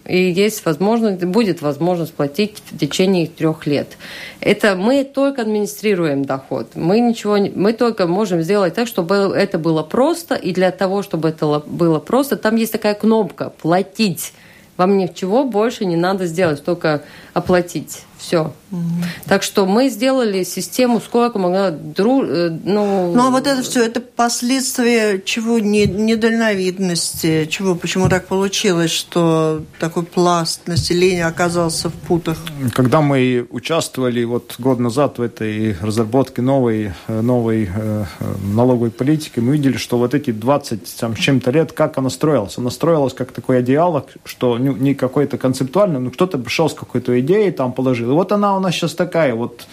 и 0.06 0.32
есть 0.32 0.66
возможность, 0.66 1.24
будет 1.24 1.62
возможность 1.62 2.14
платить 2.14 2.64
в 2.72 2.78
течение 2.78 3.28
трех 3.28 3.68
лет. 3.68 3.98
Это 4.40 4.76
мы 4.76 5.04
только 5.04 5.44
администрируем 5.44 6.26
доход. 6.26 6.72
Мы 6.76 7.00
ничего, 7.00 7.38
мы 7.38 7.74
только 7.74 8.08
можем 8.08 8.42
сделать 8.42 8.74
так, 8.74 8.88
чтобы 8.88 9.34
это 9.36 9.60
было 9.60 9.84
просто, 9.84 10.36
и 10.36 10.52
для 10.52 10.72
того, 10.72 11.04
чтобы 11.04 11.30
это 11.30 11.62
было 11.66 12.00
просто, 12.00 12.38
там 12.38 12.56
есть 12.56 12.72
такая 12.72 12.96
кнопка 12.96 13.52
«платить». 13.62 14.34
Вам 14.78 14.98
ничего 14.98 15.44
больше 15.44 15.84
не 15.84 15.98
надо 15.98 16.26
сделать, 16.26 16.64
только 16.64 17.04
оплатить. 17.34 18.04
Все. 18.20 18.54
Угу. 18.72 18.82
Так 19.28 19.44
что 19.44 19.66
мы 19.66 19.90
сделали 19.90 20.44
систему, 20.44 21.00
сколько 21.00 21.40
могла 21.40 21.72
дру... 21.72 22.24
Э, 22.24 22.50
ну... 22.50 23.14
ну, 23.16 23.28
а 23.28 23.30
вот 23.32 23.48
это 23.48 23.62
все, 23.64 23.84
это 23.84 24.02
последствия 24.02 25.22
чего? 25.24 25.58
Не, 25.58 25.86
недальновидности? 25.86 27.46
Чего? 27.46 27.76
Почему 27.76 28.10
так 28.10 28.28
получилось, 28.28 28.92
что 28.92 29.64
такой 29.80 30.04
пласт 30.04 30.68
населения 30.68 31.26
оказался 31.26 31.90
в 31.90 31.94
путах? 31.94 32.38
Когда 32.74 33.02
мы 33.02 33.48
участвовали 33.50 34.26
вот 34.26 34.56
год 34.60 34.80
назад 34.80 35.18
в 35.18 35.22
этой 35.22 35.78
разработке 35.80 36.42
новой, 36.42 36.92
э, 37.08 37.22
новой 37.22 37.70
э, 37.74 38.06
налоговой 38.54 38.92
политики, 38.92 39.40
мы 39.40 39.54
видели, 39.54 39.78
что 39.78 39.98
вот 39.98 40.14
эти 40.14 40.32
20 40.32 40.98
там, 41.00 41.16
с 41.16 41.20
чем-то 41.20 41.52
лет, 41.52 41.72
как 41.72 41.98
она 41.98 42.10
строилась? 42.10 42.58
Она 42.58 42.70
строилась 42.70 43.14
как 43.14 43.32
такой 43.32 43.60
одеяло, 43.60 44.06
что 44.26 44.58
ну, 44.58 44.74
не 44.76 44.94
какой-то 44.94 45.38
концептуальный, 45.38 46.02
но 46.02 46.12
кто-то 46.12 46.38
пришел 46.38 46.70
с 46.70 46.74
какой-то 46.74 47.18
идеей, 47.22 47.52
там 47.52 47.72
положил. 47.72 48.09
И 48.10 48.14
вот 48.14 48.32
она 48.32 48.58
у 48.58 48.60
нас 48.60 48.74
сейчас 48.74 48.94
такая 48.94 49.36
вот 49.36 49.68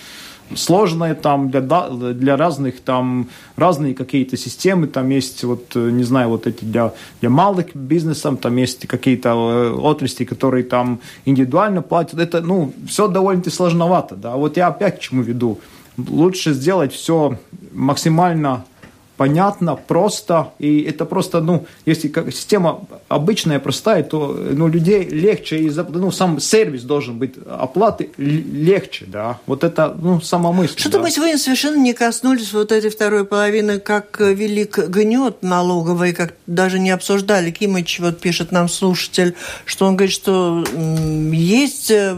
сложная 0.55 1.14
там 1.14 1.51
для, 1.51 1.61
для 1.61 2.37
разных 2.37 2.80
там 2.80 3.28
разные 3.57 3.95
какие-то 3.95 4.37
системы. 4.37 4.87
Там 4.87 5.09
есть 5.11 5.45
вот 5.45 5.74
не 5.74 6.05
знаю 6.05 6.28
вот 6.28 6.47
эти 6.47 6.64
для 6.64 6.93
для 7.20 7.30
малых 7.30 7.74
бизнесов 7.74 8.39
там 8.41 8.57
есть 8.57 8.87
какие-то 8.87 9.28
э, 9.28 9.72
отрасли 9.72 10.24
которые 10.24 10.64
там 10.64 11.01
индивидуально 11.24 11.82
платят. 11.82 12.20
Это 12.20 12.41
ну 12.41 12.72
все 12.87 13.09
довольно-таки 13.09 13.55
сложновато 13.55 14.16
да. 14.16 14.37
Вот 14.37 14.57
я 14.57 14.68
опять 14.68 14.99
к 14.99 15.01
чему 15.01 15.22
веду. 15.22 15.59
Лучше 15.97 16.53
сделать 16.53 16.93
все 16.93 17.39
максимально 17.72 18.64
понятно, 19.17 19.77
просто, 19.77 20.53
и 20.59 20.83
это 20.83 21.05
просто, 21.05 21.41
ну, 21.41 21.67
если 21.87 22.09
как 22.09 22.33
система 22.33 22.81
обычная, 23.09 23.59
простая, 23.59 24.03
то, 24.03 24.37
ну, 24.53 24.69
людей 24.69 25.05
легче, 25.05 25.59
и, 25.59 25.71
ну, 25.71 26.11
сам 26.11 26.41
сервис 26.41 26.83
должен 26.83 27.19
быть 27.19 27.35
оплаты 27.49 28.11
легче, 28.19 29.07
да, 29.07 29.39
вот 29.47 29.64
это, 29.64 29.97
ну, 30.01 30.21
сама 30.21 30.53
мысль. 30.53 30.79
Что-то 30.79 30.99
да. 30.99 31.05
мы 31.05 31.11
сегодня 31.11 31.39
совершенно 31.39 31.77
не 31.77 31.95
коснулись 31.95 32.53
вот 32.53 32.73
этой 32.73 32.91
второй 32.91 33.25
половины, 33.25 33.79
как 33.79 34.21
велик 34.21 34.79
гнет 34.79 35.43
налоговый, 35.43 36.12
как 36.12 36.35
даже 36.47 36.79
не 36.79 36.91
обсуждали. 36.91 37.51
Кимыч 37.51 38.01
вот 38.01 38.21
пишет 38.21 38.53
нам 38.53 38.69
слушатель, 38.69 39.35
что 39.64 39.87
он 39.87 39.97
говорит, 39.97 40.14
что 40.14 40.64
есть 41.33 41.91
э, 41.91 42.17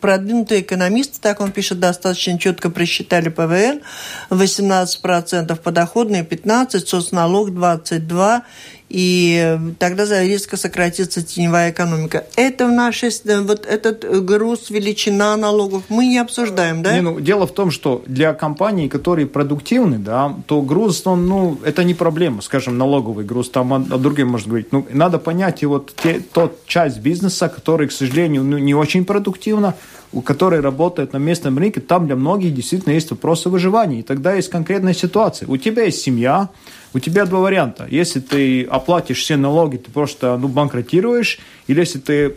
продвинутые 0.00 0.62
экономисты, 0.62 1.18
так 1.20 1.40
он 1.40 1.52
пишет, 1.52 1.80
достаточно 1.80 2.38
четко 2.38 2.70
просчитали 2.70 3.28
ПВН, 3.28 3.82
18% 4.30 5.56
подоходные, 5.56 6.24
15%, 6.24 6.78
соцналог 6.86 7.50
22%, 7.50 8.42
и 8.88 9.58
тогда 9.78 10.04
резко 10.22 10.56
сократится 10.56 11.22
теневая 11.22 11.70
экономика. 11.70 12.26
Это 12.36 12.66
в 12.66 12.72
нашей, 12.72 13.10
вот 13.42 13.66
этот 13.66 14.24
груз, 14.24 14.70
величина 14.70 15.36
налогов 15.36 15.84
мы 15.88 16.06
не 16.06 16.18
обсуждаем, 16.18 16.82
да? 16.82 16.94
Не, 16.94 17.02
ну, 17.02 17.20
дело 17.20 17.46
в 17.46 17.52
том, 17.52 17.70
что 17.70 18.02
для 18.06 18.32
компаний, 18.32 18.88
которые 18.88 19.26
продуктивны, 19.26 19.98
да, 19.98 20.34
то 20.46 20.62
груз, 20.62 21.06
он, 21.06 21.26
ну, 21.26 21.58
это 21.64 21.84
не 21.84 21.94
проблема, 21.94 22.40
скажем, 22.40 22.78
налоговый 22.78 23.24
груз, 23.24 23.50
там 23.50 23.72
о, 23.72 23.76
о 23.76 23.98
другим 23.98 24.28
можно 24.28 24.48
говорить. 24.48 24.72
Ну, 24.72 24.86
надо 24.90 25.18
понять 25.18 25.62
и 25.62 25.66
вот 25.66 25.94
те, 26.02 26.20
тот 26.20 26.64
часть 26.66 26.98
бизнеса, 27.00 27.48
который, 27.48 27.88
к 27.88 27.92
сожалению, 27.92 28.44
ну, 28.44 28.58
не 28.58 28.74
очень 28.74 29.04
продуктивно, 29.04 29.74
у 30.12 30.22
которой 30.22 30.60
работает 30.60 31.12
на 31.12 31.18
местном 31.18 31.58
рынке, 31.58 31.80
там 31.80 32.06
для 32.06 32.16
многих 32.16 32.54
действительно 32.54 32.94
есть 32.94 33.10
вопросы 33.10 33.48
выживания. 33.50 34.00
И 34.00 34.02
тогда 34.02 34.34
есть 34.34 34.48
конкретная 34.48 34.94
ситуация. 34.94 35.46
У 35.48 35.56
тебя 35.58 35.84
есть 35.84 36.00
семья, 36.00 36.48
у 36.94 36.98
тебя 36.98 37.26
два 37.26 37.40
варианта. 37.40 37.86
Если 37.90 38.20
ты 38.20 38.64
оплатишь 38.64 39.20
все 39.20 39.36
налоги, 39.36 39.76
ты 39.76 39.90
просто 39.90 40.38
ну, 40.38 40.48
банкротируешь, 40.48 41.38
или 41.66 41.80
если 41.80 41.98
ты 41.98 42.34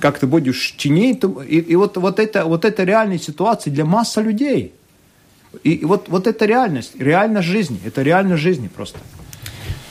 как 0.00 0.18
то 0.20 0.26
будешь 0.28 0.74
чинить, 0.76 1.20
то, 1.20 1.42
и, 1.42 1.58
и 1.58 1.74
вот, 1.74 1.96
вот, 1.96 2.20
это, 2.20 2.44
вот 2.44 2.64
это 2.64 2.84
реальная 2.84 3.18
ситуация 3.18 3.72
для 3.72 3.84
массы 3.84 4.20
людей. 4.20 4.72
И, 5.64 5.72
и 5.72 5.84
вот, 5.84 6.08
вот 6.08 6.28
это 6.28 6.46
реальность, 6.46 6.92
реальность 6.98 7.48
жизни, 7.48 7.80
это 7.84 8.02
реальность 8.02 8.42
жизни 8.42 8.68
просто. 8.68 8.98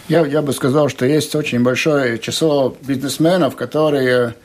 Я, 0.07 0.25
я 0.25 0.41
бы 0.41 0.53
сказал, 0.53 0.89
что 0.89 1.05
есть 1.05 1.35
очень 1.35 1.61
большое 1.61 2.19
число 2.19 2.75
бизнесменов, 2.81 3.55
которые 3.55 4.35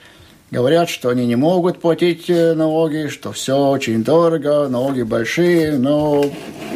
Говорят, 0.53 0.89
что 0.89 1.09
они 1.09 1.27
не 1.27 1.35
могут 1.35 1.81
платить 1.81 2.31
э, 2.31 2.55
налоги, 2.55 3.09
что 3.09 3.33
все 3.33 3.57
очень 3.57 4.05
дорого, 4.05 4.69
налоги 4.69 5.03
большие, 5.03 5.77
но 5.77 6.25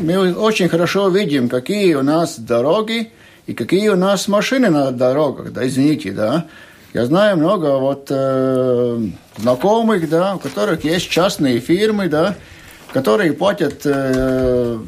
мы 0.01 0.35
очень 0.35 0.69
хорошо 0.69 1.09
видим, 1.09 1.49
какие 1.49 1.95
у 1.95 2.03
нас 2.03 2.37
дороги 2.37 3.13
и 3.47 3.55
какие 3.55 3.89
у 3.91 3.97
нас 3.97 4.27
машины 4.27 4.71
на 4.71 4.91
дорогах, 4.91 5.53
да, 5.53 5.67
извините, 5.69 6.11
да. 6.11 6.47
Я 6.93 7.07
знаю 7.07 7.37
много 7.37 7.79
вот 7.79 8.09
э, 8.11 9.07
знакомых, 9.37 10.09
да, 10.09 10.35
у 10.35 10.41
которых 10.41 10.83
есть 10.83 11.09
частные 11.09 11.61
фирмы, 11.61 12.09
да, 12.09 12.35
которые 12.93 13.33
платят 13.35 13.83
э, 13.85 14.79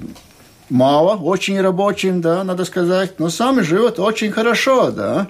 мало, 0.70 1.16
очень 1.16 1.61
рабочим, 1.61 2.20
да, 2.20 2.43
надо 2.43 2.64
сказать, 2.64 3.20
но 3.20 3.30
сами 3.30 3.61
живут 3.61 4.01
очень 4.01 4.33
хорошо, 4.33 4.91
да. 4.91 5.28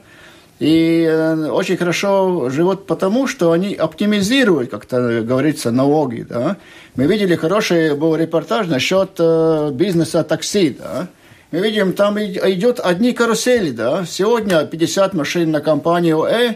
И 0.62 1.04
э, 1.10 1.50
очень 1.50 1.76
хорошо 1.76 2.48
живут 2.48 2.86
потому, 2.86 3.26
что 3.26 3.50
они 3.50 3.74
оптимизируют, 3.74 4.70
как-то 4.70 5.20
говорится, 5.22 5.72
налоги. 5.72 6.22
Да? 6.22 6.56
Мы 6.94 7.06
видели 7.06 7.34
хороший 7.34 7.96
был 7.96 8.14
репортаж 8.14 8.68
насчет 8.68 9.10
э, 9.18 9.70
бизнеса 9.72 10.22
такси. 10.22 10.76
Да? 10.78 11.08
Мы 11.50 11.58
видим, 11.58 11.94
там 11.94 12.16
идет 12.16 12.78
одни 12.78 13.12
карусели. 13.12 13.72
Да? 13.72 14.06
Сегодня 14.06 14.64
50 14.64 15.14
машин 15.14 15.50
на 15.50 15.60
компанию 15.60 16.22
«Э», 16.22 16.54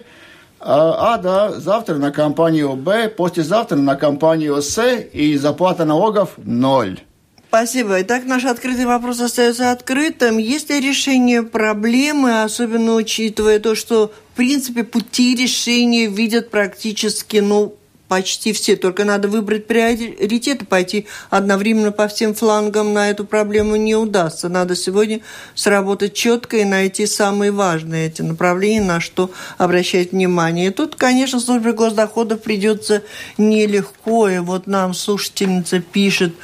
а, 0.60 1.14
а 1.14 1.18
да, 1.18 1.50
завтра 1.50 1.96
на 1.96 2.12
компанию 2.12 2.74
«Б», 2.74 3.08
послезавтра 3.08 3.74
на 3.76 3.96
компанию 3.96 4.62
«С», 4.62 4.80
и 5.12 5.36
заплата 5.36 5.84
налогов– 5.84 6.34
ноль. 6.36 7.00
Спасибо. 7.48 8.02
Итак, 8.02 8.24
наш 8.24 8.44
открытый 8.44 8.86
вопрос 8.86 9.20
остается 9.20 9.70
открытым. 9.70 10.38
Есть 10.38 10.68
ли 10.68 10.80
решение 10.80 11.42
проблемы, 11.42 12.42
особенно 12.42 12.94
учитывая 12.94 13.60
то, 13.60 13.74
что, 13.74 14.12
в 14.32 14.36
принципе, 14.36 14.84
пути 14.84 15.34
решения 15.34 16.06
видят 16.06 16.50
практически, 16.50 17.38
ну, 17.38 17.74
почти 18.08 18.52
все. 18.52 18.76
Только 18.76 19.04
надо 19.04 19.28
выбрать 19.28 19.66
приоритеты, 19.66 20.64
пойти 20.64 21.06
одновременно 21.30 21.92
по 21.92 22.08
всем 22.08 22.34
флангам 22.34 22.92
на 22.92 23.10
эту 23.10 23.24
проблему 23.24 23.76
не 23.76 23.94
удастся. 23.94 24.48
Надо 24.48 24.76
сегодня 24.76 25.20
сработать 25.54 26.14
четко 26.14 26.58
и 26.58 26.64
найти 26.64 27.06
самые 27.06 27.52
важные 27.52 28.08
эти 28.08 28.22
направления, 28.22 28.82
на 28.82 29.00
что 29.00 29.30
обращать 29.58 30.12
внимание. 30.12 30.68
И 30.68 30.70
тут, 30.70 30.96
конечно, 30.96 31.40
службе 31.40 31.72
госдоходов 31.72 32.42
придется 32.42 33.02
нелегко. 33.38 34.28
И 34.28 34.38
вот 34.38 34.66
нам 34.66 34.94
слушательница 34.94 35.80
пишет, 35.80 36.34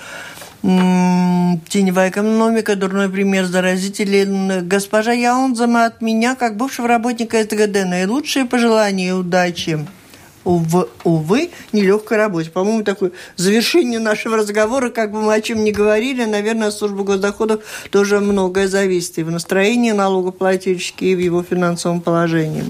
Теневая 0.62 2.10
экономика, 2.10 2.76
дурной 2.76 3.08
пример 3.08 3.46
заразителен. 3.46 4.68
Госпожа 4.68 5.10
Яунзама 5.12 5.86
от 5.86 6.00
меня, 6.00 6.36
как 6.36 6.56
бывшего 6.56 6.86
работника 6.86 7.42
СТГД, 7.42 7.84
наилучшие 7.84 8.44
пожелания 8.44 9.08
и 9.08 9.12
удачи 9.12 9.84
ув, 10.44 10.88
увы, 11.04 11.50
нелегкой 11.72 12.18
работе. 12.18 12.50
По-моему, 12.50 12.84
такое 12.84 13.12
завершение 13.36 13.98
нашего 13.98 14.36
разговора, 14.36 14.90
как 14.90 15.12
бы 15.12 15.20
мы 15.22 15.34
о 15.34 15.40
чем 15.40 15.64
ни 15.64 15.70
говорили, 15.70 16.24
наверное, 16.24 16.68
от 16.68 16.92
госдоходов 16.92 17.62
тоже 17.90 18.20
многое 18.20 18.68
зависит 18.68 19.18
и 19.18 19.22
в 19.22 19.30
настроении 19.30 19.92
налогоплательщика, 19.92 21.04
и 21.04 21.14
в 21.14 21.18
его 21.18 21.42
финансовом 21.42 22.00
положении. 22.00 22.64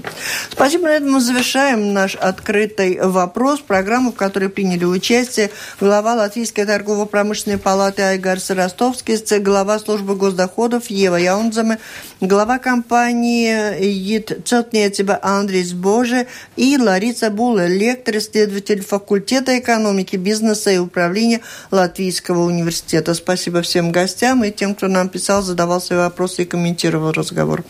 Спасибо, 0.51 0.83
на 0.85 0.95
этом 0.95 1.11
мы 1.11 1.19
завершаем 1.19 1.93
наш 1.93 2.15
открытый 2.15 2.99
вопрос, 3.01 3.59
программу, 3.61 4.11
в 4.11 4.15
которой 4.15 4.49
приняли 4.49 4.85
участие 4.85 5.49
глава 5.79 6.13
Латвийской 6.15 6.65
торгово-промышленной 6.65 7.57
палаты 7.57 8.01
Айгар 8.01 8.39
Ростовский, 8.49 9.17
глава 9.39 9.79
службы 9.79 10.15
госдоходов 10.15 10.89
Ева 10.89 11.15
Яунзаме, 11.15 11.79
глава 12.21 12.59
компании 12.59 13.81
ЕИТ 13.83 14.45
Целтнецеба 14.45 15.19
Андрей 15.21 15.63
Боже 15.73 16.27
и 16.55 16.77
Лариса 16.77 17.29
Буле 17.29 17.62
лектор, 17.67 18.17
исследователь 18.17 18.81
факультета 18.81 19.57
экономики, 19.59 20.15
бизнеса 20.15 20.71
и 20.71 20.77
управления 20.77 21.41
Латвийского 21.71 22.43
университета. 22.43 23.13
Спасибо 23.13 23.61
всем 23.61 23.91
гостям 23.91 24.43
и 24.43 24.51
тем, 24.51 24.75
кто 24.75 24.87
нам 24.87 25.09
писал, 25.09 25.41
задавал 25.41 25.81
свои 25.81 25.99
вопросы 25.99 26.43
и 26.43 26.45
комментировал 26.45 27.11
разговор. 27.11 27.63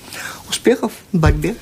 Успехов 0.49 0.91
в 1.11 1.17
борьбе! 1.17 1.55